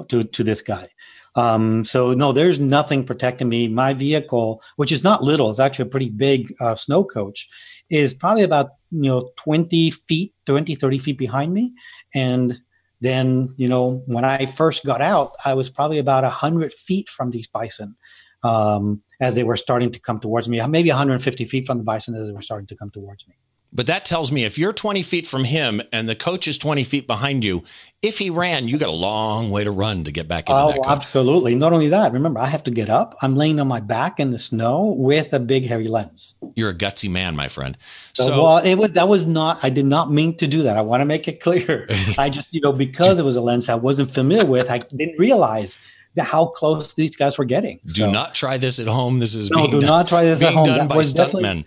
to, 0.08 0.22
to 0.22 0.44
this 0.44 0.62
guy. 0.62 0.88
Um, 1.34 1.84
so 1.84 2.14
no, 2.14 2.32
there's 2.32 2.60
nothing 2.60 3.04
protecting 3.04 3.48
me. 3.48 3.68
My 3.68 3.92
vehicle, 3.92 4.62
which 4.76 4.92
is 4.92 5.02
not 5.02 5.22
little, 5.22 5.50
it's 5.50 5.60
actually 5.60 5.88
a 5.88 5.90
pretty 5.90 6.08
big 6.08 6.54
uh, 6.60 6.76
snow 6.76 7.04
coach, 7.04 7.48
is 7.90 8.14
probably 8.14 8.42
about 8.42 8.70
you 8.90 9.10
know 9.10 9.30
20 9.36 9.90
feet 9.90 10.34
20 10.46 10.74
30 10.74 10.98
feet 10.98 11.18
behind 11.18 11.52
me. 11.52 11.72
And 12.14 12.60
then 13.00 13.54
you 13.58 13.68
know 13.68 14.02
when 14.06 14.24
i 14.24 14.46
first 14.46 14.86
got 14.86 15.02
out 15.02 15.30
i 15.44 15.52
was 15.52 15.68
probably 15.68 15.98
about 15.98 16.24
100 16.24 16.72
feet 16.72 17.10
from 17.10 17.30
these 17.30 17.46
bison 17.46 17.94
um, 18.42 19.02
as 19.20 19.34
they 19.34 19.44
were 19.44 19.56
starting 19.56 19.90
to 19.90 20.00
come 20.00 20.18
towards 20.18 20.48
me. 20.48 20.64
Maybe 20.66 20.88
150 20.88 21.44
feet 21.44 21.66
from 21.66 21.78
the 21.78 21.84
bison 21.84 22.14
as 22.14 22.26
they 22.26 22.32
were 22.32 22.42
starting 22.42 22.66
to 22.68 22.76
come 22.76 22.90
towards 22.90 23.26
me 23.28 23.34
But 23.72 23.86
that 23.88 24.04
tells 24.04 24.32
me 24.32 24.44
if 24.44 24.56
you're 24.56 24.72
20 24.72 25.02
feet 25.02 25.26
from 25.26 25.44
him 25.44 25.82
and 25.92 26.08
the 26.08 26.14
coach 26.14 26.48
is 26.48 26.56
20 26.56 26.84
feet 26.84 27.06
behind 27.06 27.44
you, 27.44 27.62
if 28.00 28.18
he 28.18 28.30
ran, 28.30 28.68
you 28.68 28.78
got 28.78 28.88
a 28.88 28.92
long 28.92 29.50
way 29.50 29.64
to 29.64 29.70
run 29.70 30.04
to 30.04 30.12
get 30.12 30.28
back 30.28 30.48
into 30.48 30.60
oh. 30.60 30.84
Absolutely. 30.86 31.54
Not 31.54 31.72
only 31.72 31.88
that, 31.88 32.12
remember, 32.12 32.40
I 32.40 32.46
have 32.46 32.62
to 32.64 32.70
get 32.70 32.88
up. 32.88 33.14
I'm 33.20 33.34
laying 33.34 33.60
on 33.60 33.68
my 33.68 33.80
back 33.80 34.20
in 34.20 34.30
the 34.30 34.38
snow 34.38 34.94
with 34.96 35.32
a 35.32 35.40
big, 35.40 35.66
heavy 35.66 35.88
lens. 35.88 36.36
You're 36.54 36.70
a 36.70 36.74
gutsy 36.74 37.10
man, 37.10 37.36
my 37.36 37.48
friend. 37.48 37.76
So, 38.14 38.24
so 38.24 38.42
well, 38.42 38.58
it 38.58 38.76
was 38.76 38.92
that 38.92 39.08
was 39.08 39.26
not. 39.26 39.62
I 39.62 39.70
did 39.70 39.86
not 39.86 40.10
mean 40.10 40.36
to 40.36 40.46
do 40.46 40.62
that. 40.62 40.76
I 40.76 40.80
want 40.80 41.00
to 41.00 41.04
make 41.04 41.28
it 41.28 41.40
clear. 41.40 41.86
I 42.18 42.30
just, 42.30 42.54
you 42.54 42.60
know, 42.60 42.72
because 42.72 43.18
it 43.18 43.24
was 43.24 43.36
a 43.36 43.40
lens 43.40 43.68
I 43.68 43.74
wasn't 43.74 44.10
familiar 44.10 44.46
with, 44.46 44.70
I 44.70 44.78
didn't 44.78 45.18
realize 45.18 45.80
how 46.18 46.46
close 46.46 46.94
these 46.94 47.16
guys 47.16 47.36
were 47.36 47.44
getting. 47.44 47.80
Do 47.94 48.10
not 48.10 48.34
try 48.34 48.56
this 48.56 48.78
at 48.78 48.86
home. 48.86 49.18
This 49.18 49.34
is 49.34 49.50
no. 49.50 49.66
do 49.66 49.80
done, 49.80 49.88
not 49.88 50.08
try 50.08 50.24
this 50.24 50.42
at 50.42 50.54
home. 50.54 50.66
Done 50.66 50.78
that 50.78 50.88
by 50.88 50.96
stuntmen. 50.96 51.66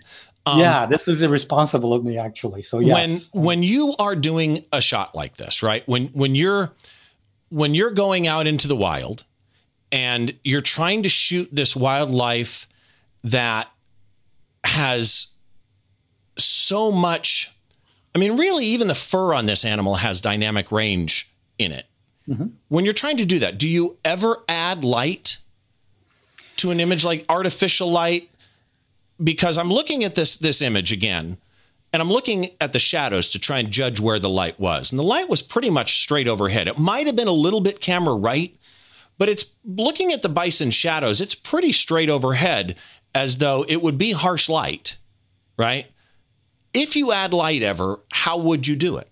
Um, 0.50 0.60
yeah, 0.60 0.86
this 0.86 1.06
was 1.06 1.22
irresponsible 1.22 1.92
of 1.92 2.04
me 2.04 2.18
actually. 2.18 2.62
So 2.62 2.78
yes. 2.78 3.30
when 3.32 3.44
when 3.44 3.62
you 3.62 3.94
are 3.98 4.16
doing 4.16 4.64
a 4.72 4.80
shot 4.80 5.14
like 5.14 5.36
this, 5.36 5.62
right? 5.62 5.86
When 5.86 6.08
when 6.08 6.34
you're 6.34 6.72
when 7.48 7.74
you're 7.74 7.90
going 7.90 8.26
out 8.26 8.46
into 8.46 8.68
the 8.68 8.76
wild 8.76 9.24
and 9.92 10.36
you're 10.44 10.60
trying 10.60 11.02
to 11.02 11.08
shoot 11.08 11.48
this 11.52 11.74
wildlife 11.74 12.68
that 13.24 13.70
has 14.64 15.28
so 16.38 16.90
much 16.90 17.54
I 18.14 18.18
mean 18.18 18.36
really 18.36 18.66
even 18.66 18.88
the 18.88 18.94
fur 18.94 19.34
on 19.34 19.46
this 19.46 19.64
animal 19.64 19.96
has 19.96 20.20
dynamic 20.20 20.72
range 20.72 21.30
in 21.58 21.72
it. 21.72 21.86
Mm-hmm. 22.28 22.46
When 22.68 22.84
you're 22.84 22.94
trying 22.94 23.16
to 23.16 23.24
do 23.24 23.38
that, 23.40 23.58
do 23.58 23.68
you 23.68 23.96
ever 24.04 24.38
add 24.48 24.84
light 24.84 25.38
to 26.56 26.70
an 26.70 26.78
image 26.78 27.04
like 27.04 27.24
artificial 27.28 27.90
light 27.90 28.30
because 29.22 29.58
I'm 29.58 29.70
looking 29.70 30.04
at 30.04 30.14
this 30.14 30.36
this 30.36 30.62
image 30.62 30.92
again, 30.92 31.38
and 31.92 32.00
I'm 32.00 32.10
looking 32.10 32.50
at 32.60 32.72
the 32.72 32.78
shadows 32.78 33.28
to 33.30 33.38
try 33.38 33.58
and 33.58 33.70
judge 33.70 34.00
where 34.00 34.18
the 34.18 34.28
light 34.28 34.58
was. 34.58 34.92
And 34.92 34.98
the 34.98 35.04
light 35.04 35.28
was 35.28 35.42
pretty 35.42 35.70
much 35.70 36.02
straight 36.02 36.28
overhead. 36.28 36.68
It 36.68 36.78
might 36.78 37.06
have 37.06 37.16
been 37.16 37.28
a 37.28 37.32
little 37.32 37.60
bit 37.60 37.80
camera 37.80 38.14
right, 38.14 38.56
but 39.18 39.28
it's 39.28 39.46
looking 39.64 40.12
at 40.12 40.22
the 40.22 40.28
bison 40.28 40.70
shadows, 40.70 41.20
it's 41.20 41.34
pretty 41.34 41.72
straight 41.72 42.08
overhead 42.08 42.76
as 43.14 43.38
though 43.38 43.64
it 43.68 43.82
would 43.82 43.98
be 43.98 44.12
harsh 44.12 44.48
light, 44.48 44.96
right? 45.58 45.86
If 46.72 46.94
you 46.94 47.12
add 47.12 47.34
light 47.34 47.62
ever, 47.62 48.00
how 48.12 48.38
would 48.38 48.66
you 48.66 48.76
do 48.76 48.96
it? 48.96 49.08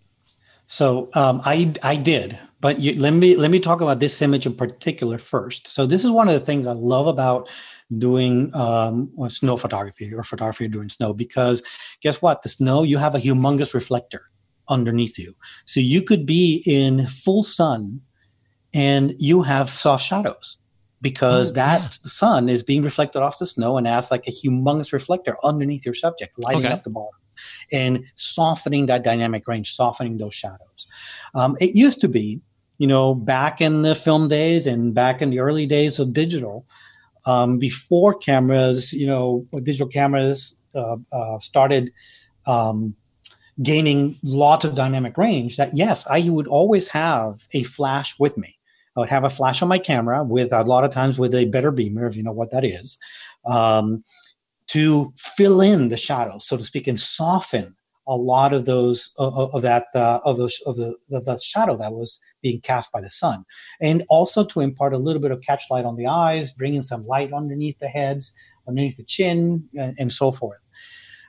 So 0.68 1.08
um, 1.14 1.40
I 1.44 1.74
I 1.82 1.96
did, 1.96 2.38
but 2.60 2.78
you, 2.78 3.00
let 3.00 3.12
me 3.12 3.36
let 3.36 3.50
me 3.50 3.58
talk 3.58 3.80
about 3.80 4.00
this 4.00 4.22
image 4.22 4.46
in 4.46 4.54
particular 4.54 5.18
first. 5.18 5.66
So 5.66 5.86
this 5.86 6.04
is 6.04 6.10
one 6.10 6.28
of 6.28 6.34
the 6.34 6.40
things 6.40 6.66
I 6.66 6.72
love 6.72 7.06
about 7.06 7.48
doing 7.96 8.54
um, 8.54 9.10
snow 9.28 9.56
photography 9.56 10.12
or 10.14 10.22
photography 10.22 10.68
during 10.68 10.88
snow 10.88 11.14
because 11.14 11.62
guess 12.02 12.20
what? 12.20 12.42
The 12.42 12.48
snow, 12.48 12.82
you 12.82 12.98
have 12.98 13.14
a 13.14 13.18
humongous 13.18 13.72
reflector 13.72 14.30
underneath 14.68 15.18
you. 15.18 15.34
So 15.64 15.80
you 15.80 16.02
could 16.02 16.26
be 16.26 16.62
in 16.66 17.06
full 17.06 17.42
sun 17.42 18.02
and 18.74 19.14
you 19.18 19.42
have 19.42 19.70
soft 19.70 20.04
shadows 20.04 20.58
because 21.00 21.52
oh, 21.52 21.54
that 21.54 21.80
yeah. 21.80 21.88
sun 21.90 22.48
is 22.48 22.62
being 22.62 22.82
reflected 22.82 23.22
off 23.22 23.38
the 23.38 23.46
snow 23.46 23.76
and 23.76 23.88
acts 23.88 24.10
like 24.10 24.26
a 24.26 24.30
humongous 24.30 24.92
reflector 24.92 25.36
underneath 25.42 25.84
your 25.84 25.94
subject, 25.94 26.38
lighting 26.38 26.66
okay. 26.66 26.74
up 26.74 26.84
the 26.84 26.90
bottom 26.90 27.18
and 27.72 28.04
softening 28.16 28.86
that 28.86 29.04
dynamic 29.04 29.46
range, 29.46 29.72
softening 29.72 30.18
those 30.18 30.34
shadows. 30.34 30.86
Um, 31.34 31.56
it 31.60 31.74
used 31.74 32.00
to 32.00 32.08
be, 32.08 32.40
you 32.78 32.86
know, 32.86 33.14
back 33.14 33.60
in 33.60 33.82
the 33.82 33.94
film 33.94 34.28
days 34.28 34.66
and 34.66 34.94
back 34.94 35.22
in 35.22 35.30
the 35.30 35.40
early 35.40 35.66
days 35.66 35.98
of 35.98 36.12
digital, 36.12 36.66
um, 37.28 37.58
before 37.58 38.14
cameras, 38.14 38.94
you 38.94 39.06
know, 39.06 39.46
digital 39.62 39.86
cameras 39.86 40.62
uh, 40.74 40.96
uh, 41.12 41.38
started 41.38 41.92
um, 42.46 42.94
gaining 43.62 44.16
lots 44.24 44.64
of 44.64 44.74
dynamic 44.74 45.18
range, 45.18 45.58
that 45.58 45.70
yes, 45.74 46.08
I 46.08 46.26
would 46.30 46.46
always 46.46 46.88
have 46.88 47.46
a 47.52 47.64
flash 47.64 48.18
with 48.18 48.38
me. 48.38 48.58
I 48.96 49.00
would 49.00 49.10
have 49.10 49.24
a 49.24 49.30
flash 49.30 49.60
on 49.60 49.68
my 49.68 49.78
camera 49.78 50.24
with 50.24 50.54
a 50.54 50.62
lot 50.62 50.84
of 50.84 50.90
times 50.90 51.18
with 51.18 51.34
a 51.34 51.44
better 51.44 51.70
beamer, 51.70 52.06
if 52.06 52.16
you 52.16 52.22
know 52.22 52.32
what 52.32 52.50
that 52.50 52.64
is, 52.64 52.98
um, 53.46 54.02
to 54.68 55.12
fill 55.18 55.60
in 55.60 55.90
the 55.90 55.98
shadows, 55.98 56.46
so 56.46 56.56
to 56.56 56.64
speak, 56.64 56.88
and 56.88 56.98
soften 56.98 57.76
a 58.08 58.16
lot 58.16 58.54
of 58.54 58.64
those 58.64 59.14
of, 59.18 59.54
of 59.54 59.62
that 59.62 59.86
uh, 59.94 60.20
of 60.24 60.38
those 60.38 60.60
of 60.66 60.76
the 60.76 60.96
of 61.12 61.26
the 61.26 61.38
shadow 61.38 61.76
that 61.76 61.92
was 61.92 62.20
being 62.42 62.60
cast 62.60 62.90
by 62.90 63.00
the 63.00 63.10
sun, 63.10 63.44
and 63.80 64.02
also 64.08 64.44
to 64.44 64.60
impart 64.60 64.94
a 64.94 64.98
little 64.98 65.22
bit 65.22 65.30
of 65.30 65.42
catch 65.42 65.64
light 65.70 65.84
on 65.84 65.96
the 65.96 66.06
eyes, 66.06 66.50
bringing 66.50 66.82
some 66.82 67.06
light 67.06 67.32
underneath 67.32 67.78
the 67.78 67.88
heads, 67.88 68.32
underneath 68.66 68.96
the 68.96 69.04
chin, 69.04 69.68
and, 69.78 69.94
and 69.98 70.12
so 70.12 70.32
forth. 70.32 70.66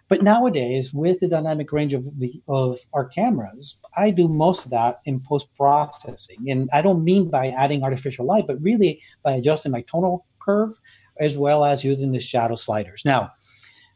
But 0.08 0.24
nowadays, 0.24 0.92
with 0.92 1.20
the 1.20 1.28
dynamic 1.28 1.72
range 1.72 1.94
of 1.94 2.20
the 2.20 2.42
of 2.48 2.80
our 2.94 3.06
cameras, 3.06 3.80
I 3.96 4.10
do 4.10 4.28
most 4.28 4.66
of 4.66 4.72
that 4.72 5.02
in 5.06 5.20
post 5.20 5.54
processing, 5.56 6.50
and 6.50 6.70
I 6.72 6.82
don't 6.82 7.04
mean 7.04 7.30
by 7.30 7.50
adding 7.50 7.84
artificial 7.84 8.26
light, 8.26 8.48
but 8.48 8.62
really 8.62 9.02
by 9.22 9.34
adjusting 9.34 9.72
my 9.72 9.82
tonal 9.82 10.26
curve 10.40 10.72
as 11.20 11.38
well 11.38 11.66
as 11.66 11.84
using 11.84 12.14
the 12.14 12.20
shadow 12.20 12.56
sliders. 12.56 13.04
Now 13.06 13.32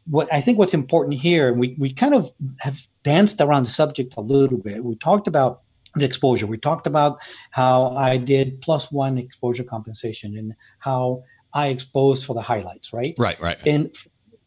what 0.06 0.32
I 0.32 0.40
think 0.40 0.58
what's 0.58 0.74
important 0.74 1.16
here, 1.16 1.52
we, 1.52 1.76
we 1.78 1.92
kind 1.92 2.14
of 2.14 2.30
have 2.60 2.86
danced 3.02 3.40
around 3.40 3.64
the 3.64 3.70
subject 3.70 4.14
a 4.16 4.20
little 4.20 4.58
bit. 4.58 4.84
We 4.84 4.96
talked 4.96 5.26
about 5.26 5.62
the 5.94 6.04
exposure. 6.04 6.46
We 6.46 6.58
talked 6.58 6.86
about 6.86 7.20
how 7.50 7.90
I 7.90 8.16
did 8.18 8.60
plus 8.60 8.90
one 8.92 9.16
exposure 9.16 9.64
compensation 9.64 10.36
and 10.36 10.54
how 10.80 11.22
I 11.52 11.68
exposed 11.68 12.26
for 12.26 12.34
the 12.34 12.42
highlights, 12.42 12.92
right? 12.92 13.14
Right, 13.16 13.40
right. 13.40 13.58
And 13.66 13.94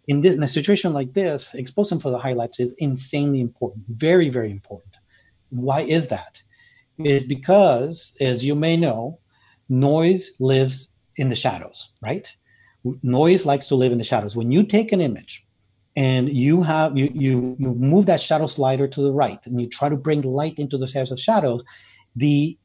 in 0.07 0.21
this 0.21 0.35
in 0.35 0.43
a 0.43 0.49
situation 0.49 0.93
like 0.93 1.13
this, 1.13 1.53
exposing 1.53 1.99
for 1.99 2.11
the 2.11 2.17
highlights 2.17 2.59
is 2.59 2.73
insanely 2.79 3.41
important, 3.41 3.85
very, 3.87 4.29
very 4.29 4.51
important. 4.51 4.95
Why 5.49 5.81
is 5.81 6.09
that? 6.09 6.43
Is 6.99 7.23
because, 7.23 8.17
as 8.19 8.45
you 8.45 8.55
may 8.55 8.75
know, 8.75 9.19
noise 9.69 10.35
lives 10.39 10.93
in 11.15 11.29
the 11.29 11.35
shadows, 11.35 11.93
right? 12.01 12.35
Noise 13.03 13.45
likes 13.45 13.67
to 13.67 13.75
live 13.75 13.91
in 13.91 13.97
the 13.97 14.03
shadows. 14.03 14.35
When 14.35 14.51
you 14.51 14.63
take 14.63 14.91
an 14.91 15.01
image 15.01 15.46
and 15.97 16.31
you 16.31 16.61
have 16.61 16.95
you 16.95 17.09
you 17.13 17.55
you 17.59 17.73
move 17.73 18.05
that 18.05 18.21
shadow 18.21 18.47
slider 18.47 18.87
to 18.87 19.01
the 19.01 19.11
right 19.11 19.45
and 19.47 19.59
you 19.59 19.67
try 19.67 19.89
to 19.89 19.97
bring 19.97 20.21
light 20.21 20.57
into 20.57 20.77
those 20.77 20.95
areas 20.95 21.11
of 21.11 21.19
shadows 21.19 21.63
the 22.15 22.57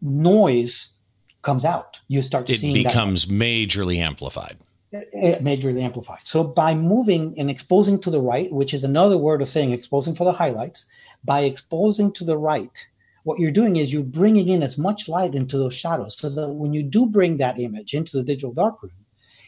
noise 0.00 0.98
comes 1.42 1.64
out. 1.64 2.00
You 2.08 2.22
start 2.22 2.50
it 2.50 2.58
seeing 2.58 2.76
it 2.76 2.84
becomes 2.84 3.26
majorly 3.26 3.96
amplified. 3.96 4.58
Eh, 4.92 5.38
majorly 5.40 5.82
amplified. 5.82 6.20
So 6.22 6.44
by 6.44 6.74
moving 6.74 7.34
and 7.38 7.50
exposing 7.50 8.00
to 8.02 8.10
the 8.10 8.20
right 8.20 8.52
which 8.52 8.74
is 8.74 8.84
another 8.84 9.18
word 9.18 9.40
of 9.42 9.48
saying 9.48 9.72
exposing 9.72 10.14
for 10.14 10.24
the 10.24 10.32
highlights 10.32 10.88
by 11.24 11.40
exposing 11.40 12.12
to 12.12 12.24
the 12.24 12.38
right 12.38 12.86
what 13.24 13.40
you're 13.40 13.50
doing 13.50 13.76
is 13.76 13.92
you're 13.92 14.04
bringing 14.04 14.48
in 14.48 14.62
as 14.62 14.78
much 14.78 15.08
light 15.08 15.34
into 15.34 15.58
those 15.58 15.74
shadows 15.74 16.16
so 16.16 16.30
that 16.30 16.48
when 16.48 16.72
you 16.72 16.82
do 16.82 17.06
bring 17.06 17.38
that 17.38 17.58
image 17.58 17.92
into 17.92 18.16
the 18.16 18.22
digital 18.22 18.52
darkroom 18.52 18.92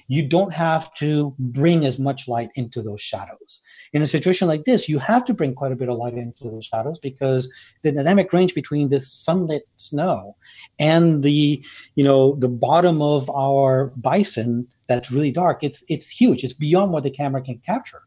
you 0.08 0.26
don't 0.26 0.54
have 0.54 0.92
to 0.94 1.34
bring 1.38 1.84
as 1.84 1.98
much 1.98 2.26
light 2.26 2.50
into 2.54 2.82
those 2.82 3.00
shadows. 3.00 3.60
In 3.92 4.02
a 4.02 4.06
situation 4.06 4.48
like 4.48 4.64
this, 4.64 4.88
you 4.88 4.98
have 4.98 5.24
to 5.26 5.34
bring 5.34 5.54
quite 5.54 5.70
a 5.70 5.76
bit 5.76 5.90
of 5.90 5.98
light 5.98 6.14
into 6.14 6.50
those 6.50 6.64
shadows 6.64 6.98
because 6.98 7.52
the 7.82 7.92
dynamic 7.92 8.32
range 8.32 8.54
between 8.54 8.88
this 8.88 9.12
sunlit 9.12 9.68
snow 9.76 10.34
and 10.78 11.22
the, 11.22 11.62
you 11.94 12.02
know, 12.02 12.34
the 12.36 12.48
bottom 12.48 13.02
of 13.02 13.30
our 13.30 13.92
bison 13.96 14.66
that's 14.88 15.12
really 15.12 15.30
dark, 15.30 15.62
it's 15.62 15.84
it's 15.88 16.08
huge. 16.08 16.42
It's 16.42 16.54
beyond 16.54 16.92
what 16.92 17.02
the 17.02 17.10
camera 17.10 17.42
can 17.42 17.58
capture 17.58 18.02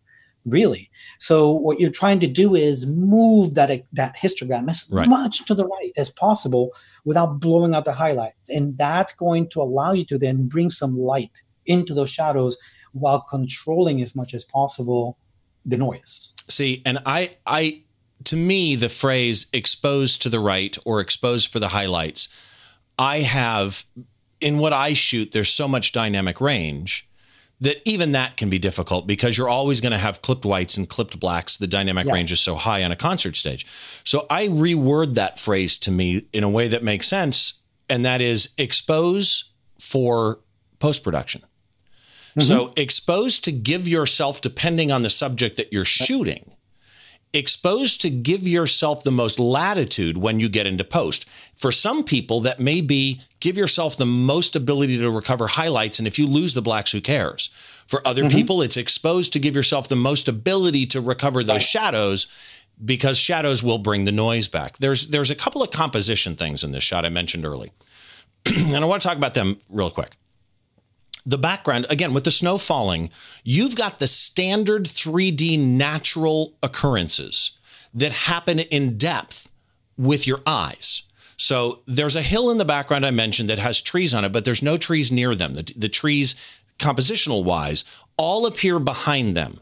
really. 0.46 0.90
So 1.20 1.52
what 1.52 1.80
you're 1.80 1.92
trying 1.92 2.20
to 2.22 2.28
do 2.28 2.56
is 2.56 2.88
move 2.88 3.54
that 3.54 3.70
that 3.94 4.16
histogram 4.16 4.68
as 4.70 4.90
right. 4.92 5.08
much 5.08 5.46
to 5.46 5.54
the 5.54 5.68
right 5.68 5.92
as 5.98 6.10
possible 6.10 6.72
without 7.06 7.40
blowing 7.40 7.76
out 7.76 7.86
the 7.86 7.94
highlights, 7.94 8.50
and 8.50 8.76
that's 8.76 9.14
going 9.14 9.50
to 9.50 9.62
allow 9.62 9.92
you 9.92 10.06
to 10.06 10.18
then 10.18 10.48
bring 10.48 10.72
some 10.72 10.98
light 10.98 11.44
into 11.72 11.94
those 11.94 12.10
shadows 12.10 12.58
while 12.94 13.22
controlling 13.22 14.02
as 14.02 14.16
much 14.16 14.34
as 14.34 14.44
possible 14.44 15.18
the 15.66 15.78
noise. 15.78 16.34
See, 16.50 16.82
and 16.86 17.00
I, 17.06 17.38
I, 17.46 17.84
to 18.26 18.36
me, 18.36 18.76
the 18.76 18.90
phrase 18.90 19.48
exposed 19.54 20.22
to 20.24 20.30
the 20.30 20.40
right 20.40 20.78
or 20.86 21.00
exposed 21.00 21.52
for 21.52 21.60
the 21.60 21.70
highlights, 21.70 22.28
I 22.98 23.22
have 23.22 23.86
in 24.42 24.58
what 24.58 24.74
I 24.74 24.94
shoot, 24.94 25.32
there's 25.32 25.54
so 25.54 25.68
much 25.68 25.92
dynamic 25.92 26.42
range 26.42 27.08
that 27.62 27.78
even 27.88 28.12
that 28.14 28.38
can 28.38 28.50
be 28.50 28.58
difficult 28.58 29.06
because 29.06 29.38
you're 29.38 29.48
always 29.48 29.80
going 29.80 29.92
to 29.92 29.98
have 30.00 30.24
clipped 30.24 30.46
whites 30.46 30.76
and 30.78 30.90
clipped 30.90 31.20
blacks. 31.20 31.58
The 31.58 31.68
dynamic 31.68 32.08
yes. 32.08 32.14
range 32.14 32.32
is 32.32 32.40
so 32.40 32.56
high 32.56 32.84
on 32.84 32.92
a 32.92 32.96
concert 32.96 33.36
stage. 33.36 33.68
So 34.04 34.26
I 34.32 34.48
reword 34.48 35.14
that 35.14 35.40
phrase 35.40 35.78
to 35.80 35.92
me 35.92 36.26
in 36.34 36.44
a 36.44 36.50
way 36.50 36.68
that 36.68 36.84
makes 36.84 37.08
sense, 37.08 37.54
and 37.88 38.04
that 38.04 38.20
is 38.20 38.50
expose 38.58 39.52
for 39.80 40.40
post 40.80 41.04
production. 41.04 41.44
Mm-hmm. 42.32 42.42
So 42.42 42.74
exposed 42.78 43.44
to 43.46 43.52
give 43.52 43.88
yourself, 43.88 44.42
depending 44.42 44.92
on 44.92 45.02
the 45.02 45.10
subject 45.10 45.58
that 45.58 45.74
you're 45.74 45.86
shooting, 45.86 46.52
exposed 47.34 48.02
to 48.02 48.10
give 48.10 48.48
yourself 48.48 49.04
the 49.04 49.12
most 49.12 49.40
latitude 49.40 50.18
when 50.18 50.40
you 50.40 50.50
get 50.50 50.68
into 50.68 50.84
post. 50.84 51.28
For 51.56 51.72
some 51.72 52.04
people, 52.04 52.42
that 52.42 52.60
may 52.60 52.82
be 52.82 53.22
give 53.40 53.58
yourself 53.58 53.98
the 53.98 54.06
most 54.06 54.56
ability 54.56 54.98
to 54.98 55.12
recover 55.12 55.48
highlights. 55.48 56.00
And 56.00 56.08
if 56.08 56.20
you 56.20 56.28
lose 56.28 56.54
the 56.54 56.62
blacks, 56.62 56.92
who 56.92 57.02
cares? 57.02 57.50
For 57.88 58.06
other 58.08 58.24
mm-hmm. 58.24 58.38
people, 58.38 58.62
it's 58.62 58.78
exposed 58.78 59.34
to 59.34 59.40
give 59.40 59.56
yourself 59.56 59.88
the 59.88 59.96
most 59.96 60.28
ability 60.28 60.86
to 60.88 61.02
recover 61.02 61.44
those 61.44 61.64
shadows 61.64 62.28
because 62.84 63.18
shadows 63.18 63.62
will 63.62 63.78
bring 63.78 64.06
the 64.06 64.12
noise 64.12 64.48
back. 64.48 64.78
There's 64.78 65.08
there's 65.10 65.30
a 65.30 65.36
couple 65.36 65.62
of 65.62 65.72
composition 65.72 66.36
things 66.36 66.64
in 66.64 66.72
this 66.72 66.84
shot 66.84 67.06
I 67.06 67.10
mentioned 67.10 67.46
early. 67.46 67.72
and 68.46 68.76
I 68.76 68.86
want 68.86 69.02
to 69.02 69.08
talk 69.08 69.18
about 69.18 69.34
them 69.34 69.60
real 69.70 69.92
quick 69.92 70.16
the 71.26 71.38
background 71.38 71.86
again 71.90 72.14
with 72.14 72.24
the 72.24 72.32
snow 72.32 72.58
falling 72.58 73.10
you've 73.44 73.76
got 73.76 74.00
the 74.00 74.08
standard 74.08 74.86
3d 74.86 75.60
natural 75.60 76.54
occurrences 76.64 77.52
that 77.94 78.12
happen 78.12 78.60
in 78.60 78.98
depth 78.98 79.52
with 79.98 80.26
your 80.26 80.42
eyes. 80.48 81.04
So 81.38 81.80
there's 81.86 82.16
a 82.16 82.22
hill 82.22 82.50
in 82.50 82.58
the 82.58 82.66
background 82.66 83.06
i 83.06 83.12
mentioned 83.12 83.50
that 83.50 83.60
has 83.60 83.82
trees 83.82 84.14
on 84.14 84.26
it 84.26 84.32
but 84.32 84.46
there's 84.46 84.64
no 84.64 84.78
trees 84.78 85.12
near 85.12 85.36
them. 85.36 85.54
The, 85.54 85.72
the 85.76 85.90
trees 85.90 86.36
compositional 86.80 87.44
wise 87.44 87.84
all 88.18 88.46
appear 88.46 88.80
behind 88.80 89.36
them. 89.36 89.60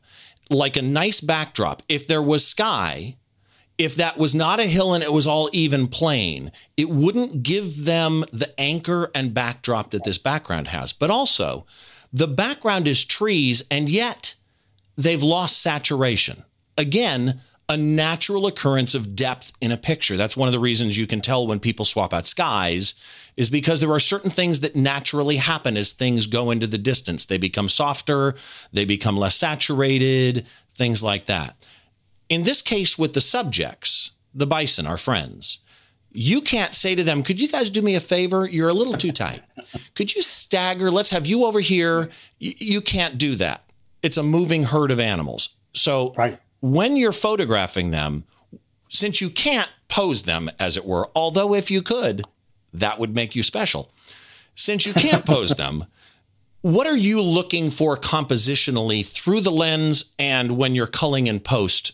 Like 0.50 0.78
a 0.78 0.82
nice 0.82 1.22
backdrop. 1.22 1.84
If 1.88 2.08
there 2.08 2.24
was 2.24 2.48
sky 2.48 3.18
if 3.80 3.96
that 3.96 4.18
was 4.18 4.36
not 4.36 4.60
a 4.60 4.66
hill 4.66 4.94
and 4.94 5.04
it 5.04 5.14
was 5.14 5.26
all 5.26 5.50
even 5.54 5.88
plain, 5.88 6.52
it 6.76 6.90
wouldn't 6.90 7.42
give 7.42 7.86
them 7.86 8.26
the 8.32 8.54
anchor 8.60 9.10
and 9.16 9.34
backdrop 9.34 9.92
that 9.92 10.04
this 10.04 10.18
background 10.18 10.68
has. 10.68 10.92
But 10.92 11.10
also, 11.10 11.66
the 12.12 12.28
background 12.28 12.90
is 12.90 13.06
trees, 13.06 13.64
and 13.72 13.90
yet 13.90 14.36
they've 14.98 15.24
lost 15.24 15.62
saturation. 15.62 16.44
Again, 16.78 17.40
a 17.70 17.78
natural 17.78 18.48
occurrence 18.48 18.96
of 18.96 19.16
depth 19.16 19.54
in 19.62 19.72
a 19.72 19.78
picture. 19.78 20.18
That's 20.18 20.36
one 20.36 20.50
of 20.50 20.54
the 20.54 20.60
reasons 20.60 20.98
you 20.98 21.08
can 21.08 21.22
tell 21.22 21.48
when 21.48 21.60
people 21.60 21.86
swap 21.86 22.14
out 22.14 22.26
skies, 22.26 22.96
is 23.38 23.50
because 23.50 23.80
there 23.80 23.94
are 23.94 24.00
certain 24.00 24.32
things 24.32 24.60
that 24.60 24.76
naturally 24.76 25.38
happen 25.38 25.78
as 25.78 25.94
things 25.94 26.28
go 26.28 26.52
into 26.52 26.68
the 26.68 26.78
distance. 26.78 27.26
They 27.28 27.38
become 27.38 27.70
softer, 27.70 28.36
they 28.74 28.84
become 28.84 29.16
less 29.16 29.36
saturated, 29.36 30.46
things 30.76 31.02
like 31.02 31.28
that. 31.28 31.56
In 32.30 32.44
this 32.44 32.62
case, 32.62 32.98
with 32.98 33.14
the 33.14 33.22
subjects, 33.22 34.12
the 34.34 34.48
bison, 34.48 34.86
our 34.86 34.98
friends, 34.98 35.60
you 36.12 36.42
can't 36.42 36.74
say 36.74 36.96
to 36.96 37.04
them, 37.04 37.24
Could 37.24 37.42
you 37.42 37.48
guys 37.48 37.70
do 37.70 37.82
me 37.82 37.96
a 37.96 38.00
favor? 38.00 38.48
You're 38.48 38.70
a 38.70 38.74
little 38.74 38.94
too 38.94 39.12
tight. 39.12 39.42
Could 39.96 40.16
you 40.16 40.22
stagger? 40.22 40.90
Let's 40.90 41.12
have 41.12 41.26
you 41.26 41.46
over 41.46 41.60
here. 41.60 42.10
Y- 42.42 42.54
you 42.58 42.82
can't 42.82 43.18
do 43.18 43.36
that. 43.36 43.64
It's 44.02 44.18
a 44.18 44.24
moving 44.24 44.64
herd 44.64 44.92
of 44.92 45.00
animals. 45.00 45.50
So 45.74 46.14
right. 46.18 46.40
when 46.62 46.96
you're 46.96 47.12
photographing 47.12 47.92
them, 47.92 48.24
since 48.90 49.22
you 49.22 49.30
can't 49.30 49.70
pose 49.88 50.24
them, 50.24 50.50
as 50.60 50.78
it 50.78 50.86
were, 50.86 51.10
although 51.16 51.54
if 51.54 51.70
you 51.70 51.82
could, 51.82 52.24
that 52.74 53.00
would 53.00 53.14
make 53.14 53.36
you 53.36 53.44
special. 53.44 53.92
Since 54.56 54.86
you 54.86 54.94
can't 54.94 55.26
pose 55.26 55.56
them, 55.56 55.86
what 56.62 56.88
are 56.88 56.98
you 56.98 57.22
looking 57.22 57.72
for 57.72 57.96
compositionally 57.96 59.06
through 59.10 59.42
the 59.42 59.52
lens 59.52 60.12
and 60.18 60.58
when 60.58 60.76
you're 60.76 60.88
culling 60.88 61.28
in 61.28 61.40
post 61.40 61.94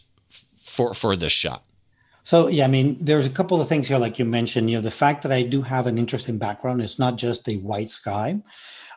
for 0.76 0.94
for 0.94 1.16
this 1.16 1.32
shot? 1.32 1.64
So 2.24 2.48
yeah, 2.48 2.66
I 2.66 2.68
mean, 2.68 2.98
there's 3.00 3.28
a 3.28 3.32
couple 3.32 3.62
of 3.62 3.68
things 3.68 3.88
here, 3.88 4.00
like 4.00 4.18
you 4.20 4.26
mentioned. 4.26 4.70
You 4.70 4.78
know, 4.78 4.82
the 4.82 4.92
fact 4.92 5.24
that 5.24 5.32
I 5.32 5.44
do 5.44 5.62
have 5.62 5.88
an 5.88 5.98
interesting 5.98 6.38
background. 6.38 6.82
It's 6.82 7.00
not 7.00 7.18
just 7.18 7.48
a 7.48 7.58
white 7.58 7.90
sky. 7.90 8.42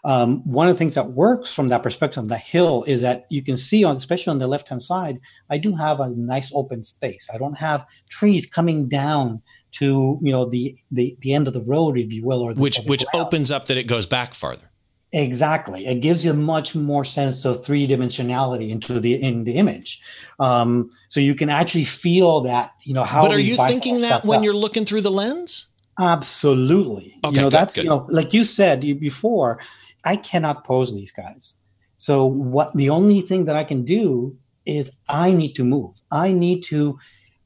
Um, 0.05 0.43
one 0.45 0.69
of 0.69 0.75
the 0.75 0.79
things 0.79 0.95
that 0.95 1.11
works 1.11 1.53
from 1.53 1.69
that 1.69 1.83
perspective 1.83 2.23
of 2.23 2.29
the 2.29 2.39
hill 2.39 2.85
is 2.85 3.03
that 3.03 3.27
you 3.31 3.43
can 3.43 3.57
see 3.57 3.85
on, 3.85 3.97
especially 3.97 4.31
on 4.31 4.39
the 4.39 4.47
left 4.47 4.69
hand 4.69 4.83
side, 4.83 5.19
I 5.51 5.59
do 5.59 5.75
have 5.75 6.01
a 6.01 6.09
nice 6.09 6.53
open 6.55 6.85
space. 6.85 7.29
I 7.33 7.37
don't 7.37 7.59
have 7.59 7.85
trees 8.09 8.47
coming 8.47 8.89
down 8.89 9.43
to 9.73 10.19
you 10.23 10.33
know 10.33 10.47
the 10.47 10.77
the, 10.91 11.17
the 11.21 11.35
end 11.35 11.49
of 11.49 11.55
the 11.55 11.63
road, 11.63 11.99
if 11.99 12.13
you 12.13 12.25
will, 12.25 12.41
or 12.41 12.55
the, 12.55 12.61
which 12.61 12.79
which 12.87 13.05
opens 13.13 13.51
up 13.51 13.67
that 13.67 13.77
it 13.77 13.87
goes 13.87 14.07
back 14.07 14.35
farther. 14.35 14.68
Exactly, 15.13 15.87
it 15.87 16.01
gives 16.01 16.23
you 16.23 16.33
a 16.33 16.35
much 16.35 16.77
more 16.77 17.03
sense 17.03 17.47
of 17.47 17.65
three 17.65 17.89
dimensionality 17.89 18.69
into 18.69 19.01
the 19.01 19.15
in 19.15 19.45
the 19.45 19.53
image, 19.53 20.03
um, 20.39 20.91
so 21.09 21.19
you 21.19 21.35
can 21.35 21.49
actually 21.49 21.85
feel 21.85 22.43
that. 22.43 22.73
You 22.83 22.93
know 22.93 23.05
how. 23.05 23.23
But 23.23 23.33
are 23.33 23.39
you 23.39 23.57
thinking 23.57 24.03
that 24.03 24.25
when 24.27 24.41
up. 24.41 24.45
you're 24.45 24.55
looking 24.55 24.85
through 24.85 25.01
the 25.01 25.11
lens? 25.11 25.69
Absolutely. 25.99 27.17
Okay, 27.25 27.37
you 27.37 27.41
know 27.41 27.49
good, 27.49 27.55
that's 27.55 27.75
good. 27.75 27.85
you 27.85 27.91
know 27.91 28.07
like 28.11 28.35
you 28.35 28.45
said 28.45 28.81
before, 29.01 29.61
I 30.05 30.17
cannot 30.17 30.65
pose 30.65 30.95
these 30.95 31.11
guys. 31.11 31.57
So 31.97 32.27
what 32.27 32.75
the 32.75 32.91
only 32.91 33.23
thing 33.23 33.47
that 33.47 33.57
I 33.57 33.65
can 33.65 33.85
do 33.85 34.37
is 34.67 35.01
I 35.09 35.33
need 35.33 35.55
to 35.55 35.65
move. 35.65 35.97
I 36.13 36.33
need 36.33 36.63
to 36.65 36.99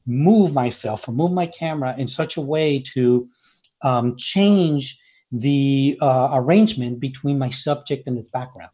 move 0.05 0.53
myself 0.53 1.07
or 1.07 1.13
move 1.13 1.31
my 1.31 1.45
camera 1.45 1.95
in 1.97 2.07
such 2.07 2.35
a 2.35 2.41
way 2.41 2.79
to 2.93 3.27
um, 3.83 4.15
change 4.17 4.99
the 5.33 5.97
uh, 5.99 6.29
arrangement 6.33 6.99
between 6.99 7.39
my 7.39 7.49
subject 7.49 8.07
and 8.07 8.17
its 8.19 8.29
background. 8.29 8.69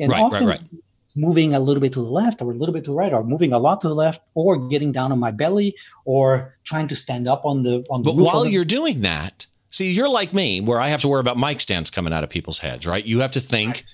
And 0.00 0.10
right, 0.10 0.20
often 0.20 0.46
right, 0.46 0.60
right. 0.60 0.82
moving 1.14 1.54
a 1.54 1.60
little 1.60 1.80
bit 1.80 1.92
to 1.92 2.00
the 2.00 2.10
left 2.10 2.42
or 2.42 2.50
a 2.50 2.54
little 2.54 2.72
bit 2.72 2.84
to 2.84 2.90
the 2.90 2.96
right 2.96 3.12
or 3.12 3.22
moving 3.22 3.52
a 3.52 3.58
lot 3.58 3.80
to 3.82 3.88
the 3.88 3.94
left 3.94 4.20
or 4.34 4.68
getting 4.68 4.90
down 4.90 5.12
on 5.12 5.20
my 5.20 5.30
belly 5.30 5.76
or 6.04 6.56
trying 6.64 6.88
to 6.88 6.96
stand 6.96 7.28
up 7.28 7.44
on 7.46 7.62
the 7.62 7.86
on 7.88 8.02
the 8.02 8.12
But 8.12 8.16
while 8.16 8.46
you're 8.46 8.64
doing 8.64 9.02
that, 9.02 9.46
see 9.70 9.92
you're 9.92 10.08
like 10.08 10.34
me 10.34 10.60
where 10.60 10.80
I 10.80 10.88
have 10.88 11.00
to 11.02 11.08
worry 11.08 11.20
about 11.20 11.38
mic 11.38 11.60
stands 11.60 11.88
coming 11.88 12.12
out 12.12 12.24
of 12.24 12.30
people's 12.30 12.58
heads, 12.58 12.84
right? 12.84 13.04
You 13.04 13.20
have 13.20 13.32
to 13.32 13.40
think 13.40 13.84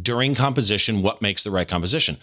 during 0.00 0.34
composition 0.34 1.02
what 1.02 1.20
makes 1.20 1.44
the 1.44 1.50
right 1.50 1.68
composition. 1.68 2.16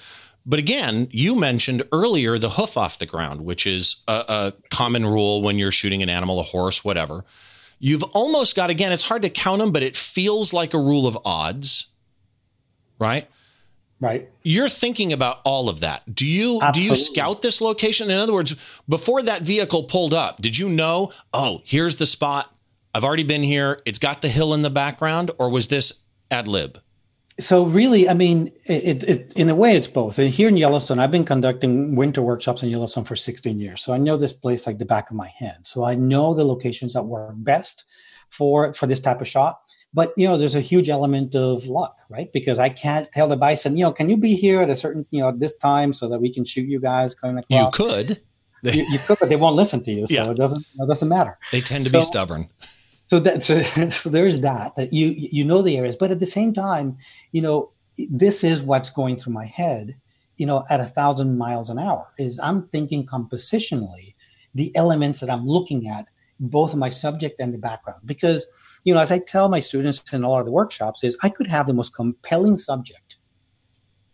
But 0.48 0.60
again, 0.60 1.10
you 1.12 1.36
mentioned 1.36 1.84
earlier 1.92 2.40
the 2.40 2.52
hoof 2.52 2.78
off 2.78 2.98
the 2.98 3.06
ground, 3.06 3.42
which 3.42 3.68
is 3.68 3.98
a, 4.08 4.24
a 4.28 4.54
common 4.72 5.06
rule 5.06 5.42
when 5.42 5.60
you're 5.60 5.72
shooting 5.72 6.02
an 6.02 6.10
animal, 6.10 6.40
a 6.40 6.44
horse, 6.44 6.84
whatever 6.84 7.26
You've 7.80 8.04
almost 8.04 8.56
got, 8.56 8.70
again, 8.70 8.92
it's 8.92 9.04
hard 9.04 9.22
to 9.22 9.30
count 9.30 9.62
them, 9.62 9.72
but 9.72 9.84
it 9.84 9.96
feels 9.96 10.54
like 10.54 10.74
a 10.74 10.80
rule 10.80 11.08
of 11.08 11.18
odds, 11.24 11.88
right? 13.00 13.30
Right. 14.00 14.30
You're 14.44 14.70
thinking 14.70 15.12
about 15.12 15.40
all 15.44 15.70
of 15.70 15.80
that. 15.80 16.14
Do 16.14 16.26
you 16.26 16.60
Absolutely. 16.62 16.82
do 16.82 16.90
you 16.90 16.96
scout 16.96 17.42
this 17.42 17.62
location? 17.62 18.12
In 18.12 18.20
other 18.20 18.34
words, 18.34 18.56
before 18.88 19.24
that 19.24 19.42
vehicle 19.42 19.84
pulled 19.84 20.14
up, 20.14 20.40
did 20.40 20.58
you 20.58 20.70
know, 20.70 21.12
oh, 21.34 21.62
here's 21.66 21.96
the 21.96 22.06
spot. 22.06 22.54
I've 22.94 23.04
already 23.04 23.24
been 23.24 23.44
here. 23.44 23.82
It's 23.86 24.00
got 24.00 24.22
the 24.22 24.30
hill 24.30 24.54
in 24.54 24.62
the 24.62 24.70
background, 24.70 25.32
or 25.40 25.50
was 25.50 25.68
this 25.68 26.04
ad 26.30 26.48
lib? 26.48 26.80
So 27.40 27.66
really, 27.66 28.10
I 28.10 28.14
mean, 28.14 28.52
it, 28.66 29.04
it, 29.04 29.34
in 29.34 29.50
a 29.50 29.56
way, 29.56 29.76
it's 29.76 29.88
both. 29.88 30.18
And 30.18 30.30
here 30.30 30.48
in 30.48 30.58
Yellowstone, 30.58 31.00
I've 31.00 31.12
been 31.12 31.26
conducting 31.26 31.96
winter 31.96 32.22
workshops 32.22 32.64
in 32.64 32.70
Yellowstone 32.70 33.04
for 33.04 33.16
16 33.16 33.60
years, 33.60 33.82
so 33.82 33.94
I 33.94 33.98
know 33.98 34.18
this 34.18 34.34
place 34.34 34.66
like 34.66 34.80
the 34.80 34.86
back 34.86 35.10
of 35.10 35.16
my 35.16 35.28
hand. 35.28 35.68
So 35.68 35.84
I 35.84 35.96
know 35.96 36.34
the 36.34 36.44
locations 36.44 36.94
that 36.94 37.04
work 37.04 37.34
best 37.36 37.84
for 38.30 38.74
for 38.74 38.88
this 38.88 39.00
type 39.00 39.22
of 39.22 39.28
shot. 39.28 39.60
But 39.94 40.14
you 40.18 40.28
know, 40.28 40.38
there's 40.38 40.56
a 40.56 40.62
huge 40.62 40.90
element 40.90 41.36
of 41.36 41.68
luck, 41.68 41.98
right? 42.10 42.32
Because 42.34 42.60
I 42.60 42.70
can't 42.70 43.10
tell 43.12 43.28
the 43.28 43.38
bison, 43.38 43.78
you 43.78 43.84
know, 43.84 43.92
can 43.92 44.10
you 44.10 44.18
be 44.18 44.36
here 44.36 44.62
at 44.62 44.70
a 44.70 44.76
certain, 44.76 45.06
you 45.12 45.22
know, 45.22 45.32
this 45.32 45.58
time 45.58 45.94
so 45.94 46.10
that 46.10 46.20
we 46.20 46.32
can 46.34 46.44
shoot 46.44 46.68
you 46.68 46.80
guys 46.80 47.16
coming 47.16 47.38
across? 47.38 47.80
You 47.80 47.86
could. 47.86 48.22
you, 48.64 48.86
you, 48.92 49.00
could, 49.00 49.18
but 49.20 49.30
they 49.30 49.36
won't 49.36 49.56
listen 49.56 49.82
to 49.84 49.92
you, 49.92 50.08
so 50.08 50.26
yeah. 50.26 50.32
it 50.32 50.38
doesn't 50.38 50.66
it 50.80 50.88
doesn't 50.88 51.08
matter. 51.08 51.38
They 51.52 51.62
tend 51.62 51.84
to 51.84 51.90
so, 51.90 52.00
be 52.00 52.02
stubborn 52.02 52.50
so 53.08 53.20
that 53.20 53.44
so, 53.94 54.10
there's 54.10 54.42
that 54.42 54.76
that 54.76 54.94
you 54.94 55.14
you 55.18 55.44
know 55.44 55.62
the 55.62 55.78
areas 55.78 55.96
but 55.96 56.12
at 56.12 56.20
the 56.20 56.26
same 56.26 56.54
time 56.54 56.98
you 57.32 57.42
know 57.42 57.72
this 58.10 58.44
is 58.44 58.62
what's 58.62 58.90
going 58.90 59.16
through 59.16 59.34
my 59.34 59.46
head 59.46 59.96
you 60.36 60.46
know 60.46 60.64
at 60.70 60.80
a 60.80 60.86
thousand 60.86 61.38
miles 61.38 61.70
an 61.70 61.80
hour 61.80 62.14
is 62.18 62.40
i'm 62.42 62.68
thinking 62.68 63.06
compositionally 63.06 64.14
the 64.54 64.76
elements 64.76 65.20
that 65.20 65.30
i'm 65.30 65.46
looking 65.46 65.88
at 65.88 66.08
both 66.40 66.76
my 66.76 66.90
subject 66.90 67.40
and 67.40 67.54
the 67.54 67.58
background. 67.58 68.02
Because 68.06 68.46
you 68.84 68.94
know 68.94 69.00
as 69.00 69.12
i 69.12 69.20
tell 69.20 69.50
my 69.50 69.60
students 69.60 70.04
in 70.14 70.24
all 70.24 70.40
of 70.40 70.46
the 70.46 70.52
workshops 70.52 71.04
is 71.04 71.18
i 71.24 71.30
could 71.30 71.48
have 71.48 71.68
the 71.68 71.74
most 71.74 71.96
compelling 71.96 72.58
subject. 72.58 73.18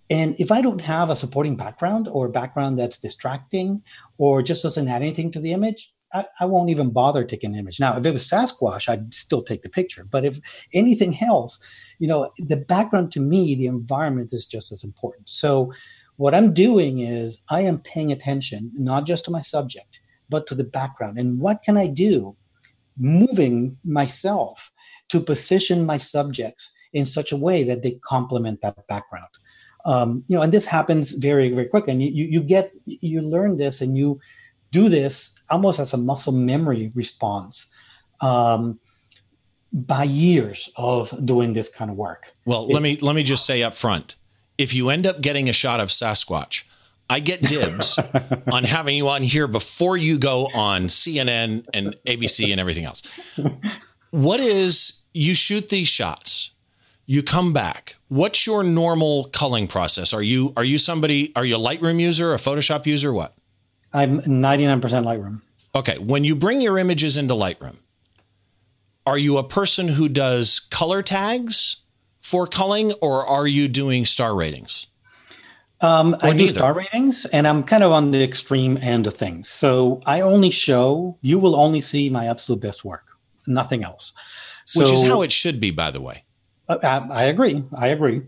And 0.09 0.35
if 0.39 0.51
i 0.51 0.61
don't 0.61 0.81
have 0.81 1.09
a 1.09 1.15
supporting 1.15 1.55
background 1.55 2.07
or 2.07 2.29
background 2.29 2.77
that's 2.77 2.99
distracting 2.99 3.83
or 4.17 4.41
just 4.41 4.63
doesn't 4.63 4.87
add 4.87 5.01
anything 5.01 5.31
to 5.31 5.39
the 5.39 5.53
image 5.53 5.91
I, 6.13 6.25
I, 6.39 6.45
won't 6.45 6.69
even 6.69 6.91
bother 6.91 7.23
taking 7.23 7.53
an 7.53 7.59
image. 7.59 7.79
Now, 7.79 7.97
if 7.97 8.05
it 8.05 8.11
was 8.11 8.27
Sasquatch, 8.27 8.87
I'd 8.87 9.13
still 9.13 9.41
take 9.41 9.63
the 9.63 9.69
picture. 9.69 10.03
But 10.03 10.25
if 10.25 10.39
anything 10.73 11.17
else, 11.21 11.59
you 11.99 12.07
know, 12.07 12.29
the 12.37 12.57
background 12.57 13.11
to 13.13 13.19
me, 13.19 13.55
the 13.55 13.65
environment 13.65 14.33
is 14.33 14.45
just 14.45 14.71
as 14.71 14.83
important. 14.83 15.29
So, 15.29 15.73
what 16.17 16.35
I'm 16.35 16.53
doing 16.53 16.99
is 16.99 17.41
I 17.49 17.61
am 17.61 17.79
paying 17.79 18.11
attention 18.11 18.71
not 18.75 19.05
just 19.05 19.25
to 19.25 19.31
my 19.31 19.41
subject, 19.41 19.99
but 20.29 20.45
to 20.47 20.55
the 20.55 20.63
background. 20.63 21.17
And 21.17 21.39
what 21.39 21.63
can 21.63 21.75
I 21.75 21.87
do? 21.87 22.35
Moving 22.97 23.77
myself 23.83 24.71
to 25.09 25.19
position 25.19 25.85
my 25.85 25.97
subjects 25.97 26.71
in 26.93 27.05
such 27.05 27.31
a 27.31 27.37
way 27.37 27.63
that 27.63 27.81
they 27.81 27.99
complement 28.03 28.61
that 28.61 28.87
background. 28.87 29.29
Um, 29.85 30.23
you 30.27 30.35
know, 30.35 30.43
and 30.43 30.53
this 30.53 30.65
happens 30.65 31.13
very, 31.15 31.49
very 31.49 31.67
quick. 31.67 31.87
And 31.87 32.01
you, 32.01 32.09
you, 32.09 32.25
you 32.25 32.41
get, 32.41 32.71
you 32.85 33.21
learn 33.21 33.57
this 33.57 33.81
and 33.81 33.97
you, 33.97 34.19
do 34.73 34.89
this 34.89 35.39
almost 35.49 35.79
as 35.79 35.93
a 35.93 35.97
muscle 35.97 36.33
memory 36.33 36.91
response 36.95 37.71
um, 38.19 38.79
by 39.71 40.03
years 40.03 40.71
of 40.75 41.13
doing 41.25 41.53
this 41.53 41.73
kind 41.73 41.89
of 41.89 41.95
work. 41.95 42.33
Well, 42.45 42.65
it, 42.65 42.73
let 42.73 42.81
me 42.81 42.97
let 42.97 43.15
me 43.15 43.23
just 43.23 43.45
say 43.45 43.63
up 43.63 43.75
front, 43.75 44.15
if 44.57 44.73
you 44.73 44.89
end 44.89 45.07
up 45.07 45.21
getting 45.21 45.47
a 45.47 45.53
shot 45.53 45.79
of 45.79 45.89
Sasquatch, 45.89 46.63
I 47.09 47.19
get 47.19 47.41
dibs 47.43 47.97
on 48.51 48.63
having 48.63 48.97
you 48.97 49.07
on 49.09 49.23
here 49.23 49.47
before 49.47 49.95
you 49.95 50.17
go 50.17 50.47
on 50.53 50.87
CNN 50.87 51.65
and 51.73 51.95
ABC 52.07 52.51
and 52.51 52.59
everything 52.59 52.85
else. 52.85 53.03
What 54.11 54.39
is 54.39 55.01
you 55.13 55.35
shoot 55.35 55.69
these 55.69 55.87
shots? 55.87 56.51
You 57.05 57.21
come 57.21 57.51
back. 57.51 57.97
What's 58.07 58.47
your 58.47 58.63
normal 58.63 59.25
culling 59.25 59.67
process? 59.67 60.13
Are 60.13 60.21
you 60.21 60.53
are 60.57 60.63
you 60.63 60.77
somebody 60.77 61.31
are 61.35 61.45
you 61.45 61.57
a 61.57 61.59
Lightroom 61.59 61.99
user, 61.99 62.33
a 62.33 62.37
Photoshop 62.37 62.85
user, 62.85 63.13
what? 63.13 63.35
I'm 63.93 64.19
99% 64.21 64.81
Lightroom. 64.81 65.41
Okay, 65.75 65.97
when 65.97 66.23
you 66.23 66.35
bring 66.35 66.61
your 66.61 66.77
images 66.77 67.17
into 67.17 67.33
Lightroom, 67.33 67.77
are 69.05 69.17
you 69.17 69.37
a 69.37 69.43
person 69.43 69.89
who 69.89 70.07
does 70.07 70.59
color 70.59 71.01
tags 71.01 71.77
for 72.21 72.47
culling 72.47 72.93
or 72.93 73.25
are 73.25 73.47
you 73.47 73.67
doing 73.67 74.05
star 74.05 74.35
ratings? 74.35 74.87
Um, 75.81 76.15
I 76.21 76.31
do 76.33 76.47
star 76.47 76.73
ratings, 76.73 77.25
and 77.25 77.45
I'm 77.45 77.61
kind 77.61 77.83
of 77.83 77.91
on 77.91 78.11
the 78.11 78.23
extreme 78.23 78.77
end 78.77 79.05
of 79.05 79.13
things. 79.13 79.49
So 79.49 80.01
I 80.05 80.21
only 80.21 80.49
show 80.49 81.17
you 81.21 81.39
will 81.39 81.57
only 81.57 81.81
see 81.81 82.09
my 82.09 82.27
absolute 82.27 82.61
best 82.61 82.85
work, 82.85 83.07
nothing 83.47 83.83
else. 83.83 84.13
So, 84.63 84.79
Which 84.79 84.91
is 84.91 85.03
how 85.03 85.21
it 85.23 85.33
should 85.33 85.59
be, 85.59 85.71
by 85.71 85.91
the 85.91 85.99
way. 85.99 86.23
Uh, 86.69 86.77
I, 86.81 87.23
I, 87.23 87.23
agree. 87.23 87.63
I 87.77 87.87
agree. 87.87 88.21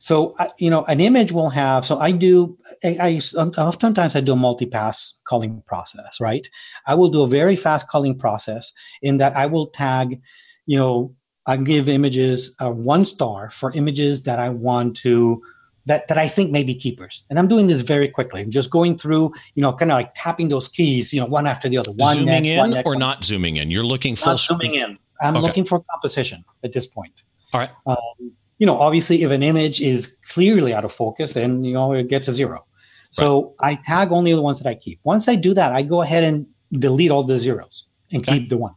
So 0.00 0.34
you 0.58 0.70
know, 0.70 0.84
an 0.84 1.00
image 1.00 1.30
will 1.30 1.50
have. 1.50 1.84
So 1.84 1.98
I 1.98 2.10
do. 2.10 2.58
I, 2.82 2.96
I 3.00 3.60
oftentimes 3.60 4.16
I 4.16 4.20
do 4.20 4.32
a 4.32 4.36
multi-pass 4.36 5.20
culling 5.24 5.62
process. 5.66 6.20
Right. 6.20 6.48
I 6.86 6.94
will 6.94 7.10
do 7.10 7.22
a 7.22 7.28
very 7.28 7.54
fast 7.54 7.88
culling 7.88 8.18
process 8.18 8.72
in 9.02 9.18
that 9.18 9.36
I 9.36 9.46
will 9.46 9.68
tag. 9.68 10.20
You 10.66 10.78
know, 10.78 11.14
I 11.46 11.56
give 11.56 11.88
images 11.88 12.56
a 12.60 12.70
one 12.70 13.04
star 13.04 13.50
for 13.50 13.72
images 13.72 14.24
that 14.24 14.38
I 14.38 14.48
want 14.48 14.96
to 14.98 15.42
that, 15.86 16.08
that 16.08 16.18
I 16.18 16.28
think 16.28 16.50
may 16.50 16.64
be 16.64 16.74
keepers. 16.74 17.24
And 17.28 17.38
I'm 17.38 17.48
doing 17.48 17.66
this 17.66 17.80
very 17.80 18.08
quickly. 18.08 18.42
I'm 18.42 18.50
just 18.50 18.70
going 18.70 18.96
through, 18.96 19.32
you 19.54 19.62
know, 19.62 19.72
kind 19.72 19.90
of 19.90 19.96
like 19.96 20.12
tapping 20.14 20.48
those 20.48 20.68
keys, 20.68 21.12
you 21.12 21.20
know, 21.20 21.26
one 21.26 21.46
after 21.46 21.68
the 21.68 21.78
other. 21.78 21.92
One 21.92 22.14
zooming 22.14 22.26
next, 22.26 22.48
in 22.48 22.58
one 22.58 22.70
next, 22.70 22.86
or 22.86 22.96
not 22.96 23.24
zooming 23.24 23.56
in? 23.56 23.70
You're 23.70 23.84
looking 23.84 24.16
full 24.16 24.32
not 24.32 24.40
zooming 24.40 24.74
in. 24.74 24.98
I'm 25.20 25.36
okay. 25.36 25.46
looking 25.46 25.64
for 25.64 25.82
composition 25.90 26.44
at 26.62 26.72
this 26.72 26.86
point. 26.86 27.24
All 27.52 27.60
right. 27.60 27.70
Um, 27.86 28.32
you 28.60 28.66
know, 28.66 28.78
obviously, 28.78 29.22
if 29.22 29.30
an 29.30 29.42
image 29.42 29.80
is 29.80 30.20
clearly 30.28 30.74
out 30.74 30.84
of 30.84 30.92
focus, 30.92 31.32
then 31.32 31.64
you 31.64 31.72
know 31.72 31.94
it 31.94 32.08
gets 32.08 32.28
a 32.28 32.32
zero. 32.32 32.66
So 33.10 33.56
right. 33.60 33.78
I 33.78 33.82
tag 33.82 34.12
only 34.12 34.34
the 34.34 34.42
ones 34.42 34.60
that 34.60 34.68
I 34.68 34.74
keep. 34.74 35.00
Once 35.02 35.28
I 35.28 35.34
do 35.34 35.54
that, 35.54 35.72
I 35.72 35.82
go 35.82 36.02
ahead 36.02 36.24
and 36.24 36.46
delete 36.70 37.10
all 37.10 37.24
the 37.24 37.38
zeros 37.38 37.86
and 38.12 38.22
okay. 38.22 38.38
keep 38.38 38.50
the 38.50 38.58
one. 38.58 38.74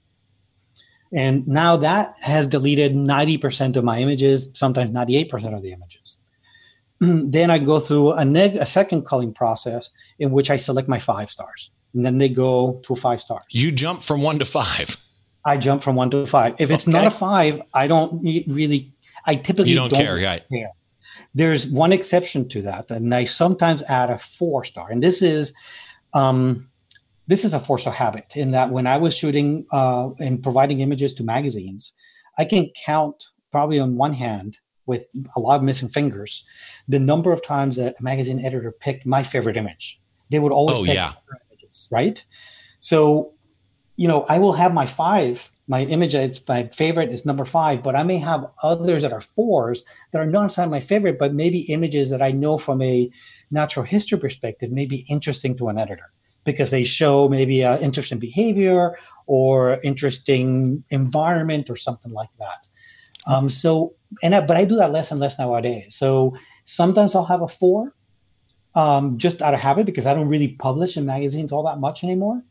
And 1.11 1.45
now 1.47 1.77
that 1.77 2.15
has 2.21 2.47
deleted 2.47 2.95
90% 2.95 3.75
of 3.75 3.84
my 3.84 3.99
images, 3.99 4.49
sometimes 4.55 4.89
98% 4.89 5.53
of 5.53 5.61
the 5.61 5.73
images. 5.73 6.17
then 6.99 7.51
I 7.51 7.59
go 7.59 7.79
through 7.79 8.13
a, 8.13 8.25
neg- 8.25 8.55
a 8.55 8.65
second 8.65 9.05
culling 9.05 9.34
process 9.34 9.91
in 10.17 10.31
which 10.31 10.49
I 10.49 10.55
select 10.55 10.88
my 10.88 10.97
five 10.97 11.29
stars. 11.29 11.71
And 11.93 12.03
then 12.03 12.17
they 12.17 12.29
go 12.29 12.81
to 12.86 12.95
five 12.95 13.21
stars. 13.21 13.43
You 13.51 13.71
jump 13.71 14.01
from 14.01 14.21
one 14.21 14.39
to 14.39 14.45
five. 14.45 14.97
I 15.45 15.57
jump 15.57 15.84
from 15.84 15.95
one 15.97 16.09
to 16.11 16.25
five. 16.25 16.55
If 16.57 16.71
it's 16.71 16.88
okay. 16.88 16.97
not 16.97 17.05
a 17.05 17.11
five, 17.11 17.61
I 17.73 17.88
don't 17.88 18.23
really, 18.47 18.93
I 19.26 19.36
typically 19.36 19.71
you 19.71 19.76
don't, 19.76 19.91
don't 19.91 20.01
care, 20.01 20.15
right? 20.15 20.43
Care. 20.51 20.69
There's 21.36 21.67
one 21.67 21.91
exception 21.91 22.47
to 22.49 22.61
that, 22.63 22.91
and 22.91 23.13
I 23.13 23.24
sometimes 23.24 23.84
add 23.84 24.09
a 24.09 24.17
four 24.17 24.63
star. 24.63 24.91
And 24.91 25.01
this 25.01 25.21
is, 25.21 25.53
um, 26.13 26.67
this 27.28 27.45
is 27.45 27.53
a 27.53 27.59
force 27.59 27.88
of 27.88 27.93
habit 27.93 28.36
in 28.36 28.51
that 28.51 28.69
when 28.69 28.86
I 28.88 28.97
was 28.97 29.15
shooting 29.15 29.65
uh, 29.71 30.09
and 30.19 30.43
providing 30.43 30.82
images 30.82 31.13
to 31.15 31.24
magazines, 31.24 31.93
I 32.38 32.45
can 32.45 32.69
count 32.86 33.30
probably 33.51 33.80
on 33.80 33.95
one 33.95 34.13
hand 34.13 34.59
with 34.86 35.09
a 35.36 35.39
lot 35.39 35.55
of 35.55 35.63
missing 35.63 35.88
fingers, 35.88 36.45
the 36.88 36.99
number 36.99 37.32
of 37.32 37.45
times 37.45 37.78
that 37.78 37.95
a 37.99 38.03
magazine 38.03 38.43
editor 38.45 38.71
picked 38.71 39.05
my 39.05 39.24
favorite 39.24 39.55
image. 39.55 40.01
They 40.30 40.39
would 40.39 40.51
always 40.51 40.80
oh, 40.80 40.84
pick 40.84 40.95
yeah. 40.95 41.13
images, 41.49 41.88
right? 41.91 42.24
So, 42.80 43.34
you 43.95 44.07
know, 44.07 44.26
I 44.28 44.39
will 44.39 44.53
have 44.53 44.74
my 44.74 44.86
five, 44.86 45.49
my 45.68 45.84
image 45.84 46.14
it's 46.14 46.41
my 46.47 46.68
favorite 46.68 47.11
is 47.11 47.26
number 47.26 47.45
five, 47.45 47.84
but 47.84 47.95
I 47.95 48.03
may 48.03 48.18
have 48.18 48.49
others 48.61 49.03
that 49.03 49.14
are 49.14 49.22
fours 49.22 49.84
that 50.11 50.22
are 50.22 50.26
not 50.26 50.43
necessarily 50.43 50.72
my 50.72 50.80
favorite, 50.82 51.18
but 51.18 51.34
maybe 51.34 51.59
images 51.61 52.09
that 52.09 52.22
I 52.22 52.32
know 52.32 52.57
from 52.57 52.82
a 52.82 53.09
natural 53.49 53.86
history 53.86 54.20
perspective 54.20 54.72
may 54.72 54.86
be 54.86 55.05
interesting 55.09 55.55
to 55.57 55.70
an 55.70 55.78
editor 55.78 56.11
because 56.43 56.72
they 56.72 56.84
show 56.84 57.30
maybe 57.30 57.61
an 57.61 57.80
interesting 57.82 58.20
behavior 58.20 58.97
or 59.26 59.80
interesting 59.84 60.84
environment 60.89 61.70
or 61.70 61.76
something 61.76 62.11
like 62.11 62.30
that. 62.39 62.68
Um, 63.26 63.47
so, 63.47 63.95
and 64.22 64.36
I, 64.36 64.41
but 64.41 64.57
I 64.57 64.66
do 64.66 64.76
that 64.76 64.91
less 64.91 65.11
and 65.11 65.20
less 65.20 65.39
nowadays. 65.39 65.95
So 65.95 66.36
sometimes 66.66 67.16
I'll 67.16 67.26
have 67.26 67.41
a 67.41 67.47
four, 67.47 67.93
um, 68.76 69.18
just 69.18 69.41
out 69.41 69.53
of 69.53 69.61
habit 69.61 69.86
because 69.86 70.05
I 70.05 70.14
don't 70.14 70.28
really 70.28 70.49
publish 70.49 70.97
in 70.97 71.05
magazines 71.05 71.53
all 71.53 71.64
that 71.64 71.80
much 71.80 72.03
anymore. 72.03 72.43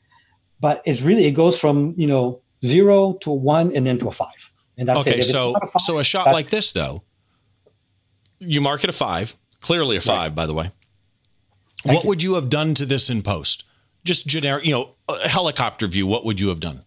But 0.61 0.81
it's 0.87 1.03
really 1.03 1.27
it 1.27 1.33
goes 1.33 1.61
from 1.61 1.93
you 1.97 2.07
know 2.07 2.42
zero 2.65 3.15
to 3.23 3.31
a 3.31 3.35
one 3.35 3.75
and 3.75 3.87
then 3.87 3.99
to 3.99 4.09
a 4.09 4.13
five, 4.13 4.51
and 4.77 4.89
that's 4.89 5.01
okay. 5.01 5.19
It. 5.19 5.25
so, 5.25 5.55
a 5.61 5.67
five, 5.67 5.83
so 5.83 5.99
a 5.99 6.05
shot 6.05 6.27
like 6.27 6.51
this 6.51 6.73
though, 6.73 7.03
you 8.39 8.61
mark 8.61 8.85
it 8.85 8.91
a 8.91 8.93
five, 8.93 9.37
clearly 9.61 9.97
a 9.97 10.01
five, 10.01 10.31
right. 10.31 10.35
by 10.35 10.47
the 10.47 10.55
way. 10.55 10.71
Thank 11.83 11.97
what 11.97 12.05
you. 12.05 12.09
would 12.09 12.23
you 12.23 12.35
have 12.35 12.49
done 12.49 12.75
to 12.75 12.87
this 12.87 13.11
in 13.11 13.23
post? 13.23 13.65
Just 14.05 14.27
generic, 14.27 14.65
you 14.65 14.73
know, 14.73 14.91
a 15.09 15.29
helicopter 15.29 15.87
view. 15.87 16.07
What 16.07 16.25
would 16.25 16.41
you 16.41 16.49
have 16.49 16.61
done? 16.61 16.85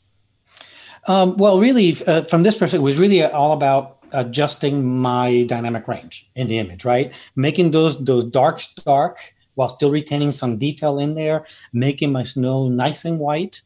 Um, 1.07 1.37
well, 1.37 1.59
really, 1.59 1.95
uh, 2.07 2.23
from 2.23 2.43
this 2.43 2.55
perspective, 2.55 2.81
it 2.81 2.83
was 2.83 2.97
really 2.97 3.23
all 3.23 3.51
about 3.51 3.99
adjusting 4.11 4.85
my 4.85 5.43
dynamic 5.43 5.87
range 5.87 6.29
in 6.35 6.47
the 6.47 6.57
image, 6.57 6.85
right? 6.85 7.13
Making 7.35 7.71
those 7.71 8.03
those 8.03 8.25
darks 8.25 8.73
dark 8.73 9.35
while 9.55 9.69
still 9.69 9.89
retaining 9.89 10.31
some 10.31 10.57
detail 10.57 10.99
in 10.99 11.15
there, 11.15 11.45
making 11.71 12.11
my 12.11 12.23
snow 12.23 12.67
nice 12.67 13.05
and 13.05 13.19
white, 13.19 13.61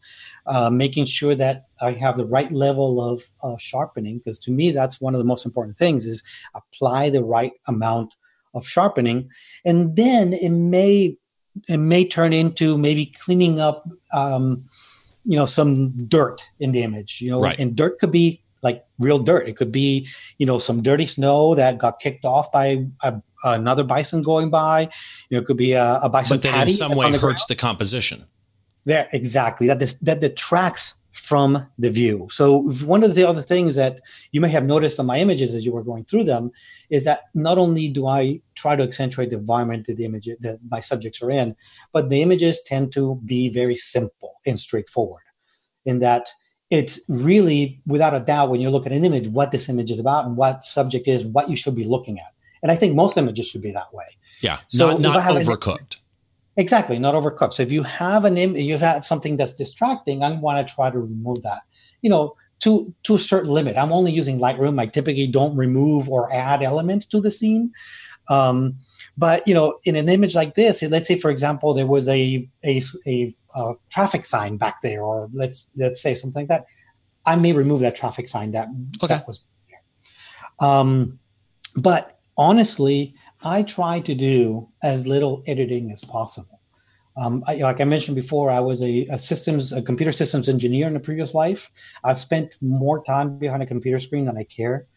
uh, 0.45 0.69
making 0.69 1.05
sure 1.05 1.33
that 1.35 1.68
I 1.81 1.93
have 1.93 2.17
the 2.17 2.25
right 2.25 2.51
level 2.51 3.01
of 3.01 3.23
uh, 3.43 3.57
sharpening. 3.57 4.17
Because 4.17 4.39
to 4.39 4.51
me, 4.51 4.71
that's 4.71 5.01
one 5.01 5.13
of 5.15 5.19
the 5.19 5.25
most 5.25 5.45
important 5.45 5.77
things: 5.77 6.05
is 6.05 6.23
apply 6.55 7.09
the 7.09 7.23
right 7.23 7.53
amount 7.67 8.13
of 8.53 8.67
sharpening, 8.67 9.29
and 9.65 9.95
then 9.95 10.33
it 10.33 10.49
may 10.49 11.17
it 11.67 11.77
may 11.77 12.05
turn 12.05 12.33
into 12.33 12.77
maybe 12.77 13.05
cleaning 13.05 13.59
up. 13.59 13.87
Um, 14.13 14.65
you 15.25 15.35
know 15.35 15.45
some 15.45 16.07
dirt 16.07 16.41
in 16.59 16.71
the 16.71 16.81
image 16.81 17.21
you 17.21 17.29
know 17.29 17.41
right. 17.41 17.59
and 17.59 17.75
dirt 17.75 17.99
could 17.99 18.11
be 18.11 18.41
like 18.61 18.85
real 18.97 19.19
dirt 19.19 19.47
it 19.47 19.55
could 19.55 19.71
be 19.71 20.07
you 20.37 20.45
know 20.45 20.57
some 20.57 20.81
dirty 20.81 21.05
snow 21.05 21.55
that 21.55 21.77
got 21.77 21.99
kicked 21.99 22.25
off 22.25 22.51
by 22.51 22.85
a, 23.03 23.21
another 23.43 23.83
bison 23.83 24.21
going 24.21 24.49
by 24.49 24.81
you 25.29 25.35
know 25.35 25.39
it 25.39 25.45
could 25.45 25.57
be 25.57 25.73
a, 25.73 25.99
a 26.01 26.09
bison 26.09 26.37
but 26.37 26.41
that 26.41 26.67
in 26.67 26.73
some 26.73 26.95
way 26.95 27.11
the 27.11 27.17
hurts 27.17 27.45
ground. 27.45 27.49
the 27.49 27.55
composition 27.55 28.25
there 28.85 29.07
exactly 29.13 29.67
that 29.67 29.79
this, 29.79 29.93
that 29.95 30.19
detracts 30.19 30.98
from 31.19 31.67
the 31.77 31.89
view. 31.89 32.27
So 32.31 32.61
one 32.85 33.03
of 33.03 33.13
the 33.13 33.27
other 33.27 33.41
things 33.41 33.75
that 33.75 33.99
you 34.31 34.39
may 34.39 34.49
have 34.49 34.63
noticed 34.63 34.99
on 34.99 35.05
my 35.05 35.19
images 35.19 35.53
as 35.53 35.65
you 35.65 35.73
were 35.73 35.83
going 35.83 36.05
through 36.05 36.23
them 36.23 36.51
is 36.89 37.03
that 37.03 37.23
not 37.35 37.57
only 37.57 37.89
do 37.89 38.07
I 38.07 38.39
try 38.55 38.77
to 38.77 38.83
accentuate 38.83 39.29
the 39.29 39.35
environment 39.35 39.85
that 39.87 39.97
the 39.97 40.05
image 40.05 40.29
that 40.39 40.59
my 40.71 40.79
subjects 40.79 41.21
are 41.21 41.29
in, 41.29 41.57
but 41.91 42.09
the 42.09 42.21
images 42.21 42.63
tend 42.63 42.93
to 42.93 43.19
be 43.25 43.49
very 43.49 43.75
simple 43.75 44.35
and 44.45 44.57
straightforward. 44.57 45.23
In 45.85 45.99
that 45.99 46.29
it's 46.69 47.01
really 47.09 47.81
without 47.85 48.15
a 48.15 48.21
doubt 48.21 48.49
when 48.49 48.61
you 48.61 48.69
look 48.69 48.85
at 48.85 48.91
an 48.91 49.03
image 49.03 49.27
what 49.27 49.51
this 49.51 49.67
image 49.67 49.91
is 49.91 49.99
about 49.99 50.25
and 50.25 50.37
what 50.37 50.63
subject 50.63 51.07
is, 51.07 51.25
what 51.25 51.49
you 51.49 51.57
should 51.57 51.75
be 51.75 51.83
looking 51.83 52.17
at. 52.17 52.33
And 52.63 52.71
I 52.71 52.75
think 52.75 52.95
most 52.95 53.17
images 53.17 53.47
should 53.49 53.61
be 53.61 53.71
that 53.71 53.93
way. 53.93 54.05
Yeah, 54.41 54.59
so 54.67 54.91
not, 54.91 55.01
not 55.01 55.23
overcooked. 55.23 55.97
Exactly, 56.59 56.99
not 56.99 57.15
overcooked. 57.15 57.53
So 57.53 57.63
if 57.63 57.71
you 57.71 57.83
have 57.83 58.25
an 58.25 58.37
Im- 58.37 58.57
you 58.57 58.77
have 58.77 59.05
something 59.05 59.37
that's 59.37 59.55
distracting, 59.55 60.23
I 60.23 60.31
want 60.33 60.67
to 60.67 60.73
try 60.75 60.89
to 60.89 60.99
remove 60.99 61.41
that. 61.43 61.61
You 62.01 62.09
know, 62.09 62.35
to 62.59 62.93
to 63.03 63.15
a 63.15 63.19
certain 63.19 63.49
limit. 63.49 63.77
I'm 63.77 63.93
only 63.93 64.11
using 64.11 64.39
Lightroom. 64.39 64.77
I 64.77 64.85
typically 64.85 65.27
don't 65.27 65.55
remove 65.55 66.09
or 66.09 66.31
add 66.33 66.61
elements 66.61 67.05
to 67.07 67.21
the 67.21 67.31
scene. 67.31 67.71
Um, 68.29 68.75
but 69.17 69.47
you 69.47 69.53
know, 69.53 69.79
in 69.85 69.95
an 69.95 70.09
image 70.09 70.35
like 70.35 70.55
this, 70.55 70.83
let's 70.83 71.07
say 71.07 71.17
for 71.17 71.31
example, 71.31 71.73
there 71.73 71.87
was 71.87 72.09
a 72.09 72.45
a, 72.65 72.81
a, 73.07 73.33
a 73.55 73.73
traffic 73.89 74.25
sign 74.25 74.57
back 74.57 74.81
there, 74.81 75.01
or 75.01 75.29
let's 75.31 75.71
let's 75.77 76.01
say 76.01 76.13
something 76.13 76.41
like 76.41 76.49
that. 76.49 76.65
I 77.25 77.37
may 77.37 77.53
remove 77.53 77.79
that 77.79 77.95
traffic 77.95 78.27
sign 78.27 78.51
that 78.51 78.67
okay. 79.01 79.13
that 79.13 79.25
was 79.25 79.45
there. 79.69 80.69
Um, 80.69 81.19
but 81.77 82.19
honestly, 82.35 83.15
I 83.43 83.63
try 83.63 83.99
to 84.01 84.15
do 84.15 84.69
as 84.83 85.07
little 85.07 85.43
editing 85.47 85.91
as 85.91 86.03
possible. 86.03 86.59
Um, 87.17 87.43
I, 87.47 87.55
like 87.55 87.81
I 87.81 87.83
mentioned 87.83 88.15
before, 88.15 88.49
I 88.49 88.59
was 88.59 88.81
a, 88.81 89.05
a, 89.07 89.19
systems, 89.19 89.73
a 89.73 89.81
computer 89.81 90.11
systems 90.11 90.47
engineer 90.47 90.87
in 90.87 90.95
a 90.95 90.99
previous 90.99 91.33
life. 91.33 91.71
I've 92.03 92.19
spent 92.19 92.55
more 92.61 93.03
time 93.03 93.37
behind 93.37 93.61
a 93.61 93.65
computer 93.65 93.99
screen 93.99 94.25
than 94.25 94.37
I 94.37 94.43
care 94.43 94.87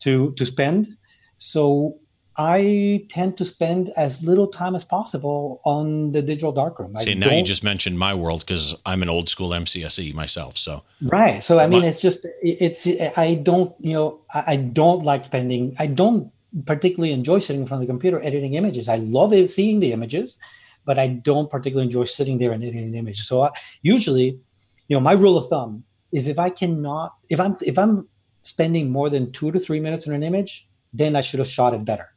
to 0.00 0.32
to 0.32 0.46
spend. 0.46 0.96
So 1.36 1.98
I 2.38 3.06
tend 3.08 3.38
to 3.38 3.44
spend 3.44 3.90
as 3.96 4.22
little 4.22 4.46
time 4.46 4.74
as 4.74 4.84
possible 4.84 5.60
on 5.64 6.10
the 6.10 6.20
digital 6.20 6.52
darkroom. 6.52 6.96
See, 6.98 7.14
now 7.14 7.30
you 7.30 7.42
just 7.42 7.64
mentioned 7.64 7.98
my 7.98 8.14
world 8.14 8.40
because 8.40 8.74
I'm 8.84 9.02
an 9.02 9.08
old 9.08 9.28
school 9.28 9.50
MCSE 9.50 10.12
myself. 10.14 10.58
So 10.58 10.82
right. 11.02 11.42
So 11.42 11.58
I 11.58 11.66
mean, 11.66 11.84
it's 11.84 12.00
just 12.00 12.26
it's 12.42 12.88
I 13.16 13.34
don't 13.34 13.74
you 13.80 13.94
know 13.94 14.20
I 14.32 14.56
don't 14.56 15.02
like 15.02 15.26
spending. 15.26 15.76
I 15.78 15.86
don't 15.86 16.30
particularly 16.64 17.12
enjoy 17.12 17.38
sitting 17.38 17.62
in 17.62 17.66
front 17.66 17.82
of 17.82 17.86
the 17.86 17.92
computer 17.92 18.20
editing 18.22 18.54
images. 18.54 18.88
I 18.88 18.96
love 18.96 19.32
it, 19.32 19.50
seeing 19.50 19.80
the 19.80 19.92
images, 19.92 20.38
but 20.84 20.98
I 20.98 21.08
don't 21.08 21.50
particularly 21.50 21.86
enjoy 21.86 22.04
sitting 22.04 22.38
there 22.38 22.52
and 22.52 22.62
editing 22.62 22.84
an 22.84 22.94
image. 22.94 23.22
So 23.22 23.42
I, 23.42 23.50
usually, 23.82 24.38
you 24.88 24.96
know, 24.96 25.00
my 25.00 25.12
rule 25.12 25.36
of 25.36 25.48
thumb 25.48 25.84
is 26.12 26.28
if 26.28 26.38
I 26.38 26.50
cannot, 26.50 27.14
if 27.28 27.40
I'm 27.40 27.56
if 27.60 27.78
I'm 27.78 28.08
spending 28.42 28.90
more 28.90 29.10
than 29.10 29.32
two 29.32 29.50
to 29.50 29.58
three 29.58 29.80
minutes 29.80 30.06
on 30.08 30.14
an 30.14 30.22
image, 30.22 30.68
then 30.92 31.16
I 31.16 31.20
should 31.20 31.40
have 31.40 31.48
shot 31.48 31.74
it 31.74 31.84
better. 31.84 32.14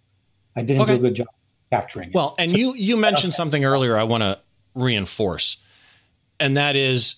I 0.55 0.63
didn't 0.63 0.83
okay. 0.83 0.93
do 0.93 0.99
a 0.99 1.01
good 1.01 1.15
job 1.15 1.27
capturing 1.71 2.09
it. 2.09 2.15
Well, 2.15 2.35
and 2.37 2.51
so, 2.51 2.57
you 2.57 2.73
you 2.75 2.97
mentioned 2.97 3.33
something 3.33 3.65
earlier 3.65 3.97
I 3.97 4.03
want 4.03 4.23
to 4.23 4.39
reinforce, 4.75 5.57
and 6.39 6.55
that 6.55 6.75
is 6.75 7.15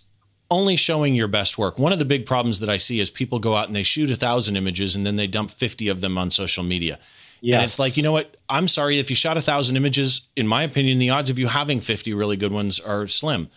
only 0.51 0.75
showing 0.75 1.15
your 1.15 1.29
best 1.29 1.57
work. 1.57 1.79
One 1.79 1.93
of 1.93 1.97
the 1.97 2.05
big 2.05 2.25
problems 2.25 2.59
that 2.59 2.69
I 2.69 2.77
see 2.77 2.99
is 2.99 3.09
people 3.09 3.39
go 3.39 3.55
out 3.55 3.67
and 3.67 3.75
they 3.75 3.83
shoot 3.83 4.11
a 4.11 4.15
thousand 4.15 4.57
images 4.57 4.95
and 4.95 5.05
then 5.05 5.15
they 5.15 5.25
dump 5.25 5.49
50 5.49 5.87
of 5.87 6.01
them 6.01 6.17
on 6.17 6.29
social 6.29 6.63
media. 6.63 6.99
Yes. 7.39 7.55
And 7.55 7.63
it's 7.63 7.79
like, 7.79 7.97
you 7.97 8.03
know 8.03 8.11
what? 8.11 8.37
I'm 8.49 8.67
sorry. 8.67 8.99
If 8.99 9.09
you 9.09 9.15
shot 9.15 9.37
a 9.37 9.41
thousand 9.41 9.77
images, 9.77 10.27
in 10.35 10.45
my 10.45 10.61
opinion, 10.63 10.99
the 10.99 11.09
odds 11.09 11.29
of 11.29 11.39
you 11.39 11.47
having 11.47 11.79
50 11.79 12.13
really 12.13 12.37
good 12.37 12.51
ones 12.51 12.79
are 12.79 13.07
slim. 13.07 13.49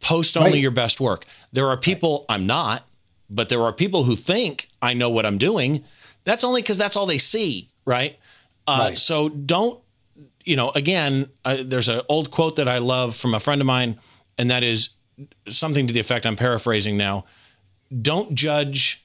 Post 0.00 0.36
only 0.36 0.52
right. 0.52 0.60
your 0.60 0.70
best 0.70 1.00
work. 1.00 1.26
There 1.52 1.66
are 1.66 1.76
people, 1.76 2.24
right. 2.28 2.36
I'm 2.36 2.46
not, 2.46 2.88
but 3.28 3.48
there 3.48 3.60
are 3.62 3.72
people 3.72 4.04
who 4.04 4.14
think 4.14 4.68
I 4.80 4.94
know 4.94 5.10
what 5.10 5.26
I'm 5.26 5.38
doing. 5.38 5.84
That's 6.24 6.44
only 6.44 6.62
because 6.62 6.78
that's 6.78 6.96
all 6.96 7.04
they 7.04 7.18
see, 7.18 7.68
right? 7.84 8.16
Uh, 8.66 8.86
right. 8.90 8.98
So 8.98 9.28
don't, 9.28 9.80
you 10.44 10.56
know, 10.56 10.70
again, 10.70 11.28
there's 11.44 11.88
an 11.88 12.02
old 12.08 12.30
quote 12.30 12.56
that 12.56 12.68
I 12.68 12.78
love 12.78 13.16
from 13.16 13.34
a 13.34 13.40
friend 13.40 13.60
of 13.60 13.66
mine, 13.66 13.98
and 14.38 14.50
that 14.50 14.62
is 14.62 14.90
something 15.48 15.86
to 15.86 15.92
the 15.92 16.00
effect 16.00 16.26
I'm 16.26 16.36
paraphrasing 16.36 16.96
now. 16.96 17.24
Don't 18.02 18.34
judge. 18.34 19.04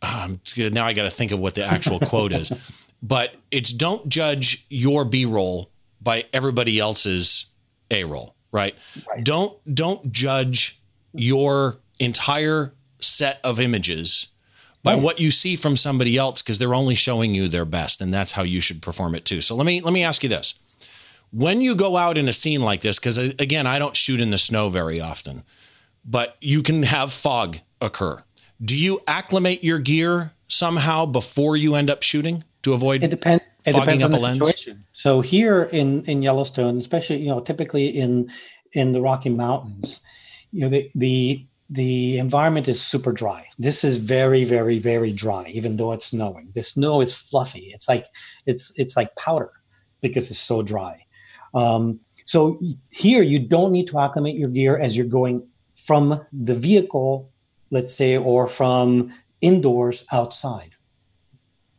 Um, 0.00 0.40
now 0.56 0.86
I 0.86 0.92
got 0.92 1.04
to 1.04 1.10
think 1.10 1.32
of 1.32 1.40
what 1.40 1.54
the 1.54 1.64
actual 1.64 1.98
quote 2.06 2.32
is, 2.32 2.52
but 3.02 3.34
it's 3.50 3.72
don't 3.72 4.08
judge 4.08 4.66
your 4.70 5.04
B 5.04 5.24
roll 5.24 5.70
by 6.00 6.24
everybody 6.32 6.78
else's 6.78 7.46
A 7.90 8.04
roll, 8.04 8.34
right? 8.52 8.74
right? 9.08 9.24
Don't 9.24 9.74
don't 9.74 10.12
judge 10.12 10.80
your 11.12 11.78
entire 11.98 12.72
set 13.00 13.40
of 13.42 13.58
images 13.58 14.28
by 14.82 14.94
right. 14.94 15.02
what 15.02 15.20
you 15.20 15.30
see 15.30 15.56
from 15.56 15.76
somebody 15.76 16.16
else 16.16 16.42
because 16.42 16.58
they're 16.58 16.74
only 16.74 16.94
showing 16.94 17.34
you 17.34 17.48
their 17.48 17.64
best, 17.64 18.00
and 18.00 18.14
that's 18.14 18.32
how 18.32 18.42
you 18.42 18.60
should 18.60 18.80
perform 18.80 19.14
it 19.14 19.24
too. 19.24 19.40
So 19.40 19.54
let 19.56 19.66
me 19.66 19.80
let 19.80 19.92
me 19.92 20.04
ask 20.04 20.22
you 20.22 20.28
this: 20.28 20.54
when 21.30 21.60
you 21.60 21.74
go 21.74 21.96
out 21.96 22.16
in 22.16 22.28
a 22.28 22.32
scene 22.32 22.62
like 22.62 22.80
this, 22.80 22.98
because 22.98 23.18
uh, 23.18 23.32
again, 23.38 23.66
I 23.66 23.78
don't 23.78 23.96
shoot 23.96 24.20
in 24.20 24.30
the 24.30 24.38
snow 24.38 24.68
very 24.68 25.00
often, 25.00 25.44
but 26.04 26.36
you 26.40 26.62
can 26.62 26.84
have 26.84 27.12
fog 27.12 27.58
occur. 27.80 28.22
Do 28.62 28.76
you 28.76 29.00
acclimate 29.06 29.62
your 29.62 29.78
gear 29.78 30.32
somehow 30.48 31.06
before 31.06 31.56
you 31.56 31.74
end 31.74 31.90
up 31.90 32.02
shooting 32.02 32.44
to 32.62 32.72
avoid 32.72 33.02
it 33.02 33.10
depends 33.10 33.44
it 33.64 33.74
depends 33.74 34.02
on 34.02 34.10
the 34.10 34.18
lens? 34.18 34.38
situation. 34.38 34.84
So 34.92 35.20
here 35.20 35.64
in 35.64 36.02
in 36.04 36.22
yellowstone 36.22 36.78
especially 36.78 37.18
you 37.18 37.28
know 37.28 37.40
typically 37.40 37.86
in 37.86 38.30
in 38.72 38.92
the 38.92 39.00
rocky 39.00 39.28
mountains 39.28 40.00
you 40.50 40.62
know 40.62 40.68
the 40.68 40.90
the 40.94 41.46
the 41.70 42.16
environment 42.16 42.66
is 42.66 42.80
super 42.80 43.12
dry. 43.12 43.46
This 43.58 43.84
is 43.84 43.98
very 43.98 44.44
very 44.44 44.78
very 44.78 45.12
dry 45.12 45.52
even 45.54 45.76
though 45.76 45.92
it's 45.92 46.06
snowing. 46.06 46.50
The 46.54 46.62
snow 46.62 47.02
is 47.02 47.14
fluffy. 47.14 47.70
It's 47.74 47.88
like 47.88 48.06
it's 48.46 48.72
it's 48.76 48.96
like 48.96 49.14
powder 49.16 49.52
because 50.00 50.30
it's 50.30 50.40
so 50.40 50.62
dry 50.62 51.04
um, 51.58 52.00
so 52.24 52.60
here 52.90 53.22
you 53.22 53.38
don't 53.38 53.72
need 53.72 53.88
to 53.88 53.98
acclimate 53.98 54.36
your 54.36 54.50
gear 54.50 54.76
as 54.76 54.96
you're 54.96 55.06
going 55.06 55.46
from 55.76 56.20
the 56.32 56.54
vehicle, 56.54 57.30
let's 57.70 57.94
say, 57.94 58.16
or 58.16 58.48
from 58.48 59.12
indoors 59.40 60.04
outside 60.12 60.74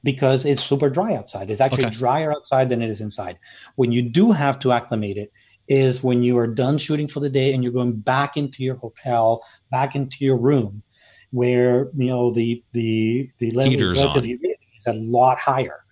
because 0.03 0.45
it's 0.45 0.61
super 0.61 0.89
dry 0.89 1.13
outside. 1.15 1.51
It's 1.51 1.61
actually 1.61 1.85
okay. 1.85 1.95
drier 1.95 2.31
outside 2.31 2.69
than 2.69 2.81
it 2.81 2.89
is 2.89 3.01
inside. 3.01 3.37
When 3.75 3.91
you 3.91 4.01
do 4.01 4.31
have 4.31 4.59
to 4.59 4.71
acclimate 4.71 5.17
it, 5.17 5.31
is 5.67 6.03
when 6.03 6.23
you 6.23 6.35
are 6.39 6.47
done 6.47 6.79
shooting 6.79 7.07
for 7.07 7.19
the 7.19 7.29
day 7.29 7.53
and 7.53 7.63
you're 7.63 7.71
going 7.71 7.95
back 7.95 8.35
into 8.35 8.63
your 8.63 8.75
hotel, 8.77 9.39
back 9.69 9.95
into 9.95 10.25
your 10.25 10.37
room, 10.37 10.81
where 11.29 11.89
you 11.95 12.07
know 12.07 12.31
the 12.31 12.63
the 12.71 13.29
the 13.37 13.51
level 13.51 14.17
of 14.17 14.25
humidity 14.25 14.67
is 14.75 14.87
a 14.87 14.93
lot 14.93 15.37
higher 15.37 15.85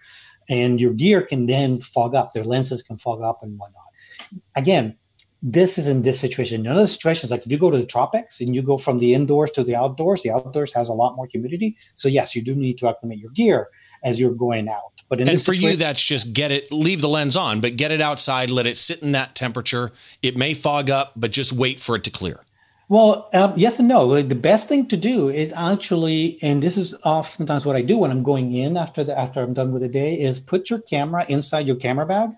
and 0.50 0.80
your 0.80 0.93
gear 0.93 1.22
can 1.22 1.45
then 1.45 1.82
fog 1.82 2.16
up. 2.16 2.34
Their 2.34 2.43
lenses 2.43 2.82
can 2.82 2.98
fog 2.98 3.22
up 3.22 3.43
and 3.43 3.58
whatnot. 3.58 3.84
Again, 4.56 4.98
this 5.41 5.78
is 5.78 5.88
in 5.88 6.02
this 6.02 6.20
situation. 6.20 6.64
None 6.64 6.76
of 6.76 6.82
the 6.82 6.88
situations 6.88 7.32
like 7.32 7.45
if 7.45 7.52
you 7.52 7.58
go 7.58 7.70
to 7.70 7.78
the 7.78 7.86
tropics 7.86 8.41
and 8.41 8.56
you 8.56 8.62
go 8.62 8.78
from 8.78 9.00
the 9.00 9.14
indoors 9.14 9.52
to 9.52 9.64
the 9.64 9.76
outdoors, 9.76 10.24
the 10.24 10.32
outdoors 10.32 10.74
has 10.74 10.89
a 10.89 10.93
lot 10.93 11.16
more 11.16 11.28
humidity. 11.28 11.78
So 11.93 12.10
yes, 12.10 12.36
you 12.36 12.43
do 12.43 12.56
need 12.56 12.78
to 12.80 12.88
acclimate 12.88 13.20
your 13.20 13.32
gear 13.32 13.70
as 14.04 14.20
you're 14.20 14.34
going 14.34 14.68
out. 14.68 14.93
But 15.10 15.22
and 15.22 15.41
for 15.41 15.54
you, 15.54 15.76
that's 15.76 16.04
just 16.04 16.34
get 16.34 16.52
it, 16.52 16.72
leave 16.74 17.02
the 17.02 17.08
lens 17.08 17.38
on, 17.38 17.62
but 17.62 17.76
get 17.78 17.91
it 17.91 18.02
outside, 18.02 18.50
let 18.50 18.66
it 18.66 18.78
sit 18.78 19.02
in 19.02 19.14
that 19.14 19.36
temperature. 19.36 19.91
It 20.22 20.36
may 20.36 20.54
fog 20.54 20.89
up, 20.89 21.14
but 21.16 21.32
just 21.32 21.54
wait 21.54 21.80
for 21.80 21.95
it 21.95 22.04
to 22.06 22.12
clear. 22.12 22.41
Well, 22.89 23.29
um, 23.33 23.53
yes 23.57 23.79
and 23.79 23.89
no. 23.89 24.21
The 24.21 24.35
best 24.35 24.69
thing 24.69 24.88
to 24.88 24.95
do 24.95 25.27
is 25.27 25.51
actually, 25.53 26.39
and 26.41 26.63
this 26.63 26.77
is 26.77 26.95
oftentimes 27.03 27.65
what 27.65 27.75
I 27.75 27.81
do 27.81 27.97
when 27.97 28.11
I'm 28.11 28.23
going 28.23 28.53
in 28.53 28.77
after 28.77 29.03
the 29.03 29.17
after 29.17 29.41
I'm 29.41 29.53
done 29.53 29.73
with 29.73 29.81
the 29.81 29.89
day, 29.89 30.13
is 30.13 30.39
put 30.39 30.69
your 30.69 30.79
camera 30.79 31.25
inside 31.27 31.67
your 31.67 31.75
camera 31.75 32.05
bag, 32.05 32.29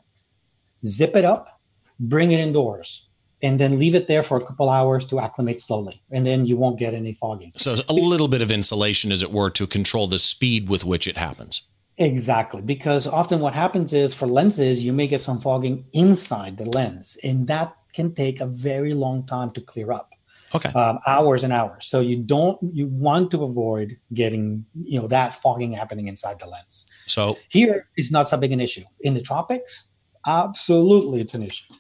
zip 0.83 1.15
it 1.15 1.23
up, 1.23 1.61
bring 1.99 2.31
it 2.31 2.39
indoors, 2.39 3.09
and 3.43 3.59
then 3.59 3.77
leave 3.77 3.93
it 3.93 4.07
there 4.07 4.23
for 4.23 4.37
a 4.37 4.45
couple 4.45 4.69
hours 4.69 5.05
to 5.07 5.19
acclimate 5.19 5.61
slowly, 5.61 6.01
and 6.09 6.25
then 6.25 6.45
you 6.45 6.57
won't 6.57 6.79
get 6.79 6.95
any 6.95 7.13
fogging. 7.13 7.51
So 7.57 7.75
a 7.87 7.93
little 7.93 8.27
bit 8.27 8.41
of 8.41 8.49
insulation, 8.49 9.11
as 9.11 9.21
it 9.21 9.31
were, 9.31 9.51
to 9.51 9.67
control 9.67 10.07
the 10.07 10.19
speed 10.19 10.67
with 10.67 10.83
which 10.83 11.07
it 11.07 11.17
happens. 11.17 11.61
Exactly, 11.99 12.61
because 12.63 13.05
often 13.05 13.39
what 13.39 13.53
happens 13.53 13.93
is 13.93 14.15
for 14.15 14.27
lenses, 14.27 14.83
you 14.83 14.93
may 14.93 15.05
get 15.05 15.21
some 15.21 15.39
fogging 15.39 15.85
inside 15.93 16.57
the 16.57 16.65
lens, 16.65 17.19
and 17.23 17.47
that 17.47 17.75
can 17.93 18.15
take 18.15 18.41
a 18.41 18.47
very 18.47 18.95
long 18.95 19.27
time 19.27 19.51
to 19.51 19.61
clear 19.61 19.91
up 19.91 20.09
okay. 20.53 20.69
Um, 20.69 20.99
hours 21.07 21.43
and 21.43 21.53
hours. 21.53 21.85
So 21.85 21.99
you 21.99 22.17
don't 22.17 22.57
you 22.73 22.87
want 22.87 23.31
to 23.31 23.43
avoid 23.43 23.97
getting 24.13 24.65
you 24.83 24.99
know 24.99 25.07
that 25.07 25.33
fogging 25.33 25.73
happening 25.73 26.07
inside 26.07 26.39
the 26.39 26.47
lens. 26.47 26.89
So 27.07 27.37
here 27.49 27.87
is 27.97 28.11
not 28.11 28.29
so 28.29 28.37
big 28.37 28.51
an 28.51 28.59
issue. 28.59 28.83
In 29.01 29.13
the 29.13 29.21
tropics 29.21 29.93
absolutely 30.25 31.21
it's 31.21 31.33
an 31.33 31.43
issue. 31.43 31.73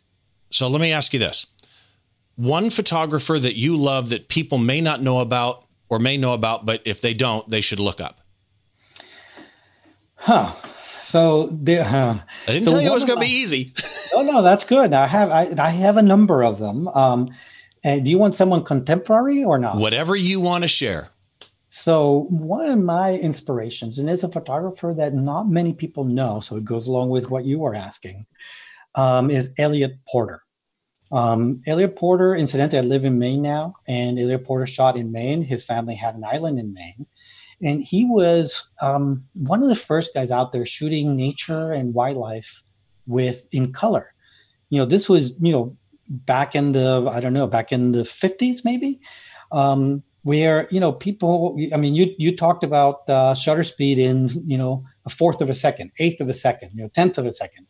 So 0.49 0.67
let 0.67 0.81
me 0.81 0.91
ask 0.91 1.13
you 1.13 1.19
this. 1.19 1.47
One 2.35 2.69
photographer 2.69 3.37
that 3.37 3.55
you 3.55 3.75
love 3.75 4.09
that 4.09 4.29
people 4.29 4.57
may 4.57 4.81
not 4.81 5.01
know 5.01 5.19
about 5.19 5.65
or 5.89 5.99
may 5.99 6.17
know 6.17 6.33
about 6.33 6.65
but 6.65 6.81
if 6.85 7.01
they 7.01 7.13
don't 7.13 7.47
they 7.49 7.61
should 7.61 7.79
look 7.79 8.01
up. 8.01 8.21
Huh. 10.15 10.51
So 11.09 11.47
there, 11.47 11.83
uh, 11.83 12.19
I 12.47 12.51
didn't 12.51 12.65
so 12.65 12.71
tell 12.71 12.81
you 12.81 12.91
it 12.91 12.93
was 12.93 13.03
going 13.03 13.19
to 13.19 13.25
be 13.25 13.31
easy. 13.31 13.73
oh 14.13 14.21
no, 14.21 14.43
that's 14.43 14.63
good. 14.63 14.93
I 14.93 15.07
have 15.07 15.31
I, 15.31 15.49
I 15.57 15.69
have 15.71 15.97
a 15.97 16.03
number 16.03 16.43
of 16.43 16.59
them. 16.59 16.87
Um, 16.89 17.31
and 17.83 18.03
do 18.03 18.11
you 18.11 18.17
want 18.17 18.35
someone 18.35 18.63
contemporary 18.63 19.43
or 19.43 19.57
not? 19.57 19.77
Whatever 19.77 20.15
you 20.15 20.39
want 20.39 20.63
to 20.63 20.67
share. 20.67 21.09
So, 21.69 22.25
one 22.29 22.67
of 22.67 22.79
my 22.79 23.13
inspirations, 23.13 23.99
and 23.99 24.09
it's 24.09 24.23
a 24.23 24.27
photographer 24.27 24.93
that 24.97 25.13
not 25.13 25.47
many 25.47 25.73
people 25.73 26.03
know, 26.03 26.39
so 26.39 26.55
it 26.55 26.65
goes 26.65 26.87
along 26.87 27.09
with 27.09 27.29
what 27.29 27.45
you 27.45 27.59
were 27.59 27.75
asking, 27.75 28.25
um, 28.95 29.29
is 29.29 29.53
Eliot 29.57 29.99
Porter. 30.07 30.41
Um, 31.11 31.61
Eliot 31.67 31.95
Porter, 31.95 32.35
incidentally, 32.35 32.79
I 32.79 32.81
live 32.81 33.05
in 33.05 33.19
Maine 33.19 33.43
now, 33.43 33.75
and 33.87 34.19
Eliot 34.19 34.45
Porter 34.45 34.65
shot 34.65 34.97
in 34.97 35.11
Maine. 35.11 35.43
His 35.43 35.63
family 35.63 35.95
had 35.95 36.15
an 36.15 36.23
island 36.23 36.59
in 36.59 36.73
Maine. 36.73 37.05
And 37.61 37.83
he 37.83 38.05
was 38.05 38.69
um, 38.81 39.25
one 39.33 39.61
of 39.61 39.69
the 39.69 39.75
first 39.75 40.13
guys 40.13 40.31
out 40.31 40.51
there 40.51 40.65
shooting 40.65 41.15
nature 41.15 41.73
and 41.73 41.93
wildlife 41.93 42.63
with 43.05 43.47
in 43.51 43.73
color. 43.73 44.13
You 44.69 44.79
know, 44.79 44.85
this 44.85 45.09
was, 45.09 45.35
you 45.39 45.51
know, 45.51 45.75
back 46.09 46.55
in 46.55 46.71
the 46.71 47.07
I 47.11 47.19
don't 47.19 47.33
know 47.33 47.47
back 47.47 47.71
in 47.71 47.91
the 47.91 48.03
50s 48.03 48.65
maybe? 48.65 48.99
Um, 49.51 50.03
where 50.23 50.67
you 50.69 50.79
know 50.79 50.91
people 50.91 51.57
I 51.73 51.77
mean 51.77 51.95
you 51.95 52.13
you 52.17 52.35
talked 52.35 52.63
about 52.63 53.09
uh, 53.09 53.33
shutter 53.33 53.63
speed 53.63 53.97
in 53.97 54.29
you 54.45 54.57
know 54.57 54.83
a 55.05 55.09
fourth 55.09 55.41
of 55.41 55.49
a 55.49 55.55
second 55.55 55.91
eighth 55.99 56.19
of 56.19 56.29
a 56.29 56.33
second 56.33 56.71
you 56.73 56.83
know 56.83 56.89
tenth 56.89 57.17
of 57.17 57.25
a 57.25 57.33
second. 57.33 57.65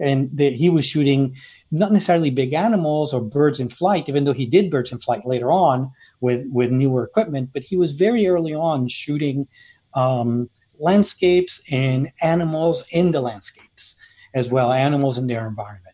And 0.00 0.30
the, 0.36 0.50
he 0.50 0.68
was 0.68 0.84
shooting 0.86 1.36
not 1.70 1.92
necessarily 1.92 2.30
big 2.30 2.54
animals 2.54 3.14
or 3.14 3.20
birds 3.20 3.60
in 3.60 3.68
flight 3.68 4.08
even 4.08 4.24
though 4.24 4.32
he 4.32 4.46
did 4.46 4.70
birds 4.70 4.90
in 4.90 4.98
flight 4.98 5.24
later 5.26 5.52
on 5.52 5.92
with 6.20 6.46
with 6.50 6.70
newer 6.70 7.04
equipment 7.04 7.50
but 7.52 7.62
he 7.62 7.76
was 7.76 7.92
very 7.92 8.26
early 8.26 8.54
on 8.54 8.88
shooting 8.88 9.46
um, 9.94 10.50
landscapes 10.80 11.62
and 11.70 12.10
animals 12.20 12.84
in 12.90 13.12
the 13.12 13.20
landscapes 13.20 14.00
as 14.34 14.50
well 14.50 14.72
animals 14.72 15.18
in 15.18 15.28
their 15.28 15.46
environment 15.46 15.91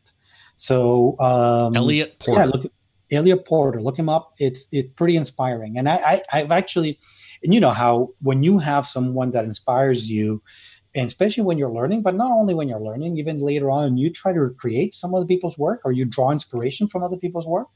so 0.58 1.16
um, 1.20 1.76
Eliot 1.76 2.18
Porter. 2.18 2.40
Yeah, 2.40 2.46
look, 2.46 2.72
Eliot 3.12 3.46
Porter. 3.46 3.80
Look 3.80 3.96
him 3.96 4.08
up. 4.08 4.34
It's 4.38 4.66
it's 4.72 4.92
pretty 4.96 5.16
inspiring. 5.16 5.78
And 5.78 5.88
I, 5.88 6.20
I 6.32 6.38
have 6.38 6.50
actually, 6.50 6.98
and 7.44 7.54
you 7.54 7.60
know 7.60 7.70
how 7.70 8.10
when 8.20 8.42
you 8.42 8.58
have 8.58 8.84
someone 8.84 9.30
that 9.30 9.44
inspires 9.44 10.10
you, 10.10 10.42
and 10.96 11.06
especially 11.06 11.44
when 11.44 11.58
you're 11.58 11.70
learning, 11.70 12.02
but 12.02 12.16
not 12.16 12.32
only 12.32 12.54
when 12.54 12.68
you're 12.68 12.80
learning, 12.80 13.18
even 13.18 13.38
later 13.38 13.70
on, 13.70 13.96
you 13.96 14.10
try 14.10 14.32
to 14.32 14.40
recreate 14.40 14.96
some 14.96 15.14
other 15.14 15.26
people's 15.26 15.56
work 15.56 15.80
or 15.84 15.92
you 15.92 16.04
draw 16.04 16.32
inspiration 16.32 16.88
from 16.88 17.04
other 17.04 17.16
people's 17.16 17.46
work. 17.46 17.68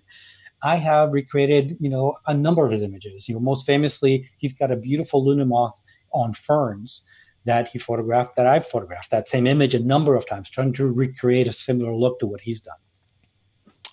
I 0.64 0.76
have 0.76 1.12
recreated, 1.12 1.76
you 1.78 1.88
know, 1.88 2.16
a 2.26 2.34
number 2.34 2.64
of 2.64 2.72
his 2.72 2.82
images. 2.82 3.28
You 3.28 3.36
know, 3.36 3.40
most 3.40 3.64
famously, 3.64 4.28
he's 4.38 4.52
got 4.52 4.72
a 4.72 4.76
beautiful 4.76 5.24
Luna 5.24 5.44
moth 5.44 5.80
on 6.12 6.32
ferns 6.32 7.02
that 7.44 7.68
he 7.68 7.78
photographed 7.78 8.36
that 8.36 8.46
I've 8.46 8.66
photographed 8.66 9.10
that 9.10 9.28
same 9.28 9.46
image 9.46 9.74
a 9.74 9.80
number 9.80 10.14
of 10.14 10.26
times, 10.26 10.50
trying 10.50 10.72
to 10.74 10.86
recreate 10.86 11.48
a 11.48 11.52
similar 11.52 11.94
look 11.94 12.18
to 12.20 12.26
what 12.26 12.42
he's 12.42 12.60
done. 12.60 12.76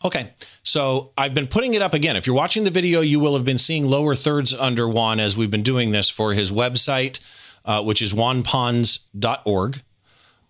Okay. 0.03 0.31
So 0.63 1.11
I've 1.17 1.33
been 1.33 1.47
putting 1.47 1.73
it 1.73 1.81
up 1.81 1.93
again. 1.93 2.15
If 2.15 2.25
you're 2.25 2.35
watching 2.35 2.63
the 2.63 2.71
video, 2.71 3.01
you 3.01 3.19
will 3.19 3.35
have 3.35 3.43
been 3.43 3.57
seeing 3.57 3.87
lower 3.87 4.15
thirds 4.15 4.53
under 4.53 4.87
Juan 4.87 5.19
as 5.19 5.35
we've 5.35 5.51
been 5.51 5.63
doing 5.63 5.91
this 5.91 6.09
for 6.09 6.33
his 6.33 6.51
website, 6.51 7.19
uh, 7.65 7.83
which 7.83 8.01
is 8.01 8.13
juanpons.org. 8.13 9.81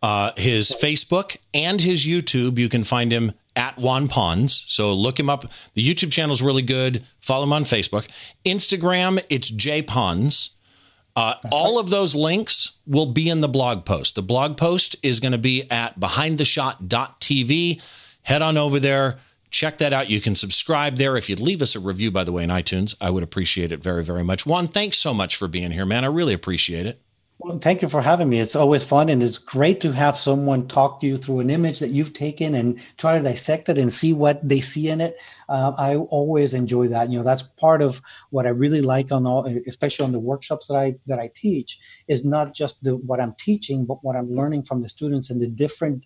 Uh, 0.02 0.32
his 0.38 0.72
Facebook 0.72 1.36
and 1.54 1.82
his 1.82 2.06
YouTube, 2.06 2.58
you 2.58 2.70
can 2.70 2.84
find 2.84 3.12
him 3.12 3.34
at 3.56 3.78
Juan 3.78 4.08
Pons. 4.08 4.64
So 4.68 4.94
look 4.94 5.20
him 5.20 5.30
up. 5.30 5.52
The 5.74 5.86
YouTube 5.86 6.12
channel 6.12 6.32
is 6.32 6.42
really 6.42 6.62
good. 6.62 7.04
Follow 7.20 7.44
him 7.44 7.54
on 7.54 7.64
Facebook. 7.64 8.08
Instagram, 8.46 9.22
it's 9.30 9.50
J 9.50 9.82
Pons. 9.82 10.52
Uh, 11.16 11.36
all 11.52 11.76
right. 11.76 11.84
of 11.84 11.90
those 11.90 12.16
links 12.16 12.74
will 12.86 13.08
be 13.08 13.30
in 13.30 13.42
the 13.42 13.48
blog 13.48 13.86
post. 13.86 14.16
The 14.16 14.22
blog 14.22 14.58
post 14.58 14.96
is 15.04 15.20
going 15.20 15.34
to 15.34 15.38
be 15.38 15.70
at 15.70 16.00
behindtheshot.tv. 16.00 17.82
Head 18.24 18.42
on 18.42 18.58
over 18.58 18.80
there 18.80 19.20
check 19.52 19.78
that 19.80 19.94
out. 19.94 20.10
You 20.10 20.22
can 20.22 20.36
subscribe 20.36 20.98
there. 20.98 21.18
If 21.18 21.30
you'd 21.30 21.40
leave 21.40 21.62
us 21.62 21.76
a 21.76 21.80
review, 21.80 22.12
by 22.12 22.24
the 22.24 22.32
way, 22.32 22.44
in 22.44 22.50
iTunes, 22.50 22.96
I 23.02 23.10
would 23.10 23.24
appreciate 23.24 23.72
it 23.72 23.82
very, 23.82 24.04
very 24.04 24.24
much. 24.24 24.46
Juan, 24.46 24.68
thanks 24.68 24.98
so 24.98 25.14
much 25.14 25.36
for 25.36 25.48
being 25.48 25.72
here, 25.72 25.86
man. 25.86 26.04
I 26.04 26.08
really 26.08 26.34
appreciate 26.34 26.86
it. 26.86 27.02
Well, 27.42 27.58
thank 27.58 27.82
you 27.82 27.88
for 27.88 28.02
having 28.02 28.28
me. 28.28 28.42
It's 28.42 28.56
always 28.58 28.84
fun 28.84 29.08
and 29.08 29.24
it's 29.24 29.38
great 29.38 29.80
to 29.82 29.94
have 29.94 30.18
someone 30.18 30.68
talk 30.68 31.00
to 31.00 31.08
you 31.08 31.16
through 31.16 31.40
an 31.40 31.50
image 31.50 31.80
that 31.80 31.92
you've 31.92 32.12
taken 32.14 32.54
and 32.54 32.78
try 32.98 33.18
to 33.18 33.24
dissect 33.24 33.70
it 33.70 33.78
and 33.78 33.94
see 33.94 34.12
what 34.12 34.46
they 34.46 34.60
see 34.60 34.90
in 34.90 35.00
it. 35.00 35.16
Uh, 35.48 35.72
I 35.78 35.96
always 35.96 36.54
enjoy 36.54 36.90
that. 36.90 37.10
You 37.10 37.20
know, 37.20 37.24
that's 37.24 37.44
part 37.44 37.82
of 37.82 38.02
what 38.30 38.46
I 38.46 38.50
really 38.50 38.82
like 38.82 39.14
on 39.14 39.26
all, 39.26 39.46
especially 39.66 40.04
on 40.04 40.12
the 40.12 40.20
workshops 40.20 40.68
that 40.68 40.76
I 40.78 40.96
that 41.06 41.18
I 41.18 41.32
teach, 41.34 41.80
is 42.10 42.26
not 42.26 42.54
just 42.54 42.84
the 42.84 42.98
what 42.98 43.22
I'm 43.22 43.34
teaching, 43.40 43.86
but 43.86 44.04
what 44.04 44.18
I'm 44.18 44.30
learning 44.30 44.64
from 44.64 44.82
the 44.82 44.90
students 44.90 45.30
and 45.30 45.42
the 45.42 45.48
different 45.48 46.06